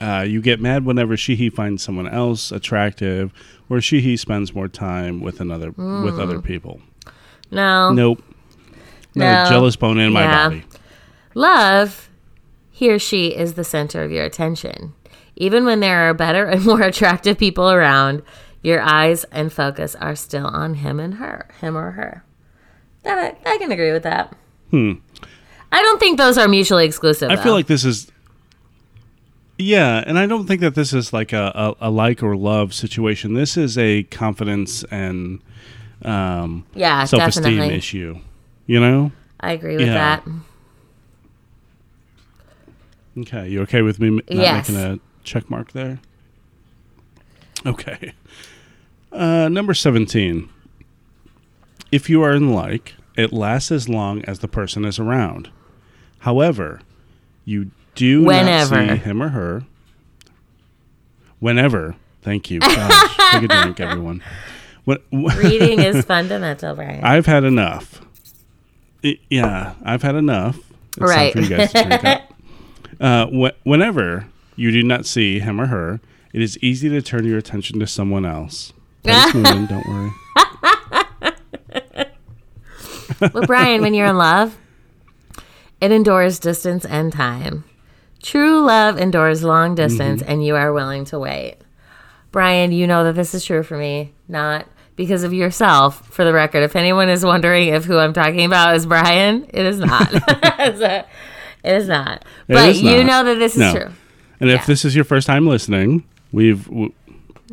Uh, 0.00 0.24
you 0.26 0.40
get 0.40 0.60
mad 0.60 0.84
whenever 0.84 1.16
she, 1.16 1.34
he 1.34 1.50
finds 1.50 1.82
someone 1.82 2.08
else 2.08 2.52
attractive 2.52 3.32
or 3.68 3.80
she, 3.80 4.00
he 4.00 4.16
spends 4.16 4.54
more 4.54 4.68
time 4.68 5.20
with 5.20 5.40
another, 5.40 5.72
with 5.72 6.18
other 6.18 6.40
people. 6.40 6.80
No. 7.50 7.92
Nope. 7.92 8.22
No, 9.14 9.44
No. 9.44 9.48
jealous 9.50 9.76
bone 9.76 9.98
in 9.98 10.12
my 10.12 10.22
Yeah. 10.22 10.48
body. 10.48 10.64
Love, 11.34 12.08
he 12.70 12.90
or 12.90 12.98
she 12.98 13.28
is 13.28 13.54
the 13.54 13.64
center 13.64 14.02
of 14.02 14.10
your 14.10 14.24
attention. 14.24 14.92
Even 15.36 15.64
when 15.64 15.80
there 15.80 16.08
are 16.08 16.14
better 16.14 16.44
and 16.46 16.64
more 16.64 16.82
attractive 16.92 17.38
people 17.38 17.70
around, 17.70 18.22
your 18.62 18.80
eyes 18.80 19.24
and 19.30 19.52
focus 19.52 19.94
are 19.96 20.16
still 20.16 20.46
on 20.46 20.74
him 20.74 20.98
and 20.98 21.14
her, 21.14 21.48
him 21.60 21.76
or 21.76 21.92
her. 21.92 22.24
That 23.04 23.36
I, 23.46 23.54
I 23.54 23.58
can 23.58 23.70
agree 23.70 23.92
with 23.92 24.02
that. 24.02 24.34
Hmm. 24.70 24.94
I 25.70 25.82
don't 25.82 26.00
think 26.00 26.18
those 26.18 26.38
are 26.38 26.48
mutually 26.48 26.84
exclusive. 26.86 27.30
I 27.30 27.36
though. 27.36 27.42
feel 27.42 27.52
like 27.52 27.66
this 27.66 27.84
is. 27.84 28.10
Yeah, 29.58 30.02
and 30.06 30.18
I 30.18 30.26
don't 30.26 30.46
think 30.46 30.60
that 30.60 30.74
this 30.74 30.92
is 30.92 31.12
like 31.12 31.32
a, 31.32 31.74
a, 31.80 31.88
a 31.88 31.90
like 31.90 32.22
or 32.22 32.36
love 32.36 32.72
situation. 32.72 33.34
This 33.34 33.56
is 33.56 33.76
a 33.76 34.04
confidence 34.04 34.84
and 34.84 35.40
um, 36.02 36.64
yeah, 36.74 37.04
self 37.04 37.28
esteem 37.28 37.60
issue. 37.62 38.18
You 38.68 38.78
know? 38.78 39.10
I 39.40 39.52
agree 39.52 39.76
with 39.76 39.86
Yeah. 39.86 39.94
that. 39.94 40.24
Okay, 43.18 43.48
you 43.48 43.62
okay 43.62 43.82
with 43.82 43.98
me 43.98 44.10
not 44.10 44.22
Yes. 44.30 44.68
making 44.68 44.84
a 44.84 44.98
check 45.24 45.50
mark 45.50 45.72
there? 45.72 45.98
Okay. 47.66 48.12
Uh, 49.10 49.48
number 49.48 49.74
17. 49.74 50.48
If 51.90 52.08
you 52.08 52.22
are 52.22 52.32
in 52.32 52.52
like, 52.52 52.94
it 53.16 53.32
lasts 53.32 53.72
as 53.72 53.88
long 53.88 54.22
as 54.26 54.38
the 54.38 54.46
person 54.48 54.84
is 54.84 54.98
around. 55.00 55.48
However, 56.20 56.80
you 57.44 57.70
do 57.96 58.22
Whenever. 58.22 58.76
not 58.86 58.90
see 58.98 59.02
him 59.02 59.22
or 59.22 59.30
her. 59.30 59.64
Whenever. 61.40 61.96
Thank 62.22 62.50
you. 62.50 62.60
Gosh, 62.60 63.16
take 63.32 63.44
a 63.44 63.62
drink, 63.62 63.80
everyone. 63.80 64.22
When, 64.84 64.98
Reading 65.10 65.80
is 65.80 66.04
fundamental, 66.06 66.74
Brian. 66.74 67.02
I've 67.02 67.26
had 67.26 67.42
enough. 67.44 68.02
I- 69.04 69.18
yeah, 69.30 69.74
I've 69.84 70.02
had 70.02 70.14
enough. 70.14 70.56
It's 70.96 70.98
Right. 70.98 71.32
time 71.32 71.44
for 71.44 71.50
you 71.50 71.56
guys 71.56 71.72
to 71.72 71.82
drink 71.84 72.04
up. 72.04 72.22
Uh, 73.00 73.26
wh- 73.26 73.66
whenever 73.66 74.26
you 74.56 74.72
do 74.72 74.82
not 74.82 75.06
see 75.06 75.38
him 75.38 75.60
or 75.60 75.66
her, 75.66 76.00
it 76.32 76.42
is 76.42 76.58
easy 76.60 76.88
to 76.88 77.00
turn 77.00 77.24
your 77.24 77.38
attention 77.38 77.78
to 77.78 77.86
someone 77.86 78.24
else. 78.26 78.72
Moving, 79.04 79.66
don't 79.66 79.86
worry. 79.86 80.10
Well, 83.32 83.46
Brian, 83.46 83.80
when 83.82 83.94
you're 83.94 84.06
in 84.06 84.18
love, 84.18 84.56
it 85.80 85.90
endures 85.92 86.38
distance 86.38 86.84
and 86.84 87.12
time. 87.12 87.64
True 88.22 88.60
love 88.64 88.98
endures 88.98 89.42
long 89.42 89.74
distance, 89.74 90.22
and 90.22 90.44
you 90.44 90.54
are 90.56 90.72
willing 90.72 91.04
to 91.06 91.18
wait. 91.18 91.56
Brian, 92.32 92.70
you 92.72 92.86
know 92.86 93.04
that 93.04 93.14
this 93.14 93.34
is 93.34 93.44
true 93.44 93.62
for 93.62 93.76
me, 93.76 94.12
not 94.28 94.66
because 94.98 95.22
of 95.22 95.32
yourself. 95.32 96.06
For 96.10 96.24
the 96.26 96.34
record, 96.34 96.62
if 96.64 96.76
anyone 96.76 97.08
is 97.08 97.24
wondering 97.24 97.68
if 97.68 97.84
who 97.86 97.96
I'm 97.96 98.12
talking 98.12 98.44
about 98.44 98.76
is 98.76 98.84
Brian, 98.84 99.44
it 99.48 99.64
is 99.64 99.78
not. 99.78 100.12
It 101.64 101.72
is 101.74 101.88
not. 101.88 102.22
It 102.46 102.54
but 102.54 102.68
is 102.68 102.82
you 102.82 103.02
know 103.02 103.24
that 103.24 103.34
this 103.34 103.54
is 103.54 103.58
No. 103.60 103.72
true. 103.72 103.90
And 104.40 104.48
if 104.48 104.60
Yeah. 104.60 104.66
this 104.66 104.84
is 104.84 104.94
your 104.94 105.04
first 105.04 105.26
time 105.26 105.46
listening, 105.46 106.04
we've 106.30 106.68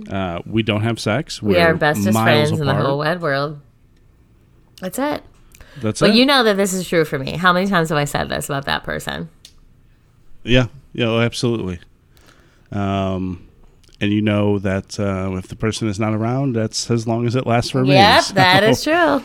uh, 0.10 0.39
we 0.46 0.62
don't 0.62 0.82
have 0.84 1.00
sex. 1.00 1.41
We 1.41 1.56
We're 1.56 1.70
are 1.70 1.74
bestest 1.74 2.12
friends 2.18 2.52
in 2.52 2.60
the 2.66 2.74
whole 2.76 3.00
wide 3.00 3.20
world. 3.22 3.60
That's 4.80 5.00
it. 5.00 5.24
That's 5.82 6.00
But 6.02 6.12
it. 6.12 6.16
you 6.18 6.26
know 6.26 6.43
that 6.43 6.56
this 6.56 6.72
is 6.74 6.88
true 6.88 7.04
for 7.04 7.18
me. 7.18 7.32
How 7.32 7.52
many 7.52 7.66
times 7.68 7.89
have 7.89 7.98
I 7.98 8.06
said 8.06 8.30
this 8.30 8.48
about 8.48 8.66
that 8.66 8.84
person? 8.84 9.30
Yeah, 10.43 10.68
yeah, 10.93 11.08
oh, 11.08 11.20
absolutely. 11.20 11.80
Um, 12.72 13.45
and 14.02 14.12
you 14.12 14.22
know 14.22 14.60
that 14.60 15.00
uh, 15.00 15.36
if 15.38 15.48
the 15.48 15.56
person 15.56 15.88
is 15.88 16.00
not 16.00 16.14
around, 16.14 16.54
that's 16.54 16.89
as 16.91 17.08
long 17.08 17.26
as 17.26 17.36
it 17.36 17.46
lasts 17.48 17.72
for 17.72 17.84
me. 17.84 17.93
Yep, 17.93 18.24
So- 18.24 18.34
that 18.36 18.64
is 18.64 18.84
true. 18.84 19.24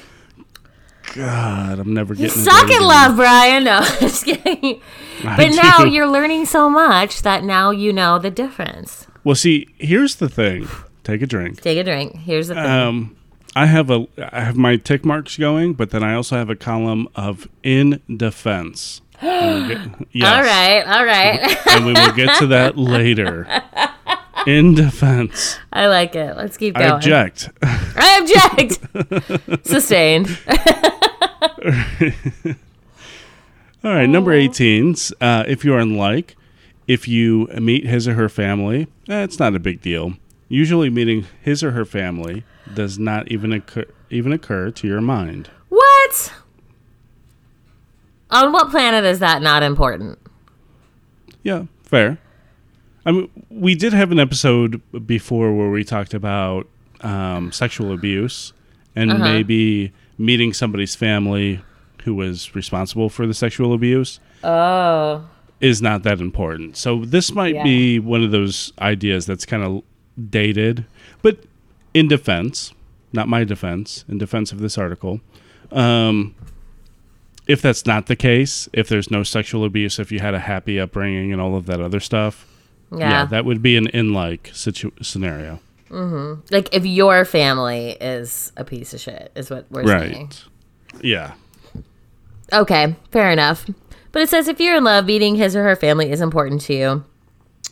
God, 1.15 1.79
I'm 1.81 1.93
never 1.93 2.15
You 2.15 2.27
getting. 2.29 2.43
suck 2.43 2.63
into 2.71 2.75
at 2.77 2.83
love, 2.83 3.17
Brian. 3.17 3.65
No, 3.71 3.81
just 3.99 4.25
kidding. 4.25 4.81
I 5.25 5.37
But 5.37 5.51
now 5.57 5.85
you're 5.85 6.07
learning 6.07 6.45
so 6.47 6.69
much 6.71 7.23
that 7.23 7.43
now 7.43 7.71
you 7.71 7.93
know 7.93 8.19
the 8.19 8.31
difference. 8.31 9.07
Well, 9.25 9.35
see, 9.35 9.67
here's 9.79 10.17
the 10.17 10.29
thing. 10.29 10.69
Take 11.03 11.21
a 11.23 11.27
drink. 11.27 11.61
Take 11.63 11.79
a 11.79 11.85
drink. 11.85 12.17
Here's 12.17 12.49
the 12.49 12.55
thing. 12.55 12.65
Um, 12.65 13.17
I 13.57 13.67
have 13.67 13.91
a 13.91 14.07
I 14.33 14.41
have 14.43 14.57
my 14.57 14.77
tick 14.77 15.05
marks 15.05 15.37
going, 15.37 15.73
but 15.75 15.91
then 15.91 16.05
I 16.05 16.15
also 16.15 16.37
have 16.37 16.49
a 16.49 16.55
column 16.57 17.09
of 17.17 17.49
in 17.65 18.01
defense. 18.15 19.01
Get- 19.21 19.81
yes. 20.13 20.33
All 20.33 20.43
right, 20.43 20.83
all 20.87 21.05
right. 21.05 21.67
and 21.71 21.87
we 21.87 21.93
will 21.93 22.13
get 22.13 22.39
to 22.39 22.47
that 22.49 22.79
later. 22.79 23.47
In 24.47 24.75
defense, 24.75 25.59
I 25.73 25.87
like 25.87 26.15
it. 26.15 26.37
Let's 26.37 26.57
keep 26.57 26.77
I 26.77 26.81
going. 26.81 26.93
object. 26.93 27.51
I 27.63 28.57
object. 28.57 29.67
Sustained. 29.67 30.39
All 33.83 33.95
right, 33.95 34.07
number 34.07 34.33
18. 34.33 34.95
Uh, 35.21 35.45
if 35.49 35.65
you're 35.65 35.79
unlike, 35.79 36.37
if 36.87 37.09
you 37.09 37.47
meet 37.59 37.87
his 37.87 38.07
or 38.07 38.15
her 38.15 38.29
family, 38.29 38.89
eh, 39.09 39.23
it's 39.23 39.39
not 39.39 39.55
a 39.55 39.59
big 39.59 39.81
deal. 39.81 40.15
Usually, 40.49 40.91
meeting 40.91 41.27
his 41.41 41.63
or 41.63 41.71
her 41.71 41.85
family 41.85 42.45
does 42.75 42.99
not 42.99 43.29
even 43.29 43.53
occur, 43.53 43.85
even 44.11 44.33
occur 44.33 44.71
to 44.71 44.87
your 44.87 45.01
mind. 45.01 45.51
What? 45.69 46.33
On 48.31 48.53
what 48.53 48.71
planet 48.71 49.05
is 49.05 49.19
that 49.21 49.43
not 49.43 49.63
important? 49.63 50.19
Yeah, 51.43 51.65
fair. 51.83 52.19
I 53.07 53.13
mean, 53.13 53.31
we 53.49 53.75
did 53.75 53.93
have 53.93 54.13
an 54.13 54.19
episode 54.21 54.81
before 55.07 55.55
where 55.55 55.71
we 55.71 55.85
talked 55.85 56.15
about 56.15 56.67
um, 57.03 57.51
sexual 57.51 57.93
abuse 57.93 58.53
and 58.95 59.11
Uh-huh. 59.11 59.25
maybe 59.25 59.93
meeting 60.19 60.53
somebody's 60.53 60.95
family 60.95 61.61
who 62.05 62.15
was 62.15 62.55
responsible 62.55 63.09
for 63.09 63.27
the 63.27 63.33
sexual 63.35 63.73
abuse 63.73 64.21
Oh. 64.45 65.25
is 65.61 65.81
not 65.81 66.03
that 66.03 66.21
important. 66.21 66.77
So 66.77 67.05
this 67.05 67.35
might 67.35 67.55
Yeah. 67.55 67.63
be 67.65 67.99
one 67.99 68.23
of 68.23 68.31
those 68.33 68.73
ideas 68.81 69.25
that's 69.27 69.47
kind 69.47 69.63
of 69.63 69.83
dated. 70.31 70.85
But 71.23 71.39
in 71.95 72.07
defense, 72.09 72.75
not 73.15 73.29
my 73.29 73.45
defense, 73.45 74.05
in 74.09 74.19
defense 74.19 74.53
of 74.53 74.61
this 74.61 74.77
article, 74.77 75.21
um, 75.73 76.35
if 77.47 77.63
that's 77.63 77.87
not 77.87 78.07
the 78.07 78.17
case, 78.17 78.69
if 78.75 78.89
there's 78.89 79.11
no 79.11 79.23
sexual 79.23 79.65
abuse, 79.65 79.99
if 79.99 80.13
you 80.13 80.19
had 80.21 80.35
a 80.35 80.39
happy 80.41 80.79
upbringing 80.79 81.33
and 81.33 81.41
all 81.41 81.57
of 81.57 81.65
that 81.67 81.81
other 81.81 82.01
stuff, 82.01 82.47
yeah, 82.93 82.99
Yeah. 83.11 83.25
that 83.27 83.45
would 83.45 83.63
be 83.63 83.77
an 83.77 83.87
in-like 83.89 84.51
situ- 84.53 84.93
scenario. 85.03 85.61
Mm-hmm. 85.91 86.43
like 86.53 86.69
if 86.73 86.87
your 86.87 87.25
family 87.25 87.97
is 88.01 88.53
a 88.57 88.65
piece 88.65 88.95
of 88.95 89.01
shit, 89.01 89.33
is 89.35 89.51
what 89.51 89.67
we're 89.71 89.83
Right. 89.83 90.13
saying. 90.13 90.31
Yeah. 91.03 91.33
Okay, 92.53 92.95
fair 93.11 93.31
enough. 93.31 93.67
But 94.13 94.23
it 94.23 94.29
says 94.29 94.49
if 94.49 94.61
you're 94.61 94.77
in 94.77 94.85
love, 94.85 95.07
meeting 95.07 95.37
his 95.37 95.55
or 95.57 95.63
her 95.65 95.77
family 95.77 96.11
is 96.11 96.21
important 96.21 96.61
to 96.63 96.75
you. 96.75 97.05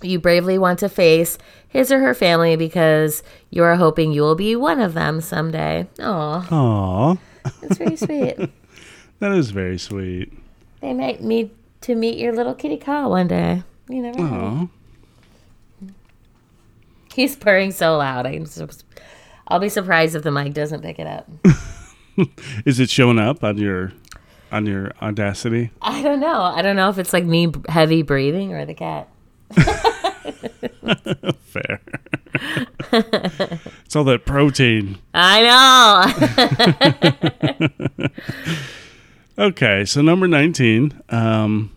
You 0.03 0.19
bravely 0.21 0.59
want 0.59 0.79
to 0.81 0.89
face 0.89 1.39
his 1.69 1.91
or 1.91 1.99
her 1.99 2.14
family 2.14 2.55
because 2.57 3.23
you 3.51 3.62
are 3.64 3.75
hoping 3.77 4.12
you 4.12 4.23
will 4.23 4.37
be 4.37 4.55
one 4.57 4.81
of 4.81 4.95
them 4.95 5.21
someday. 5.21 5.89
Aw, 6.01 6.47
Aw, 6.51 7.16
that's 7.61 7.79
very 7.79 7.97
sweet. 8.07 8.37
that 9.19 9.33
is 9.33 9.51
very 9.51 9.79
sweet. 9.79 10.33
They 10.81 10.93
might 10.95 11.23
need 11.23 11.51
to 11.83 11.95
meet 11.97 12.19
your 12.19 12.33
little 12.33 12.55
kitty 12.55 12.77
cat 12.77 13.09
one 13.11 13.27
day. 13.27 13.64
You 13.89 14.03
never 14.03 14.19
know. 14.21 14.71
He's 17.19 17.35
purring 17.35 17.73
so 17.73 17.97
loud. 17.97 18.27
I'm 18.27 18.47
so, 18.47 18.69
I'll 19.49 19.59
be 19.59 19.69
surprised 19.69 20.14
if 20.14 20.23
the 20.23 20.31
mic 20.31 20.55
doesn't 20.55 20.83
pick 20.83 21.01
it 21.01 21.07
up. 21.09 21.29
Is 22.64 22.79
it 22.79 22.91
showing 22.91 23.19
up 23.19 23.43
on 23.43 23.59
your 23.59 23.93
on 24.53 24.66
your 24.66 24.93
audacity? 25.03 25.73
I 25.83 26.01
don't 26.01 26.21
know. 26.21 26.41
I 26.43 26.62
don't 26.62 26.77
know 26.77 26.91
if 26.91 26.97
it's 26.97 27.12
like 27.12 27.25
me 27.25 27.53
heavy 27.69 28.03
breathing 28.03 28.55
or 28.55 28.64
the 28.64 28.75
cat. 28.75 29.09
Fair. 31.41 31.81
it's 32.93 33.97
all 33.97 34.05
that 34.05 34.23
protein. 34.25 34.99
I 35.12 36.07
know. 37.99 38.09
Okay, 39.39 39.85
so 39.85 40.03
number 40.03 40.27
19. 40.27 41.01
Um, 41.11 41.71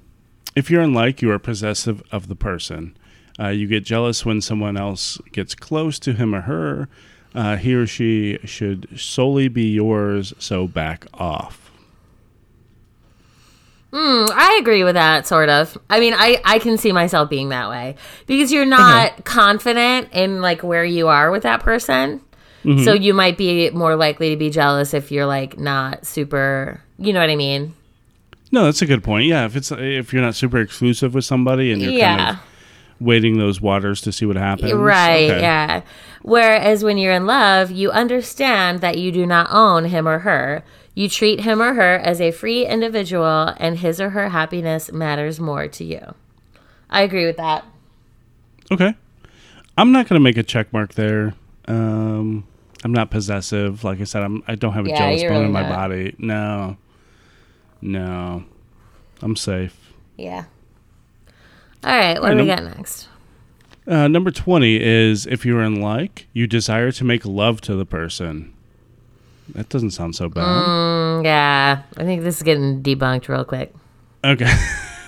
if 0.56 0.72
you're 0.72 0.82
unlike, 0.82 1.22
you 1.22 1.30
are 1.30 1.38
possessive 1.38 2.02
of 2.12 2.28
the 2.28 2.36
person. 2.36 2.98
Uh, 3.42 3.48
you 3.48 3.66
get 3.68 3.84
jealous 3.84 4.26
when 4.26 4.39
someone 4.42 4.78
else 4.78 5.18
gets 5.32 5.56
close 5.56 5.98
to 6.00 6.14
him 6.14 6.36
or 6.36 6.42
her. 6.42 6.88
Uh, 7.34 7.56
he 7.56 7.74
or 7.74 7.88
she 7.88 8.38
should 8.44 8.88
solely 9.00 9.48
be 9.48 9.72
yours, 9.72 10.34
so 10.38 10.68
back 10.68 11.06
off. 11.14 11.72
I 13.94 14.58
agree 14.62 14.84
with 14.84 14.96
that, 14.96 15.28
sort 15.28 15.50
of. 15.50 15.78
I 15.89 16.00
mean, 16.00 16.14
I, 16.16 16.42
I 16.46 16.60
can 16.60 16.78
see 16.78 16.92
myself 16.92 17.30
being 17.30 17.50
that 17.50 17.70
way 17.70 17.96
because 18.28 18.52
you're 18.52 18.66
not 18.66 19.26
confident 19.26 20.10
in 20.14 20.42
like 20.42 20.64
where 20.64 20.86
you 20.86 21.08
are 21.08 21.32
with 21.32 21.44
that 21.44 21.62
person. 21.62 22.22
So 22.84 22.94
you 22.94 23.16
might 23.16 23.39
be 23.39 23.72
more 23.72 23.96
likely 23.96 24.30
to 24.30 24.36
be 24.36 24.52
jealous 24.52 24.94
if 24.94 25.12
you're 25.12 25.26
like 25.26 25.58
not 25.58 26.06
super, 26.06 26.80
you 27.00 27.12
know 27.12 27.20
what 27.20 27.32
I 27.32 27.36
mean? 27.36 27.74
No, 28.52 28.66
that's 28.66 28.84
a 28.84 28.86
good 28.86 29.04
point. 29.04 29.26
Yeah, 29.26 29.46
if 29.46 29.56
it's 29.56 29.72
if 29.72 30.14
you're 30.14 30.22
not 30.22 30.36
super 30.36 30.60
exclusive 30.60 31.16
with 31.16 31.26
somebody 31.26 31.72
and 31.72 31.82
you're 31.82 31.92
Yeah. 31.92 32.18
kind 32.18 32.38
of 32.38 32.51
waiting 33.02 33.38
those 33.38 33.60
waters 33.60 33.99
to 34.02 34.12
see 34.12 34.26
what 34.26 34.36
happens. 34.38 34.74
Right, 34.74 35.30
okay. 35.32 35.41
yeah. 35.41 35.82
Whereas 36.22 36.84
when 36.84 36.97
you're 36.97 37.14
in 37.14 37.26
love, 37.26 37.72
you 37.72 37.91
understand 37.91 38.80
that 38.82 38.97
you 38.97 39.12
do 39.12 39.26
not 39.26 39.47
own 39.52 39.86
him 39.86 40.08
or 40.08 40.20
her. 40.20 40.64
You 40.93 41.10
treat 41.10 41.41
him 41.41 41.62
or 41.62 41.74
her 41.74 41.95
as 41.95 42.22
a 42.22 42.32
free 42.32 42.66
individual, 42.66 43.54
and 43.58 43.80
his 43.80 43.99
or 43.99 44.12
her 44.12 44.30
happiness 44.30 44.91
matters 44.91 45.39
more 45.39 45.68
to 45.68 45.84
you. 45.84 46.14
I 46.89 47.02
agree 47.02 47.26
with 47.26 47.38
that. 47.38 47.66
Okay. 48.72 48.93
I'm 49.78 49.91
not 49.91 50.08
going 50.08 50.20
to 50.20 50.24
make 50.24 50.38
a 50.38 50.43
check 50.43 50.72
mark 50.74 50.93
there. 50.93 51.34
Um, 51.68 52.45
I'm 52.84 52.91
not 52.91 53.10
possessive. 53.10 53.84
Like 53.84 54.02
I 54.02 54.04
said, 54.04 54.22
I'm. 54.24 54.43
I 54.47 54.56
don't 54.56 54.74
have 54.74 54.86
a 54.86 54.89
Yeah, 54.89 54.97
jealous 54.97 55.22
bone 55.24 55.32
really 55.32 55.45
in 55.45 55.52
my 55.52 55.62
not. 55.62 55.70
body. 55.70 56.16
No. 56.18 56.78
No. 57.82 58.43
I'm 59.22 59.36
safe. 59.36 59.93
Yeah. 60.18 60.45
All 61.84 61.98
right, 61.98 62.22
what 62.22 62.32
I 62.32 62.34
do 62.36 62.42
we 62.42 62.48
got 62.48 62.64
next? 62.64 63.08
Uh, 63.88 64.08
number 64.08 64.30
20 64.30 64.80
is 64.82 65.26
if 65.26 65.46
you're 65.46 65.64
in 65.64 65.82
like, 65.82 66.28
you 66.34 66.46
desire 66.46 66.92
to 66.92 67.04
make 67.04 67.26
love 67.26 67.62
to 67.62 67.76
the 67.76 67.86
person. 67.86 68.54
That 69.56 69.70
doesn't 69.70 69.92
sound 69.92 70.16
so 70.16 70.30
bad. 70.30 70.44
Mm, 70.44 71.26
yeah, 71.26 71.82
I 71.98 72.04
think 72.04 72.24
this 72.24 72.38
is 72.38 72.44
getting 72.44 72.84
debunked 72.84 73.28
real 73.28 73.44
quick. 73.44 73.74
Okay. 74.24 74.52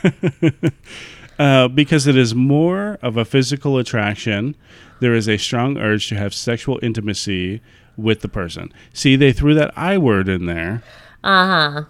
uh, 1.40 1.68
because 1.68 2.08
it 2.08 2.18
is 2.18 2.34
more 2.34 2.98
of 3.02 3.16
a 3.16 3.24
physical 3.24 3.78
attraction, 3.78 4.56
there 5.00 5.14
is 5.14 5.30
a 5.30 5.38
strong 5.38 5.78
urge 5.78 6.10
to 6.10 6.16
have 6.16 6.34
sexual 6.34 6.80
intimacy 6.82 7.62
with 7.96 8.22
the 8.22 8.28
person. 8.28 8.74
See, 8.94 9.16
they 9.16 9.32
threw 9.32 9.54
that 9.54 9.72
I 9.78 9.98
word 9.98 10.28
in 10.28 10.48
there. 10.48 10.82
Uh 11.24 11.48
huh. 11.48 11.84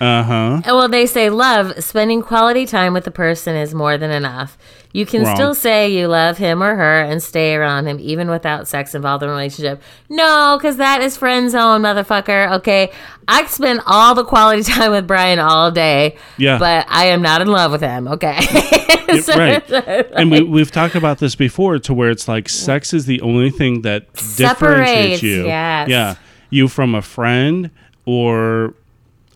Uh 0.00 0.22
huh. 0.22 0.60
Well, 0.66 0.88
they 0.88 1.06
say 1.06 1.30
love, 1.30 1.82
spending 1.84 2.20
quality 2.22 2.66
time 2.66 2.92
with 2.94 3.04
the 3.04 3.10
person 3.12 3.54
is 3.54 3.74
more 3.74 3.96
than 3.96 4.10
enough. 4.10 4.58
You 4.92 5.06
can 5.06 5.22
Wrong. 5.24 5.34
still 5.34 5.54
say 5.54 5.88
you 5.92 6.06
love 6.06 6.38
him 6.38 6.62
or 6.62 6.74
her 6.76 7.00
and 7.02 7.20
stay 7.22 7.54
around 7.56 7.86
him 7.86 7.98
even 8.00 8.28
without 8.30 8.68
sex 8.68 8.94
involved 8.94 9.22
in 9.24 9.28
a 9.28 9.32
relationship. 9.32 9.82
No, 10.08 10.56
because 10.58 10.76
that 10.76 11.00
is 11.00 11.16
friend 11.16 11.50
zone, 11.50 11.82
motherfucker. 11.82 12.52
Okay. 12.58 12.92
I 13.26 13.44
spend 13.46 13.80
all 13.86 14.14
the 14.14 14.24
quality 14.24 14.62
time 14.72 14.92
with 14.92 15.06
Brian 15.06 15.38
all 15.40 15.70
day. 15.72 16.16
Yeah. 16.38 16.58
But 16.58 16.86
I 16.88 17.06
am 17.06 17.22
not 17.22 17.40
in 17.40 17.48
love 17.48 17.72
with 17.72 17.80
him. 17.80 18.08
Okay. 18.08 18.38
So- 19.20 19.36
right. 19.38 19.62
and 20.16 20.30
we, 20.30 20.42
we've 20.42 20.72
talked 20.72 20.94
about 20.96 21.18
this 21.18 21.36
before 21.36 21.78
to 21.80 21.94
where 21.94 22.10
it's 22.10 22.26
like 22.26 22.48
sex 22.48 22.92
is 22.94 23.04
the 23.06 23.20
only 23.20 23.50
thing 23.50 23.82
that 23.82 24.12
differentiates 24.14 24.38
Separates, 24.58 25.22
you. 25.22 25.44
yes. 25.46 25.88
Yeah. 25.88 26.14
You 26.50 26.66
from 26.68 26.94
a 26.96 27.02
friend 27.02 27.70
or 28.06 28.74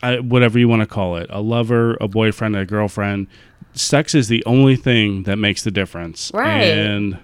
uh, 0.02 0.16
whatever 0.16 0.58
you 0.58 0.68
want 0.68 0.80
to 0.80 0.86
call 0.86 1.16
it 1.16 1.26
a 1.30 1.40
lover, 1.40 1.96
a 2.00 2.08
boyfriend, 2.08 2.56
a 2.56 2.64
girlfriend. 2.64 3.26
Sex 3.74 4.14
is 4.14 4.28
the 4.28 4.44
only 4.44 4.76
thing 4.76 5.24
that 5.24 5.36
makes 5.36 5.62
the 5.62 5.70
difference. 5.70 6.30
Right. 6.34 6.62
And 6.64 7.18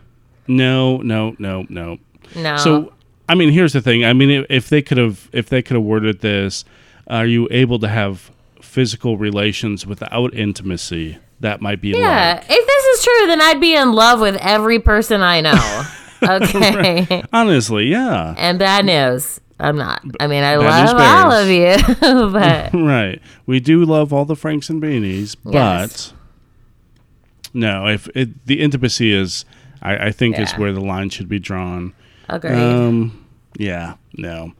no, 0.46 0.98
no, 0.98 1.34
no, 1.38 1.66
no. 1.68 1.98
No. 2.36 2.56
So, 2.56 2.92
I 3.28 3.34
mean, 3.34 3.50
here's 3.50 3.72
the 3.72 3.80
thing. 3.80 4.04
I 4.04 4.12
mean, 4.12 4.46
if, 4.48 4.68
they 4.68 4.82
could 4.82 4.98
have, 4.98 5.28
if 5.32 5.48
they 5.48 5.62
could 5.62 5.74
have 5.74 5.84
worded 5.84 6.20
this, 6.20 6.64
are 7.06 7.26
you 7.26 7.48
able 7.50 7.78
to 7.80 7.88
have 7.88 8.30
physical 8.60 9.16
relations 9.16 9.86
without 9.86 10.34
intimacy? 10.34 11.18
That 11.40 11.60
might 11.60 11.80
be 11.80 11.90
yeah. 11.90 12.34
love. 12.34 12.44
If 12.48 12.66
this 12.66 12.84
is 12.84 13.04
true, 13.04 13.26
then 13.26 13.40
I'd 13.40 13.60
be 13.60 13.74
in 13.74 13.92
love 13.92 14.20
with 14.20 14.36
every 14.36 14.78
person 14.78 15.22
I 15.22 15.40
know. 15.40 15.82
Okay. 16.24 17.22
Honestly, 17.34 17.86
yeah. 17.88 18.34
And 18.38 18.58
bad 18.58 18.86
news, 18.86 19.40
I'm 19.60 19.76
not. 19.76 20.02
I 20.20 20.26
mean, 20.26 20.42
I 20.42 20.56
love 20.56 20.96
all 20.98 21.32
of 21.32 21.48
you, 21.48 21.76
but 22.32 22.74
Right. 22.74 23.20
We 23.46 23.60
do 23.60 23.84
love 23.84 24.12
all 24.12 24.24
the 24.24 24.36
Franks 24.36 24.68
and 24.68 24.82
Beanies, 24.82 25.36
but 25.44 26.12
no, 27.52 27.86
if 27.86 28.08
it, 28.16 28.46
the 28.46 28.60
intimacy 28.60 29.12
is, 29.12 29.44
I, 29.80 30.06
I 30.08 30.10
think 30.12 30.38
is 30.38 30.52
where 30.54 30.72
the 30.72 30.80
line 30.80 31.10
should 31.10 31.28
be 31.28 31.38
drawn. 31.38 31.92
agreed. 32.28 32.52
Um, 32.54 33.26
yeah, 33.56 33.94
no. 34.16 34.52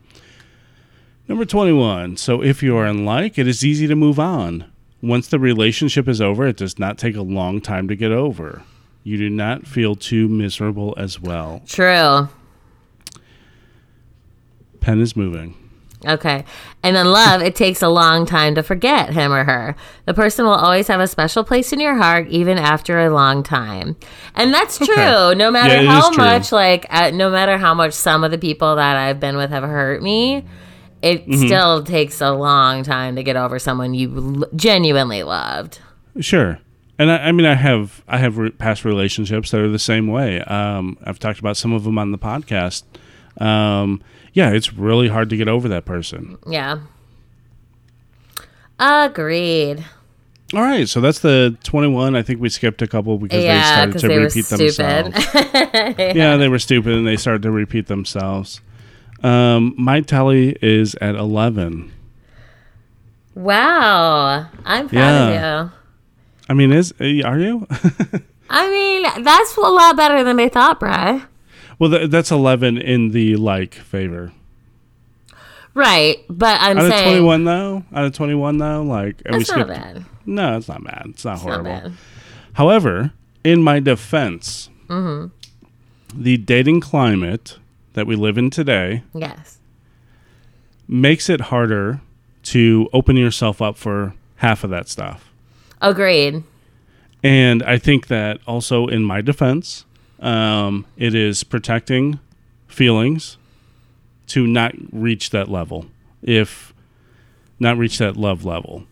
Number 1.26 1.44
21. 1.44 2.18
So 2.18 2.42
if 2.42 2.62
you 2.62 2.76
are 2.76 2.86
in 2.86 3.04
like, 3.04 3.38
it 3.38 3.48
is 3.48 3.64
easy 3.64 3.86
to 3.86 3.96
move 3.96 4.20
on. 4.20 4.70
Once 5.02 5.26
the 5.28 5.38
relationship 5.38 6.06
is 6.08 6.20
over, 6.20 6.46
it 6.46 6.56
does 6.56 6.78
not 6.78 6.98
take 6.98 7.16
a 7.16 7.22
long 7.22 7.60
time 7.60 7.88
to 7.88 7.96
get 7.96 8.12
over. 8.12 8.62
You 9.02 9.16
do 9.18 9.28
not 9.28 9.66
feel 9.66 9.96
too 9.96 10.28
miserable 10.28 10.94
as 10.96 11.20
well. 11.20 11.62
True. 11.66 12.28
Pen 14.84 15.00
is 15.00 15.16
moving. 15.16 15.54
Okay. 16.06 16.44
And 16.82 16.96
in 16.98 17.06
love, 17.06 17.40
it 17.40 17.54
takes 17.56 17.80
a 17.80 17.88
long 17.88 18.26
time 18.26 18.54
to 18.56 18.62
forget 18.62 19.14
him 19.14 19.32
or 19.32 19.44
her. 19.44 19.74
The 20.04 20.12
person 20.12 20.44
will 20.44 20.52
always 20.52 20.86
have 20.88 21.00
a 21.00 21.06
special 21.06 21.44
place 21.44 21.72
in 21.72 21.80
your 21.80 21.96
heart, 21.96 22.28
even 22.28 22.58
after 22.58 23.00
a 23.00 23.08
long 23.08 23.42
time. 23.42 23.96
And 24.34 24.52
that's 24.52 24.76
true. 24.76 25.34
No 25.34 25.50
matter 25.50 25.80
Yeah, 25.82 25.90
how 25.90 26.08
true. 26.10 26.22
much, 26.22 26.52
like, 26.52 26.84
uh, 26.90 27.10
no 27.14 27.30
matter 27.30 27.56
how 27.56 27.72
much 27.72 27.94
some 27.94 28.22
of 28.22 28.30
the 28.30 28.36
people 28.36 28.76
that 28.76 28.96
I've 28.96 29.18
been 29.18 29.38
with 29.38 29.48
have 29.48 29.62
hurt 29.64 30.02
me, 30.02 30.44
it 31.00 31.26
Mm-hmm. 31.26 31.46
still 31.46 31.82
takes 31.82 32.20
a 32.20 32.32
long 32.32 32.82
time 32.82 33.16
to 33.16 33.22
get 33.22 33.36
over 33.36 33.58
someone 33.58 33.94
you 33.94 34.14
l- 34.42 34.48
genuinely 34.54 35.22
loved. 35.22 35.78
Sure. 36.20 36.58
And 36.98 37.10
I, 37.10 37.16
I 37.28 37.32
mean, 37.32 37.46
I 37.46 37.54
have 37.54 38.02
I 38.06 38.18
have 38.18 38.36
re- 38.36 38.50
past 38.50 38.84
relationships 38.84 39.50
that 39.52 39.60
are 39.60 39.68
the 39.70 39.78
same 39.78 40.06
way. 40.08 40.40
Um, 40.42 40.98
I've 41.04 41.18
talked 41.18 41.38
about 41.40 41.56
some 41.56 41.72
of 41.72 41.84
them 41.84 41.98
on 41.98 42.12
the 42.12 42.18
podcast. 42.18 42.82
Um, 43.38 44.02
yeah, 44.32 44.50
it's 44.50 44.72
really 44.74 45.08
hard 45.08 45.30
to 45.30 45.36
get 45.36 45.48
over 45.48 45.68
that 45.68 45.84
person. 45.84 46.38
Yeah. 46.46 46.78
Agreed. 48.78 49.84
All 50.52 50.60
right, 50.60 50.88
so 50.88 51.00
that's 51.00 51.20
the 51.20 51.56
twenty-one. 51.64 52.14
I 52.14 52.22
think 52.22 52.40
we 52.40 52.48
skipped 52.48 52.80
a 52.82 52.86
couple 52.86 53.18
because 53.18 53.42
they 53.42 53.60
started 53.60 53.98
to 53.98 54.08
they 54.08 54.18
repeat 54.18 54.44
themselves. 54.46 55.16
yeah, 56.14 56.36
they 56.36 56.48
were 56.48 56.58
stupid 56.58 56.92
and 56.94 57.06
they 57.06 57.16
started 57.16 57.42
to 57.42 57.50
repeat 57.50 57.86
themselves. 57.86 58.60
Um, 59.22 59.74
my 59.78 60.00
tally 60.00 60.56
is 60.62 60.94
at 61.00 61.14
eleven. 61.16 61.92
Wow. 63.34 64.46
I'm 64.64 64.88
proud 64.88 64.92
Yeah. 64.92 65.60
of 65.62 65.66
you. 65.66 65.72
I 66.48 66.52
mean, 66.54 66.72
is 66.72 66.92
are 67.00 67.38
you? 67.38 67.66
I 68.50 68.70
mean, 68.70 69.24
that's 69.24 69.56
a 69.56 69.60
lot 69.60 69.96
better 69.96 70.22
than 70.22 70.36
they 70.36 70.48
thought, 70.48 70.78
Bry. 70.78 71.22
Well, 71.78 71.90
th- 71.90 72.10
that's 72.10 72.30
eleven 72.30 72.78
in 72.78 73.10
the 73.10 73.36
like 73.36 73.74
favor. 73.74 74.32
Right, 75.74 76.18
but 76.30 76.60
I'm 76.60 76.78
Out 76.78 76.84
of 76.86 76.92
saying 76.92 77.04
twenty-one 77.04 77.44
though, 77.44 77.84
out 77.92 78.04
of 78.04 78.12
twenty-one 78.14 78.58
though, 78.58 78.82
like 78.82 79.20
and 79.26 79.34
we 79.36 79.40
that's 79.40 79.50
not 79.56 79.66
skipped. 79.66 79.68
bad. 79.80 80.04
No, 80.24 80.56
it's 80.56 80.68
not 80.68 80.84
bad. 80.84 81.02
It's 81.10 81.24
not 81.24 81.32
Not 81.34 81.40
horrible. 81.42 81.64
bad. 81.64 81.92
However, 82.54 83.12
in 83.42 83.62
my 83.62 83.80
defense, 83.80 84.70
Mm-hmm. 84.88 85.28
the 86.22 86.36
dating 86.36 86.80
climate 86.80 87.58
that 87.94 88.06
we 88.06 88.14
live 88.16 88.36
in 88.38 88.50
today 88.50 89.02
Yes. 89.14 89.58
makes 90.86 91.28
it 91.30 91.40
harder 91.42 92.00
to 92.44 92.88
open 92.92 93.16
yourself 93.16 93.60
up 93.62 93.76
for 93.76 94.14
half 94.36 94.62
of 94.62 94.70
that 94.70 94.88
stuff. 94.88 95.30
Agreed. 95.80 96.42
And 97.22 97.62
I 97.62 97.78
think 97.78 98.08
that 98.08 98.38
also, 98.46 98.86
in 98.86 99.02
my 99.02 99.22
defense, 99.22 99.86
um, 100.20 100.86
it 100.96 101.14
is 101.14 101.44
protecting 101.44 102.18
feelings 102.66 103.36
to 104.28 104.46
not 104.46 104.74
reach 104.92 105.30
that 105.30 105.48
level. 105.48 105.86
If 106.22 106.72
not 107.58 107.76
reach 107.76 107.98
that 107.98 108.16
love 108.16 108.44
level. 108.44 108.84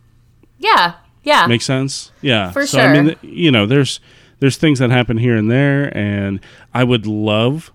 Yeah. 0.58 0.94
Yeah. 1.24 1.46
Make 1.46 1.62
sense? 1.62 2.12
Yeah. 2.20 2.50
For 2.50 2.66
so 2.66 2.80
I 2.80 2.92
mean, 2.92 3.16
sure. 3.20 3.30
you 3.30 3.50
know, 3.50 3.66
there's 3.66 4.00
there's 4.40 4.56
things 4.56 4.80
that 4.80 4.90
happen 4.90 5.18
here 5.18 5.36
and 5.36 5.50
there, 5.50 5.96
and 5.96 6.40
I 6.74 6.84
would 6.84 7.06
love 7.06 7.70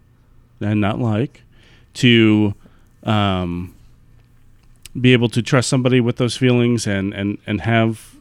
and 0.59 0.81
not 0.81 0.99
like 0.99 1.43
to 1.95 2.53
um, 3.03 3.73
be 4.99 5.13
able 5.13 5.29
to 5.29 5.41
trust 5.41 5.69
somebody 5.69 6.01
with 6.01 6.17
those 6.17 6.35
feelings 6.35 6.85
and 6.85 7.13
and 7.13 7.37
and 7.47 7.61
have 7.61 8.15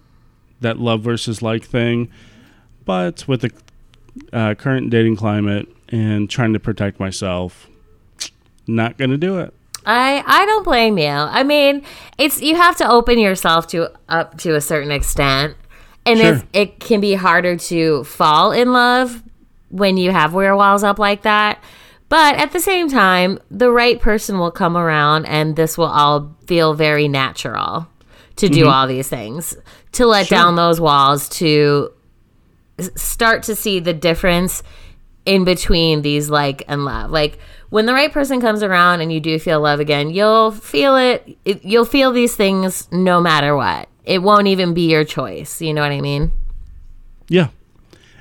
that 0.60 0.78
love 0.78 1.02
versus 1.02 1.42
like 1.42 1.64
thing, 1.64 2.08
but 2.84 3.26
with 3.26 3.40
the 3.40 3.50
uh, 4.32 4.54
current 4.54 4.90
dating 4.90 5.16
climate 5.16 5.68
and 5.88 6.28
trying 6.28 6.52
to 6.52 6.60
protect 6.60 6.98
myself, 7.00 7.68
not 8.66 8.96
gonna 8.98 9.16
do 9.16 9.38
it. 9.38 9.52
I 9.84 10.22
I 10.26 10.44
don't 10.46 10.64
blame 10.64 10.98
you. 10.98 11.06
I 11.06 11.42
mean, 11.44 11.84
it's 12.18 12.40
you 12.42 12.56
have 12.56 12.76
to 12.78 12.88
open 12.90 13.18
yourself 13.18 13.66
to 13.68 13.90
up 14.08 14.38
to 14.38 14.54
a 14.56 14.60
certain 14.60 14.90
extent, 14.90 15.56
and 16.04 16.18
Sure. 16.18 16.32
it's, 16.34 16.44
it 16.52 16.80
can 16.80 17.00
be 17.00 17.14
harder 17.14 17.56
to 17.56 18.02
fall 18.04 18.50
in 18.52 18.72
love 18.72 19.22
when 19.70 19.96
you 19.96 20.10
have 20.10 20.34
wear 20.34 20.56
walls 20.56 20.82
up 20.82 20.98
like 20.98 21.22
that. 21.22 21.62
But 22.08 22.36
at 22.36 22.52
the 22.52 22.60
same 22.60 22.88
time, 22.88 23.38
the 23.50 23.70
right 23.70 24.00
person 24.00 24.38
will 24.38 24.52
come 24.52 24.76
around, 24.76 25.26
and 25.26 25.56
this 25.56 25.76
will 25.76 25.86
all 25.86 26.36
feel 26.46 26.72
very 26.74 27.08
natural 27.08 27.88
to 28.36 28.48
do 28.48 28.68
all 28.68 28.86
these 28.86 29.08
things. 29.08 29.56
To 29.92 30.06
let 30.06 30.26
Sure. 30.26 30.38
down 30.38 30.54
those 30.56 30.80
walls, 30.80 31.28
to 31.30 31.90
start 32.96 33.42
to 33.44 33.56
see 33.56 33.80
the 33.80 33.94
difference 33.94 34.62
in 35.24 35.44
between 35.44 36.02
these 36.02 36.30
like 36.30 36.62
and 36.68 36.84
love. 36.84 37.10
Like 37.10 37.38
when 37.70 37.86
the 37.86 37.92
right 37.92 38.12
person 38.12 38.40
comes 38.40 38.62
around 38.62 39.00
and 39.00 39.12
you 39.12 39.20
do 39.20 39.38
feel 39.38 39.60
love 39.60 39.80
again, 39.80 40.10
you'll 40.10 40.52
feel 40.52 40.96
it, 40.96 41.36
it 41.44 41.64
you'll 41.64 41.84
feel 41.84 42.12
these 42.12 42.36
things 42.36 42.90
no 42.92 43.20
matter 43.20 43.56
what. 43.56 43.88
It 44.04 44.22
won't 44.22 44.46
even 44.46 44.72
be 44.72 44.88
your 44.88 45.04
choice. 45.04 45.60
You 45.60 45.74
know 45.74 45.82
what 45.82 45.90
I 45.90 46.00
mean? 46.00 46.30
Yeah. 47.28 47.48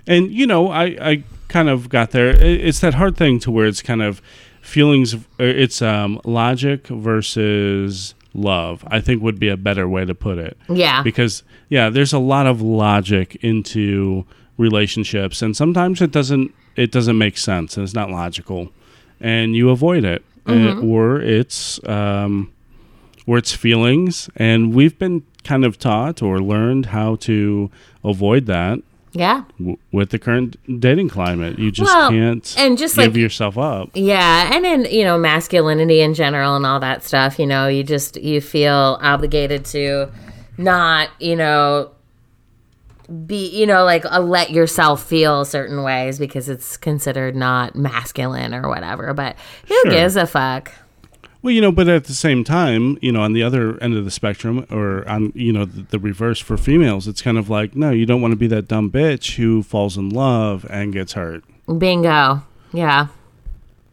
And 0.07 0.31
you 0.31 0.47
know, 0.47 0.71
I 0.71 0.83
I 0.99 1.23
kind 1.47 1.69
of 1.69 1.89
got 1.89 2.11
there. 2.11 2.29
It's 2.29 2.79
that 2.79 2.95
hard 2.95 3.15
thing 3.15 3.39
to 3.41 3.51
where 3.51 3.67
it's 3.67 3.81
kind 3.81 4.01
of 4.01 4.21
feelings 4.61 5.15
it's 5.37 5.81
um 5.81 6.19
logic 6.25 6.87
versus 6.87 8.15
love. 8.33 8.83
I 8.87 8.99
think 8.99 9.21
would 9.21 9.39
be 9.39 9.49
a 9.49 9.57
better 9.57 9.87
way 9.87 10.05
to 10.05 10.15
put 10.15 10.39
it. 10.39 10.57
Yeah. 10.67 11.03
Because 11.03 11.43
yeah, 11.69 11.89
there's 11.89 12.13
a 12.13 12.19
lot 12.19 12.47
of 12.47 12.61
logic 12.61 13.35
into 13.41 14.25
relationships 14.57 15.41
and 15.41 15.55
sometimes 15.55 16.01
it 16.01 16.11
doesn't 16.11 16.53
it 16.75 16.91
doesn't 16.91 17.17
make 17.17 17.37
sense 17.37 17.75
and 17.77 17.83
it's 17.83 17.93
not 17.93 18.09
logical 18.09 18.71
and 19.19 19.55
you 19.55 19.69
avoid 19.69 20.03
it 20.03 20.23
Uh, 20.47 20.79
or 20.81 21.19
it's 21.21 21.79
um 21.87 22.51
or 23.27 23.37
it's 23.37 23.53
feelings 23.53 24.29
and 24.35 24.73
we've 24.73 24.97
been 24.99 25.23
kind 25.43 25.65
of 25.65 25.77
taught 25.79 26.21
or 26.21 26.39
learned 26.39 26.87
how 26.87 27.15
to 27.15 27.69
avoid 28.03 28.45
that 28.45 28.79
yeah. 29.13 29.43
w- 29.57 29.77
with 29.91 30.09
the 30.09 30.19
current 30.19 30.57
dating 30.81 31.07
climate. 31.09 31.57
You 31.57 31.71
just 31.71 31.89
Well, 31.93 32.09
can't 32.11 32.53
and 32.57 32.77
just 32.77 32.95
give 32.97 33.13
like- 33.13 33.21
yourself 33.21 33.57
up. 33.57 33.89
Yeah, 33.93 34.53
and 34.53 34.65
in 34.65 34.85
you 34.91 35.03
know 35.05 35.17
masculinity 35.17 36.01
in 36.01 36.13
general 36.13 36.55
and 36.57 36.65
all 36.65 36.81
that 36.81 37.01
stuff, 37.03 37.39
you 37.39 37.45
know, 37.47 37.67
you 37.69 37.81
just 37.81 38.17
you 38.21 38.41
feel 38.41 38.99
obligated 39.01 39.63
to 39.75 40.11
not, 40.57 41.09
you 41.19 41.35
know, 41.37 41.91
be 43.27 43.47
you 43.49 43.65
know 43.65 43.83
like 43.83 44.05
uh, 44.05 44.19
let 44.19 44.51
yourself 44.51 45.03
feel 45.03 45.45
certain 45.45 45.83
ways 45.83 46.17
because 46.19 46.49
it's 46.49 46.77
considered 46.77 47.35
not 47.35 47.75
masculine 47.75 48.53
or 48.53 48.67
whatever. 48.67 49.13
But 49.13 49.35
who 49.67 49.75
Sure. 49.83 49.91
gives 49.91 50.15
a 50.15 50.25
fuck? 50.25 50.71
Well, 51.41 51.51
you 51.53 51.61
know, 51.61 51.71
but 51.71 51.87
at 51.87 52.05
the 52.05 52.13
same 52.15 52.43
time, 52.43 52.97
you 53.03 53.11
know, 53.11 53.21
on 53.21 53.33
the 53.33 53.43
other 53.43 53.77
end 53.79 53.95
of 53.95 54.03
the 54.03 54.09
spectrum, 54.09 54.65
or 54.71 55.07
on 55.07 55.31
you 55.35 55.53
know 55.53 55.65
the, 55.65 55.83
the 55.83 55.99
reverse 55.99 56.39
for 56.39 56.57
females, 56.57 57.07
it's 57.07 57.21
kind 57.21 57.37
of 57.37 57.49
like, 57.51 57.75
no, 57.75 57.91
you 57.91 58.07
don't 58.07 58.19
want 58.21 58.31
to 58.31 58.35
be 58.35 58.47
that 58.47 58.67
dumb 58.67 58.89
bitch 58.89 59.35
who 59.35 59.61
falls 59.61 59.95
in 59.95 60.09
love 60.09 60.65
and 60.71 60.91
gets 60.91 61.13
hurt. 61.13 61.43
Bingo. 61.77 62.41
Yeah. 62.73 63.07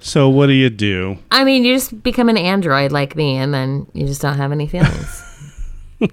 So 0.00 0.30
what 0.30 0.46
do 0.46 0.52
you 0.54 0.70
do? 0.70 1.18
I 1.30 1.44
mean, 1.44 1.64
you 1.64 1.74
just 1.74 2.02
become 2.02 2.28
an 2.30 2.38
android 2.38 2.90
like 2.90 3.14
me, 3.16 3.36
and 3.36 3.52
then 3.52 3.86
you 3.92 4.06
just 4.06 4.22
don't 4.22 4.36
have 4.38 4.50
any 4.50 4.66
feelings. 4.66 5.22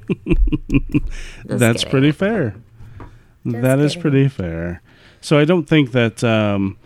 That's 1.45 1.77
kidding. 1.83 1.89
pretty 1.89 2.11
fair. 2.11 2.55
That 3.45 3.79
is 3.79 3.91
kidding. 3.93 4.01
pretty 4.01 4.27
fair. 4.27 4.81
So 5.21 5.37
I 5.39 5.45
don't 5.45 5.67
think 5.67 5.91
that. 5.91 6.23
Um, 6.23 6.77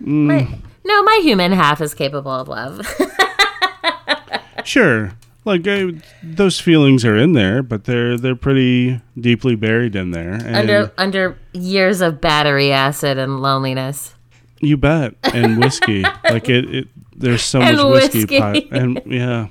My, 0.00 0.48
no, 0.84 1.02
my 1.02 1.20
human 1.22 1.52
half 1.52 1.80
is 1.80 1.94
capable 1.94 2.30
of 2.30 2.48
love. 2.48 2.86
sure, 4.64 5.12
like 5.44 5.66
uh, 5.66 5.92
those 6.22 6.60
feelings 6.60 7.04
are 7.04 7.16
in 7.16 7.32
there, 7.32 7.62
but 7.62 7.84
they're 7.84 8.16
they're 8.16 8.36
pretty 8.36 9.00
deeply 9.18 9.54
buried 9.54 9.96
in 9.96 10.10
there. 10.10 10.32
And 10.34 10.56
under 10.56 10.92
under 10.98 11.38
years 11.52 12.00
of 12.00 12.20
battery 12.20 12.72
acid 12.72 13.18
and 13.18 13.40
loneliness. 13.40 14.14
You 14.60 14.76
bet. 14.76 15.14
And 15.22 15.58
whiskey. 15.58 16.02
like 16.24 16.48
it, 16.48 16.74
it 16.74 16.88
there's 17.16 17.42
so 17.42 17.60
And 17.60 17.76
much 17.76 17.86
whiskey, 18.12 18.18
whiskey. 18.20 18.40
pot- 18.40 18.72
and 18.72 19.00
yeah. 19.06 19.46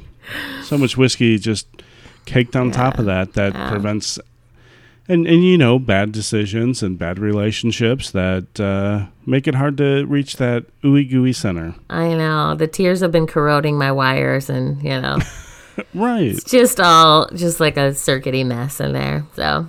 So 0.63 0.77
much 0.77 0.97
whiskey 0.97 1.37
just 1.37 1.65
caked 2.25 2.55
on 2.57 2.71
top 2.71 2.99
of 2.99 3.05
that 3.05 3.33
that 3.33 3.53
Yeah. 3.53 3.69
prevents 3.69 4.19
and 5.07 5.25
and 5.27 5.43
you 5.43 5.57
know, 5.57 5.79
bad 5.79 6.11
decisions 6.11 6.83
and 6.83 6.97
bad 6.97 7.19
relationships 7.19 8.11
that 8.11 8.59
uh, 8.59 9.07
make 9.25 9.47
it 9.47 9.55
hard 9.55 9.77
to 9.77 10.05
reach 10.05 10.37
that 10.37 10.65
ooey 10.83 11.09
gooey 11.09 11.33
center. 11.33 11.75
I 11.89 12.09
know 12.13 12.55
the 12.55 12.67
tears 12.67 13.01
have 13.01 13.11
been 13.11 13.27
corroding 13.27 13.77
my 13.77 13.91
wires, 13.91 14.49
and 14.49 14.81
you 14.83 14.99
know, 15.01 15.17
Right. 15.93 16.23
it's 16.31 16.43
just 16.43 16.79
all 16.79 17.27
just 17.35 17.59
like 17.59 17.77
a 17.77 17.91
circuity 17.91 18.45
mess 18.45 18.79
in 18.79 18.93
there. 18.93 19.25
So 19.35 19.67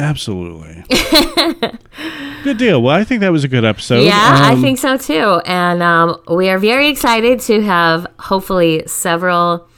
Absolutely. 0.00 0.84
good 2.44 2.56
deal. 2.58 2.80
Well, 2.82 2.94
I 2.94 3.02
think 3.04 3.20
that 3.20 3.32
was 3.32 3.42
a 3.44 3.48
good 3.48 3.64
episode. 3.64 4.04
yeah, 4.04 4.38
I 4.42 4.52
Um, 4.52 4.60
think 4.62 4.78
so 4.78 4.96
too. 4.96 5.40
And 5.44 5.82
um, 5.82 6.20
we 6.30 6.48
are 6.50 6.58
very 6.58 6.88
excited 6.88 7.40
to 7.40 7.62
have 7.62 8.06
hopefully 8.20 8.84
several. 8.86 9.68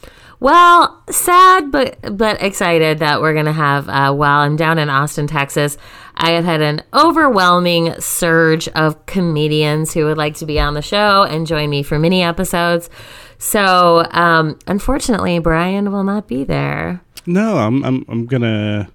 Well, 0.40 1.02
sad 1.10 1.70
but 1.70 2.16
but 2.16 2.42
excited 2.42 2.98
that 3.00 3.20
we're 3.20 3.34
gonna 3.34 3.52
have. 3.52 3.88
Uh, 3.90 4.12
while 4.14 4.40
I'm 4.40 4.56
down 4.56 4.78
in 4.78 4.88
Austin, 4.88 5.26
Texas, 5.26 5.76
I 6.16 6.30
have 6.30 6.46
had 6.46 6.62
an 6.62 6.82
overwhelming 6.94 7.94
surge 8.00 8.66
of 8.68 9.04
comedians 9.04 9.92
who 9.92 10.06
would 10.06 10.16
like 10.16 10.34
to 10.36 10.46
be 10.46 10.58
on 10.58 10.72
the 10.72 10.82
show 10.82 11.24
and 11.24 11.46
join 11.46 11.68
me 11.68 11.82
for 11.82 11.98
mini 11.98 12.22
episodes. 12.22 12.88
So, 13.36 14.06
um, 14.12 14.58
unfortunately, 14.66 15.38
Brian 15.40 15.92
will 15.92 16.04
not 16.04 16.26
be 16.26 16.44
there. 16.44 17.02
No, 17.26 17.58
I'm 17.58 17.84
I'm 17.84 18.04
I'm 18.08 18.26
gonna. 18.26 18.90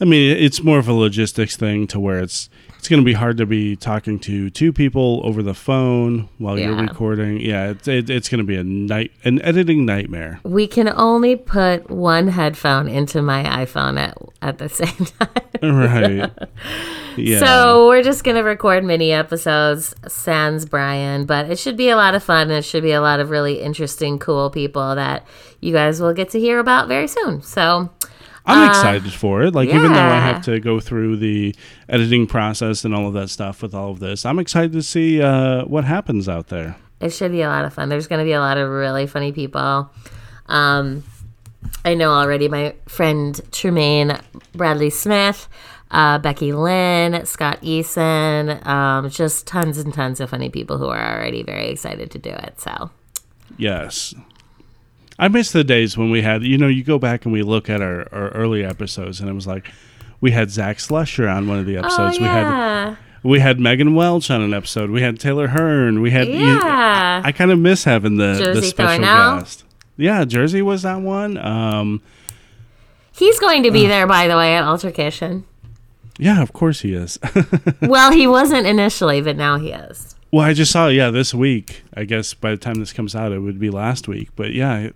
I 0.00 0.04
mean, 0.04 0.36
it's 0.36 0.62
more 0.62 0.78
of 0.78 0.86
a 0.86 0.92
logistics 0.92 1.56
thing 1.56 1.86
to 1.88 1.98
where 1.98 2.20
it's 2.20 2.50
it's 2.86 2.90
gonna 2.92 3.02
be 3.02 3.14
hard 3.14 3.36
to 3.38 3.46
be 3.46 3.74
talking 3.74 4.16
to 4.20 4.48
two 4.48 4.72
people 4.72 5.20
over 5.24 5.42
the 5.42 5.54
phone 5.54 6.28
while 6.38 6.56
you're 6.56 6.76
recording. 6.76 7.40
Yeah, 7.40 7.70
it's 7.70 7.88
it, 7.88 8.08
it's 8.08 8.28
gonna 8.28 8.44
be 8.44 8.54
a 8.54 8.62
night 8.62 9.10
an 9.24 9.42
editing 9.42 9.84
nightmare. 9.84 10.38
We 10.44 10.68
can 10.68 10.88
only 10.90 11.34
put 11.34 11.90
one 11.90 12.28
headphone 12.28 12.86
into 12.88 13.22
my 13.22 13.42
iPhone 13.42 13.98
at 13.98 14.16
at 14.40 14.58
the 14.58 14.68
same 14.80 15.06
time. 15.18 15.80
right. 15.80 16.30
Yeah. 17.18 17.38
So 17.38 17.88
we're 17.88 18.02
just 18.02 18.24
gonna 18.24 18.44
record 18.44 18.84
mini 18.84 19.10
episodes, 19.10 19.94
sans 20.06 20.66
Brian, 20.66 21.24
but 21.24 21.50
it 21.50 21.58
should 21.58 21.76
be 21.76 21.88
a 21.88 21.96
lot 21.96 22.14
of 22.14 22.22
fun. 22.22 22.50
and 22.50 22.58
It 22.58 22.64
should 22.66 22.82
be 22.82 22.92
a 22.92 23.00
lot 23.00 23.20
of 23.20 23.30
really 23.30 23.62
interesting, 23.62 24.18
cool 24.18 24.50
people 24.50 24.94
that 24.94 25.26
you 25.60 25.72
guys 25.72 25.98
will 25.98 26.12
get 26.12 26.28
to 26.30 26.38
hear 26.38 26.58
about 26.58 26.88
very 26.88 27.08
soon. 27.08 27.40
So 27.40 27.88
I'm 28.46 28.68
excited 28.68 29.12
for 29.12 29.42
it. 29.42 29.54
Like 29.54 29.68
even 29.68 29.92
though 29.92 29.98
I 29.98 30.18
uh, 30.18 30.20
have 30.20 30.42
to 30.44 30.60
go 30.60 30.80
through 30.80 31.16
the 31.16 31.54
editing 31.88 32.26
process 32.26 32.84
and 32.84 32.94
all 32.94 33.08
of 33.08 33.14
that 33.14 33.28
stuff 33.30 33.62
with 33.62 33.74
all 33.74 33.90
of 33.90 33.98
this, 34.00 34.24
I'm 34.24 34.38
excited 34.38 34.72
to 34.72 34.82
see 34.82 35.20
uh, 35.20 35.64
what 35.64 35.84
happens 35.84 36.28
out 36.28 36.48
there. 36.48 36.76
it 37.00 37.10
should 37.10 37.32
be 37.32 37.42
a 37.42 37.48
lot 37.48 37.64
of 37.64 37.74
fun. 37.74 37.88
There's 37.88 38.06
gonna 38.06 38.24
be 38.24 38.32
a 38.32 38.40
lot 38.40 38.56
of 38.58 38.68
really 38.70 39.06
funny 39.06 39.32
people. 39.32 39.90
Um, 40.46 41.02
I 41.84 41.94
know 41.94 42.10
already 42.12 42.48
my 42.48 42.74
friend 42.86 43.40
Tremaine 43.50 44.18
Bradley 44.54 44.90
Smith, 44.90 45.48
uh, 45.90 46.18
Becky 46.18 46.52
Lynn, 46.52 47.26
Scott 47.26 47.60
Eason, 47.62 48.64
um, 48.66 49.10
just 49.10 49.46
tons 49.46 49.78
and 49.78 49.92
tons 49.92 50.20
of 50.20 50.30
funny 50.30 50.48
people 50.50 50.78
who 50.78 50.86
are 50.86 51.16
already 51.16 51.42
very 51.42 51.68
excited 51.68 52.10
to 52.12 52.18
do 52.18 52.30
it. 52.30 52.60
So 52.60 52.90
Yes. 53.58 54.14
I 55.18 55.28
miss 55.28 55.50
the 55.52 55.64
days 55.64 55.96
when 55.96 56.10
we 56.10 56.22
had, 56.22 56.42
you 56.42 56.58
know, 56.58 56.68
you 56.68 56.84
go 56.84 56.98
back 56.98 57.24
and 57.24 57.32
we 57.32 57.42
look 57.42 57.70
at 57.70 57.80
our, 57.80 58.06
our 58.12 58.28
early 58.30 58.64
episodes 58.64 59.20
and 59.20 59.28
it 59.30 59.32
was 59.32 59.46
like 59.46 59.70
we 60.20 60.30
had 60.32 60.50
Zach 60.50 60.78
Slusher 60.78 61.30
on 61.34 61.48
one 61.48 61.58
of 61.58 61.66
the 61.66 61.76
episodes. 61.78 62.18
oh 62.18 62.22
We 62.22 62.26
had 62.26 62.96
we 63.22 63.40
had 63.40 63.58
Megan 63.58 63.94
Welch 63.94 64.30
on 64.30 64.40
an 64.42 64.52
episode. 64.54 64.90
We 64.90 65.02
had 65.02 65.18
Taylor 65.18 65.48
Hearn. 65.48 66.00
We 66.02 66.10
had 66.10 66.28
you- 66.28 66.34
yeah. 66.46 67.22
I 67.24 67.32
kind 67.32 67.50
of 67.50 67.58
miss 67.58 67.84
having 67.84 68.16
the, 68.18 68.52
the 68.54 68.62
special 68.62 69.04
Thornell? 69.04 69.40
guest. 69.40 69.64
Yeah, 69.96 70.24
Jersey 70.26 70.60
was 70.62 70.82
that 70.82 71.00
one. 71.00 71.38
Um, 71.38 72.02
He's 73.12 73.38
going 73.40 73.62
to 73.62 73.70
be 73.70 73.86
there, 73.86 74.06
by 74.06 74.28
the 74.28 74.36
way, 74.36 74.54
at 74.56 74.64
Altercation. 74.64 75.44
yeah, 76.18 76.42
of 76.42 76.52
course 76.52 76.80
he 76.82 76.92
is. 76.92 77.18
well, 77.80 78.12
he 78.12 78.26
wasn't 78.26 78.66
initially, 78.66 79.22
but 79.22 79.36
now 79.36 79.56
he 79.58 79.72
is. 79.72 80.14
well, 80.30 80.44
I 80.44 80.52
just 80.52 80.70
saw 80.70 80.88
yeah 80.88 81.10
this 81.10 81.32
week. 81.32 81.82
I 81.94 82.04
guess 82.04 82.34
by 82.34 82.50
the 82.50 82.56
time 82.58 82.74
this 82.74 82.92
comes 82.92 83.16
out, 83.16 83.32
it 83.32 83.38
would 83.38 83.58
be 83.58 83.70
last 83.70 84.06
week. 84.06 84.28
But 84.36 84.52
yeah, 84.52 84.90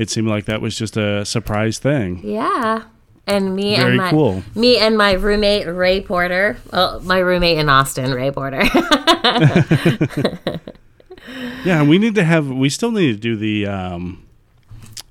it, 0.00 0.10
seemed 0.10 0.28
like 0.28 0.44
that 0.46 0.60
was 0.60 0.76
just 0.76 0.96
a 0.96 1.24
surprise 1.24 1.78
thing. 1.78 2.20
Yeah. 2.22 2.84
And 3.26 3.54
me 3.54 3.76
Very 3.76 3.88
and 3.88 3.96
my 3.98 4.10
cool. 4.10 4.42
me 4.54 4.78
and 4.78 4.96
my 4.96 5.12
roommate 5.12 5.66
Ray 5.66 6.00
Porter. 6.00 6.56
Well, 6.72 7.00
my 7.00 7.18
roommate 7.18 7.58
in 7.58 7.68
Austin, 7.68 8.12
Ray 8.14 8.30
Porter. 8.30 8.62
Yeah, 11.64 11.82
we 11.82 11.98
need 11.98 12.14
to 12.14 12.24
have. 12.24 12.48
We 12.48 12.68
still 12.68 12.90
need 12.90 13.12
to 13.12 13.18
do 13.18 13.36
the 13.36 13.66
um, 13.66 14.24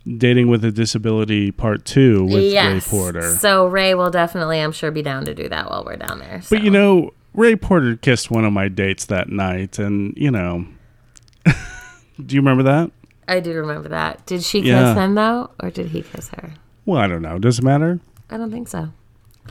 dating 0.05 0.47
with 0.47 0.63
a 0.65 0.71
disability 0.71 1.51
part 1.51 1.85
two 1.85 2.23
with 2.23 2.53
Ray 2.53 2.79
Porter. 2.83 3.35
So 3.35 3.67
Ray 3.67 3.93
will 3.93 4.09
definitely, 4.09 4.59
I'm 4.59 4.71
sure, 4.71 4.91
be 4.91 5.01
down 5.01 5.25
to 5.25 5.35
do 5.35 5.49
that 5.49 5.69
while 5.69 5.83
we're 5.85 5.97
down 5.97 6.19
there. 6.19 6.41
but 6.49 6.63
you 6.63 6.71
know, 6.71 7.13
Ray 7.33 7.55
Porter 7.55 7.95
kissed 7.95 8.31
one 8.31 8.45
of 8.45 8.53
my 8.53 8.67
dates 8.67 9.05
that 9.05 9.29
night, 9.29 9.77
and 9.77 10.13
you 10.17 10.31
know, 10.31 10.65
do 11.45 12.35
you 12.35 12.41
remember 12.41 12.63
that? 12.63 12.91
I 13.27 13.39
do 13.39 13.53
remember 13.53 13.89
that. 13.89 14.25
Did 14.25 14.43
she 14.43 14.61
kiss 14.61 14.95
him 14.95 15.15
though, 15.15 15.49
or 15.61 15.69
did 15.69 15.87
he 15.87 16.01
kiss 16.01 16.29
her? 16.29 16.53
Well, 16.85 16.99
I 16.99 17.07
don't 17.07 17.21
know. 17.21 17.37
Does 17.39 17.59
it 17.59 17.63
matter? 17.63 17.99
I 18.29 18.37
don't 18.37 18.51
think 18.51 18.67
so. 18.67 18.89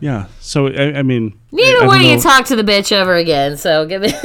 Yeah. 0.00 0.26
So 0.40 0.68
I, 0.68 0.98
I 0.98 1.02
mean, 1.02 1.32
I 1.52 1.56
Neither 1.56 1.78
don't 1.80 1.86
one 1.88 2.02
you 2.04 2.20
talk 2.20 2.44
to 2.46 2.56
the 2.56 2.62
bitch 2.62 2.92
ever 2.92 3.14
again. 3.14 3.56
So 3.56 3.86
give 3.86 4.02
me. 4.02 4.12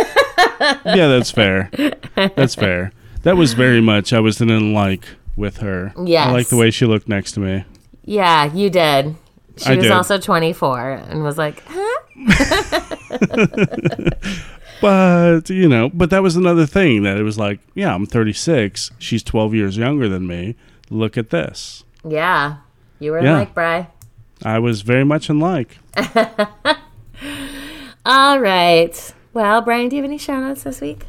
Yeah, 0.86 1.08
that's 1.08 1.32
fair. 1.32 1.72
That's 2.16 2.54
fair. 2.54 2.91
That 3.24 3.36
was 3.36 3.54
very 3.54 3.82
much. 3.82 4.14
I 4.14 4.20
was 4.20 4.39
in 4.41 4.74
like 4.76 5.06
with 5.36 5.58
her. 5.58 5.91
Yeah. 6.04 6.28
I 6.28 6.32
like 6.32 6.49
the 6.49 6.56
way 6.58 6.70
she 6.70 6.86
looked 6.86 7.08
next 7.10 7.32
to 7.34 7.39
me. 7.39 7.66
yeah, 8.04 8.45
you 8.54 8.70
did. 8.70 9.16
She 9.58 9.72
I 9.72 9.76
was 9.76 9.84
did. 9.86 9.91
also 9.91 10.20
24 10.20 10.91
and 10.91 11.24
was 11.24 11.38
like, 11.39 11.64
huh? 11.66 11.99
But 14.82 15.50
you 15.50 15.70
know, 15.70 15.90
but 15.94 16.10
that 16.10 16.24
was 16.24 16.36
another 16.36 16.66
thing 16.66 17.04
that 17.04 17.18
it 17.18 17.24
was 17.24 17.38
like, 17.38 17.60
yeah, 17.76 17.94
I'm 17.94 18.06
36. 18.06 18.92
She's 19.00 19.22
12 19.24 19.54
years 19.54 19.78
younger 19.78 20.10
than 20.10 20.26
me. 20.28 20.56
Look 20.90 21.18
at 21.18 21.30
this. 21.30 21.84
Yeah, 22.04 22.58
you 23.00 23.12
were 23.12 23.22
Yeah. 23.24 23.38
like 23.38 23.54
Bry. 23.54 23.88
I 24.44 24.58
was 24.60 24.82
very 24.82 25.04
much 25.06 25.30
in 25.30 25.40
like. 25.40 25.78
All 28.06 28.40
right. 28.40 29.14
Well, 29.34 29.62
Brian, 29.62 29.88
do 29.90 29.96
you 29.96 30.02
have 30.02 30.10
any 30.10 30.18
shout 30.18 30.44
outs 30.44 30.64
this 30.64 30.82
week? 30.82 31.06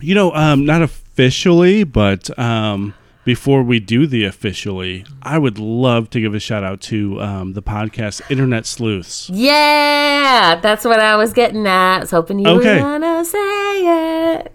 You 0.00 0.14
know, 0.14 0.32
um, 0.32 0.64
not 0.64 0.80
officially, 0.82 1.82
but 1.84 2.36
um, 2.38 2.94
before 3.28 3.62
we 3.62 3.78
do 3.78 4.06
the 4.06 4.24
officially, 4.24 5.04
I 5.22 5.36
would 5.36 5.58
love 5.58 6.08
to 6.10 6.20
give 6.20 6.32
a 6.34 6.40
shout 6.40 6.64
out 6.64 6.80
to 6.92 7.20
um, 7.20 7.52
the 7.52 7.60
podcast 7.60 8.22
Internet 8.30 8.64
Sleuths. 8.64 9.28
Yeah, 9.28 10.58
that's 10.62 10.82
what 10.86 10.98
I 10.98 11.14
was 11.14 11.34
getting 11.34 11.66
at. 11.66 11.96
I 11.96 12.00
was 12.00 12.10
hoping 12.10 12.38
you 12.38 12.48
Okay. 12.48 12.76
were 12.76 12.98
gonna 12.98 13.22
say 13.26 14.38
it. 14.38 14.52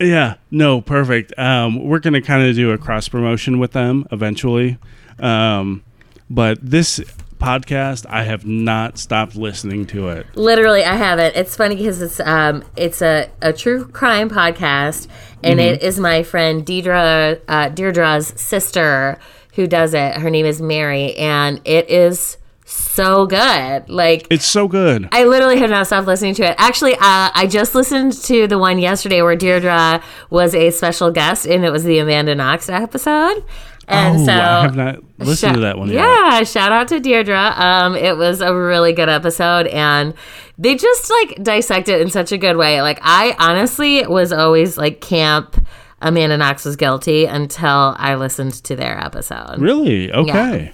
Yeah, 0.00 0.34
no, 0.50 0.82
perfect. 0.82 1.32
Um, 1.38 1.82
we're 1.82 1.98
going 1.98 2.12
to 2.12 2.20
kind 2.20 2.46
of 2.46 2.54
do 2.54 2.72
a 2.72 2.78
cross 2.78 3.08
promotion 3.08 3.58
with 3.58 3.72
them 3.72 4.06
eventually. 4.12 4.76
Um, 5.18 5.82
but 6.28 6.58
this 6.62 7.00
podcast, 7.40 8.06
I 8.08 8.24
have 8.24 8.46
not 8.46 8.98
stopped 8.98 9.34
listening 9.34 9.86
to 9.86 10.08
it. 10.08 10.26
Literally, 10.36 10.84
I 10.84 10.94
haven't. 10.94 11.34
It's 11.36 11.56
funny 11.56 11.76
because 11.76 12.00
it's 12.02 12.20
um 12.20 12.64
it's 12.76 13.02
a, 13.02 13.30
a 13.42 13.52
true 13.52 13.86
crime 13.88 14.30
podcast, 14.30 15.08
and 15.42 15.58
it 15.60 15.82
is 15.82 15.98
my 15.98 16.22
friend 16.22 16.64
Deidre 16.64 17.40
uh, 17.48 17.68
Deirdre's 17.70 18.40
sister 18.40 19.18
who 19.54 19.66
does 19.66 19.94
it. 19.94 20.14
Her 20.14 20.30
name 20.30 20.46
is 20.46 20.60
Mary, 20.60 21.16
and 21.16 21.60
it 21.64 21.90
is 21.90 22.36
so 22.64 23.26
good. 23.26 23.88
Like 23.88 24.26
It's 24.30 24.46
so 24.46 24.68
good. 24.68 25.08
I 25.12 25.24
literally 25.24 25.58
have 25.58 25.70
not 25.70 25.86
stopped 25.86 26.06
listening 26.06 26.34
to 26.34 26.44
it. 26.44 26.54
Actually, 26.58 26.94
uh, 26.94 27.30
I 27.34 27.46
just 27.50 27.74
listened 27.74 28.12
to 28.24 28.46
the 28.46 28.58
one 28.58 28.78
yesterday 28.78 29.22
where 29.22 29.36
Deirdre 29.36 30.02
was 30.30 30.54
a 30.54 30.70
special 30.70 31.10
guest, 31.10 31.46
and 31.46 31.64
it 31.64 31.70
was 31.70 31.84
the 31.84 31.98
Amanda 31.98 32.34
Knox 32.34 32.68
episode. 32.68 33.44
And 33.90 34.20
oh, 34.20 34.24
so 34.24 34.32
I 34.32 34.62
have 34.62 34.76
not 34.76 35.02
listened 35.18 35.54
to 35.54 35.60
that 35.60 35.76
one 35.76 35.88
yet. 35.88 35.96
Yeah, 35.96 36.42
shout 36.44 36.70
out 36.70 36.88
to 36.88 37.00
Deirdre. 37.00 37.54
Um, 37.56 37.96
it 37.96 38.16
was 38.16 38.40
a 38.40 38.54
really 38.54 38.92
good 38.92 39.08
episode, 39.08 39.66
and 39.66 40.14
they 40.58 40.76
just 40.76 41.10
like 41.10 41.42
dissect 41.42 41.88
it 41.88 42.00
in 42.00 42.08
such 42.08 42.30
a 42.30 42.38
good 42.38 42.56
way. 42.56 42.82
Like 42.82 43.00
I 43.02 43.34
honestly 43.38 44.06
was 44.06 44.32
always 44.32 44.78
like 44.78 45.00
camp. 45.00 45.66
Amanda 46.02 46.38
Knox 46.38 46.64
was 46.64 46.76
guilty 46.76 47.26
until 47.26 47.94
I 47.98 48.14
listened 48.14 48.54
to 48.64 48.74
their 48.74 48.98
episode. 48.98 49.58
Really? 49.58 50.10
Okay. 50.10 50.72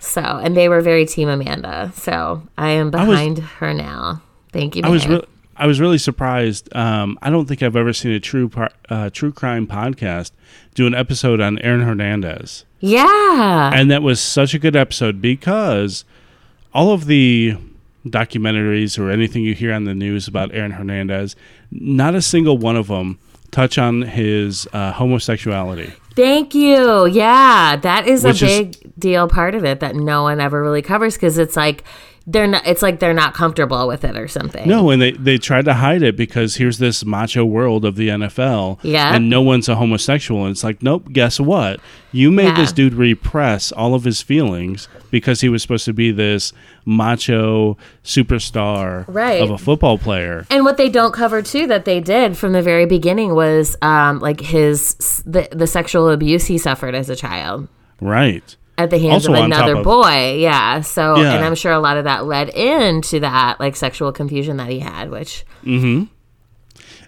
So, 0.00 0.20
and 0.20 0.56
they 0.56 0.68
were 0.68 0.80
very 0.80 1.06
team 1.06 1.28
Amanda. 1.28 1.92
So 1.94 2.42
I 2.58 2.70
am 2.70 2.86
was- 2.86 2.92
behind 2.92 3.38
her 3.38 3.72
now. 3.74 4.22
Thank 4.52 4.74
you. 4.74 4.82
I 4.84 4.88
was 4.88 5.06
babe. 5.06 5.22
I 5.58 5.66
was 5.66 5.80
really 5.80 5.98
surprised. 5.98 6.74
Um, 6.76 7.18
I 7.22 7.30
don't 7.30 7.46
think 7.46 7.62
I've 7.62 7.76
ever 7.76 7.92
seen 7.92 8.12
a 8.12 8.20
true 8.20 8.50
uh, 8.88 9.10
true 9.10 9.32
crime 9.32 9.66
podcast 9.66 10.32
do 10.74 10.86
an 10.86 10.94
episode 10.94 11.40
on 11.40 11.58
Aaron 11.60 11.82
Hernandez, 11.82 12.64
yeah. 12.80 13.70
and 13.74 13.90
that 13.90 14.02
was 14.02 14.20
such 14.20 14.52
a 14.54 14.58
good 14.58 14.76
episode 14.76 15.20
because 15.22 16.04
all 16.74 16.92
of 16.92 17.06
the 17.06 17.56
documentaries 18.06 18.98
or 18.98 19.10
anything 19.10 19.42
you 19.42 19.54
hear 19.54 19.72
on 19.72 19.84
the 19.84 19.94
news 19.94 20.28
about 20.28 20.54
Aaron 20.54 20.72
Hernandez, 20.72 21.34
not 21.70 22.14
a 22.14 22.22
single 22.22 22.58
one 22.58 22.76
of 22.76 22.88
them 22.88 23.18
touch 23.50 23.78
on 23.78 24.02
his 24.02 24.68
uh, 24.72 24.92
homosexuality. 24.92 25.92
Thank 26.14 26.54
you. 26.54 27.06
Yeah, 27.06 27.76
that 27.76 28.06
is 28.06 28.24
Which 28.24 28.42
a 28.42 28.46
is- 28.46 28.58
big 28.76 28.92
deal 28.98 29.28
part 29.28 29.54
of 29.54 29.64
it 29.64 29.80
that 29.80 29.94
no 29.94 30.22
one 30.22 30.40
ever 30.40 30.62
really 30.62 30.82
covers 30.82 31.14
because 31.14 31.36
it's 31.36 31.56
like 31.56 31.84
they're 32.26 32.46
not. 32.48 32.66
It's 32.66 32.82
like 32.82 32.98
they're 32.98 33.14
not 33.14 33.34
comfortable 33.34 33.86
with 33.86 34.04
it 34.04 34.16
or 34.16 34.26
something. 34.26 34.68
No, 34.68 34.90
and 34.90 35.00
they, 35.00 35.12
they 35.12 35.38
tried 35.38 35.64
to 35.66 35.74
hide 35.74 36.02
it 36.02 36.16
because 36.16 36.56
here's 36.56 36.78
this 36.78 37.04
macho 37.04 37.44
world 37.44 37.84
of 37.84 37.94
the 37.96 38.08
NFL. 38.08 38.80
Yeah. 38.82 39.14
And 39.14 39.30
no 39.30 39.40
one's 39.42 39.68
a 39.68 39.76
homosexual. 39.76 40.42
And 40.44 40.50
it's 40.50 40.64
like, 40.64 40.82
nope, 40.82 41.12
guess 41.12 41.38
what? 41.38 41.78
You 42.10 42.30
made 42.32 42.46
Yeah. 42.46 42.56
this 42.56 42.72
dude 42.72 42.94
repress 42.94 43.70
all 43.70 43.94
of 43.94 44.02
his 44.04 44.22
feelings 44.22 44.88
because 45.10 45.40
he 45.40 45.48
was 45.48 45.62
supposed 45.62 45.84
to 45.84 45.92
be 45.92 46.10
this 46.10 46.52
macho 46.84 47.76
superstar 48.02 49.04
Right. 49.08 49.40
of 49.42 49.50
a 49.50 49.58
football 49.58 49.98
player. 49.98 50.46
And 50.50 50.64
what 50.64 50.76
they 50.76 50.88
don't 50.88 51.12
cover 51.12 51.42
too 51.42 51.66
that 51.68 51.84
they 51.84 52.00
did 52.00 52.36
from 52.36 52.52
the 52.52 52.62
very 52.62 52.86
beginning 52.86 53.34
was 53.34 53.76
um, 53.82 54.18
like 54.20 54.40
his 54.40 55.22
the 55.26 55.48
the 55.52 55.66
sexual 55.66 56.08
abuse 56.10 56.46
he 56.46 56.58
suffered 56.58 56.94
as 56.94 57.08
a 57.10 57.16
child 57.16 57.68
Right. 58.00 58.56
At 58.78 58.90
the 58.90 58.98
hands 58.98 59.26
Also 59.26 59.34
of 59.34 59.44
another 59.44 59.76
of- 59.76 59.84
boy. 59.84 60.36
Yeah. 60.38 60.80
So 60.82 61.16
Yeah. 61.18 61.34
and 61.34 61.44
I'm 61.44 61.54
sure 61.54 61.72
a 61.72 61.78
lot 61.80 61.96
of 61.96 62.04
that 62.04 62.26
led 62.26 62.48
into 62.50 63.20
that 63.20 63.58
like 63.60 63.76
sexual 63.76 64.12
confusion 64.12 64.56
that 64.58 64.68
he 64.68 64.80
had, 64.80 65.10
which 65.10 65.44
And 65.64 66.08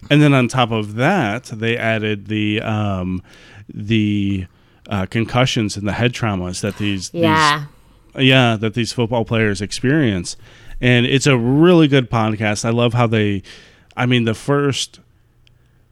then 0.09 0.33
on 0.33 0.47
top 0.47 0.71
of 0.71 0.95
that, 0.95 1.43
they 1.45 1.77
added 1.77 2.27
the 2.27 2.61
um, 2.61 3.21
the 3.73 4.47
uh, 4.89 5.05
concussions 5.05 5.77
and 5.77 5.87
the 5.87 5.91
head 5.93 6.13
traumas 6.13 6.61
that 6.61 6.77
these 6.77 7.11
yeah. 7.13 7.65
these 8.15 8.25
yeah 8.27 8.55
that 8.55 8.73
these 8.73 8.91
football 8.91 9.23
players 9.23 9.61
experience 9.61 10.35
and 10.81 11.05
it's 11.05 11.27
a 11.27 11.37
really 11.37 11.87
good 11.87 12.09
podcast 12.09 12.65
i 12.65 12.71
love 12.71 12.93
how 12.95 13.05
they 13.05 13.43
i 13.95 14.07
mean 14.07 14.23
the 14.23 14.33
first 14.33 14.99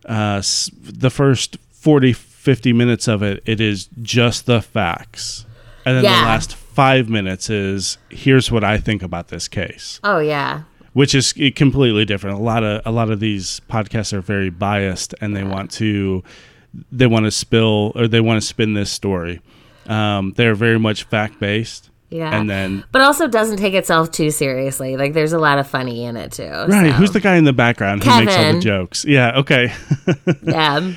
uh 0.08 0.42
the 0.82 1.12
first 1.12 1.58
40 1.70 2.14
50 2.14 2.74
minutes 2.74 3.08
of 3.08 3.22
it 3.22 3.44
it 3.46 3.62
is 3.62 3.88
just 4.02 4.48
the 4.48 4.64
facts 4.64 5.46
and 5.88 5.98
then 5.98 6.04
Yeah. 6.04 6.20
the 6.22 6.26
last 6.28 6.56
five 6.56 7.10
minutes 7.10 7.50
is 7.50 7.98
here's 8.10 8.52
what 8.52 8.64
i 8.64 8.78
think 8.78 9.02
about 9.02 9.30
this 9.30 9.48
case 9.48 10.00
Oh 10.04 10.20
yeah. 10.20 10.62
which 10.94 11.16
is 11.16 11.34
completely 11.56 12.06
different 12.06 12.38
a 12.38 12.42
lot 12.42 12.64
of 12.64 12.82
a 12.86 12.92
lot 12.92 13.10
of 13.10 13.20
these 13.20 13.62
podcasts 13.70 14.14
are 14.14 14.22
very 14.22 14.50
biased 14.52 15.16
and 15.22 15.36
they 15.36 15.44
want 15.44 15.72
to 15.72 16.24
they 16.92 17.08
want 17.08 17.26
to 17.26 17.32
spill 17.32 17.92
or 17.96 18.08
they 18.08 18.22
want 18.22 18.40
to 18.42 18.46
spin 18.48 18.74
this 18.76 18.92
story 18.92 19.42
um, 19.88 20.34
they're 20.36 20.54
very 20.56 20.78
much 20.78 21.04
fact 21.06 21.40
based 21.40 21.90
Yeah. 22.10 22.38
and 22.38 22.50
then 22.50 22.84
but 22.92 23.02
also 23.02 23.28
doesn't 23.28 23.58
take 23.58 23.74
itself 23.74 24.12
too 24.12 24.32
seriously. 24.32 24.98
Like 24.98 25.14
there's 25.14 25.34
a 25.34 25.40
lot 25.40 25.60
of 25.60 25.68
funny 25.68 26.04
in 26.04 26.16
it 26.18 26.32
too. 26.34 26.44
Right. 26.50 26.92
so, 26.92 26.98
Who's 26.98 27.12
the 27.12 27.20
guy 27.22 27.36
in 27.38 27.46
the 27.46 27.54
background 27.54 28.04
who 28.04 28.10
makes 28.20 28.34
all 28.34 28.38
the 28.40 28.44
Kevin. 28.48 28.62
jokes? 28.62 29.06
Yeah. 29.06 29.38
Okay. 29.40 29.74
yeah. 30.44 30.92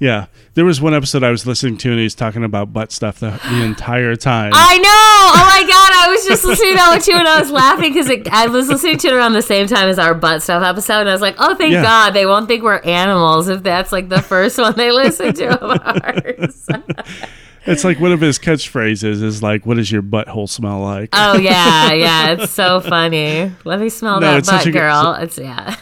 Yeah. 0.00 0.26
There 0.54 0.64
was 0.64 0.80
one 0.80 0.94
episode 0.94 1.22
I 1.22 1.30
was 1.30 1.46
listening 1.46 1.76
to, 1.78 1.90
and 1.90 2.00
he's 2.00 2.14
talking 2.16 2.42
about 2.42 2.72
butt 2.72 2.90
stuff 2.90 3.20
the, 3.20 3.30
the 3.50 3.62
entire 3.64 4.16
time. 4.16 4.50
I 4.54 4.78
know. 4.78 4.86
Oh 4.88 5.44
my 5.46 5.60
god, 5.62 5.92
I 5.94 6.08
was 6.10 6.26
just 6.26 6.44
listening 6.44 6.72
to 6.72 6.76
that 6.76 6.90
one 6.90 7.00
too, 7.00 7.12
and 7.12 7.28
I 7.28 7.38
was 7.38 7.50
laughing 7.50 7.92
because 7.92 8.10
I 8.32 8.46
was 8.48 8.68
listening 8.68 8.98
to 8.98 9.08
it 9.08 9.14
around 9.14 9.34
the 9.34 9.42
same 9.42 9.66
time 9.68 9.88
as 9.88 9.98
our 9.98 10.14
butt 10.14 10.42
stuff 10.42 10.64
episode, 10.64 11.00
and 11.02 11.08
I 11.08 11.12
was 11.12 11.20
like, 11.22 11.36
"Oh, 11.38 11.54
thank 11.54 11.72
Yeah. 11.72 11.82
God, 11.82 12.10
they 12.14 12.26
won't 12.26 12.48
think 12.48 12.64
we're 12.64 12.80
animals 12.80 13.48
if 13.48 13.62
that's 13.62 13.92
like 13.92 14.08
the 14.08 14.22
first 14.22 14.58
one 14.58 14.74
they 14.76 14.90
listen 14.90 15.32
to 15.34 15.48
of 15.62 15.80
ours." 15.84 16.66
it's 17.66 17.84
like 17.84 18.00
one 18.00 18.12
of 18.12 18.20
his 18.20 18.38
catchphrases 18.38 19.22
is 19.22 19.42
like, 19.42 19.66
"What 19.66 19.76
does 19.76 19.90
your 19.92 20.02
butthole 20.02 20.48
smell 20.48 20.80
like?" 20.80 21.10
oh 21.12 21.36
yeah, 21.38 21.92
yeah, 21.92 22.30
it's 22.32 22.52
so 22.52 22.80
funny. 22.80 23.52
Let 23.64 23.80
me 23.80 23.88
smell 23.88 24.20
No, 24.20 24.34
that 24.40 24.46
butt, 24.46 24.64
good- 24.64 24.72
girl. 24.72 25.14
It's 25.20 25.38
yeah. 25.38 25.76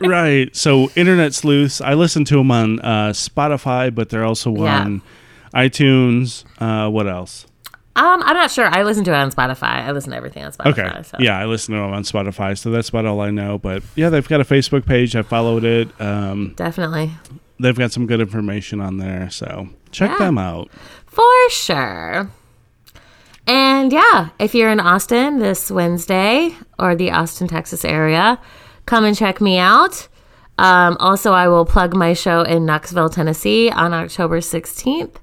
right. 0.00 0.54
So, 0.54 0.90
internet 0.96 1.34
sleuths. 1.34 1.80
I 1.80 1.94
listen 1.94 2.24
to 2.26 2.36
them 2.36 2.50
on 2.50 2.80
uh, 2.80 3.10
Spotify, 3.12 3.94
but 3.94 4.08
they're 4.10 4.24
also 4.24 4.54
Yeah. 4.54 4.80
on 4.82 5.02
iTunes. 5.54 6.44
Uh, 6.58 6.90
what 6.90 7.06
else? 7.08 7.46
um, 7.96 8.22
I'm 8.24 8.34
not 8.36 8.50
sure. 8.50 8.66
I 8.66 8.82
listen 8.82 9.04
to 9.04 9.12
it 9.12 9.16
on 9.16 9.30
Spotify. 9.30 9.84
I 9.84 9.92
listen 9.92 10.10
to 10.10 10.16
everything 10.16 10.42
on 10.44 10.50
Spotify. 10.52 10.90
Okay. 10.96 11.02
So. 11.04 11.16
Yeah, 11.20 11.38
I 11.38 11.44
listen 11.46 11.74
to 11.74 11.80
them 11.80 11.92
on 11.92 12.02
Spotify, 12.02 12.58
so 12.58 12.70
that's 12.70 12.88
about 12.88 13.06
all 13.06 13.20
I 13.20 13.30
know. 13.30 13.58
But 13.58 13.82
yeah, 13.94 14.08
they've 14.08 14.26
got 14.26 14.40
a 14.40 14.44
Facebook 14.44 14.84
page. 14.84 15.14
I 15.14 15.22
followed 15.22 15.64
it. 15.64 15.88
Um, 16.00 16.54
definitely. 16.56 17.12
they've 17.60 17.78
got 17.78 17.92
some 17.92 18.06
good 18.06 18.20
information 18.20 18.80
on 18.80 18.98
there, 18.98 19.30
so 19.30 19.68
check 19.92 20.10
Yeah. 20.10 20.26
them 20.26 20.38
out. 20.38 20.70
For 21.14 21.50
sure. 21.50 22.28
And 23.46 23.92
yeah, 23.92 24.30
if 24.40 24.52
you're 24.52 24.70
in 24.70 24.80
Austin 24.80 25.38
this 25.38 25.70
Wednesday 25.70 26.56
or 26.76 26.96
the 26.96 27.12
Austin, 27.12 27.46
Texas 27.46 27.84
area, 27.84 28.40
come 28.86 29.04
and 29.04 29.16
check 29.16 29.40
me 29.40 29.58
out. 29.58 30.08
Um, 30.58 30.96
also, 30.98 31.32
I 31.32 31.46
will 31.46 31.64
plug 31.64 31.94
my 31.94 32.14
show 32.14 32.42
in 32.42 32.66
Knoxville, 32.66 33.10
Tennessee 33.10 33.70
on 33.70 33.92
October 33.92 34.40
16th. 34.40 35.14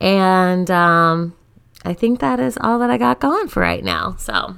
And 0.00 0.68
um, 0.68 1.36
I 1.84 1.94
think 1.94 2.18
that 2.18 2.40
is 2.40 2.58
all 2.60 2.80
that 2.80 2.90
I 2.90 2.98
got 2.98 3.20
going 3.20 3.46
for 3.46 3.60
right 3.60 3.84
now. 3.84 4.16
So, 4.18 4.56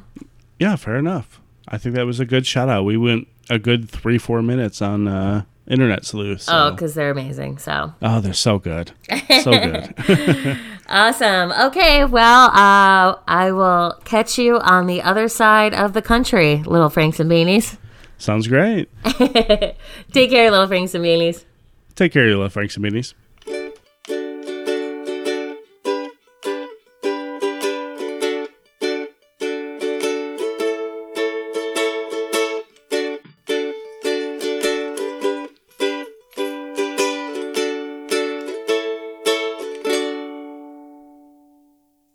Yeah, 0.59 0.77
fair 0.77 0.97
enough. 0.97 1.39
I 1.68 1.77
think 1.77 1.95
that 1.97 2.07
was 2.07 2.18
a 2.18 2.25
good 2.25 2.47
shout 2.47 2.70
out. 2.70 2.85
We 2.85 2.97
went 2.97 3.29
a 3.51 3.59
good 3.59 3.91
three, 3.91 4.16
four 4.16 4.43
minutes 4.43 4.81
on 4.81 5.07
uh, 5.07 5.45
Internet 5.68 6.04
sleuths. 6.04 6.44
So. 6.44 6.52
oh, 6.52 6.70
because 6.72 6.94
they're 6.94 7.10
amazing. 7.10 7.58
So, 7.58 7.94
Oh, 8.02 8.20
they're 8.20 8.32
so 8.32 8.58
good. 8.58 8.92
So 9.42 9.52
good. 9.52 9.94
awesome. 10.88 11.52
Okay, 11.52 12.04
well, 12.04 12.46
uh, 12.46 13.16
I 13.28 13.52
will 13.52 13.98
catch 14.04 14.38
you 14.38 14.58
on 14.58 14.86
the 14.86 15.02
other 15.02 15.28
side 15.28 15.72
of 15.74 15.92
the 15.92 16.02
country, 16.02 16.56
little 16.66 16.90
Franks 16.90 17.20
and 17.20 17.30
Beanies. 17.30 17.78
Sounds 18.18 18.46
great. 18.46 18.88
Take 19.04 20.30
care, 20.30 20.50
little 20.50 20.66
Franks 20.66 20.94
and 20.94 21.04
Beanies. 21.04 21.44
Take 21.94 22.12
care, 22.12 22.26
little 22.26 22.48
Franks 22.48 22.76
and 22.76 22.84
Minis. 22.84 23.14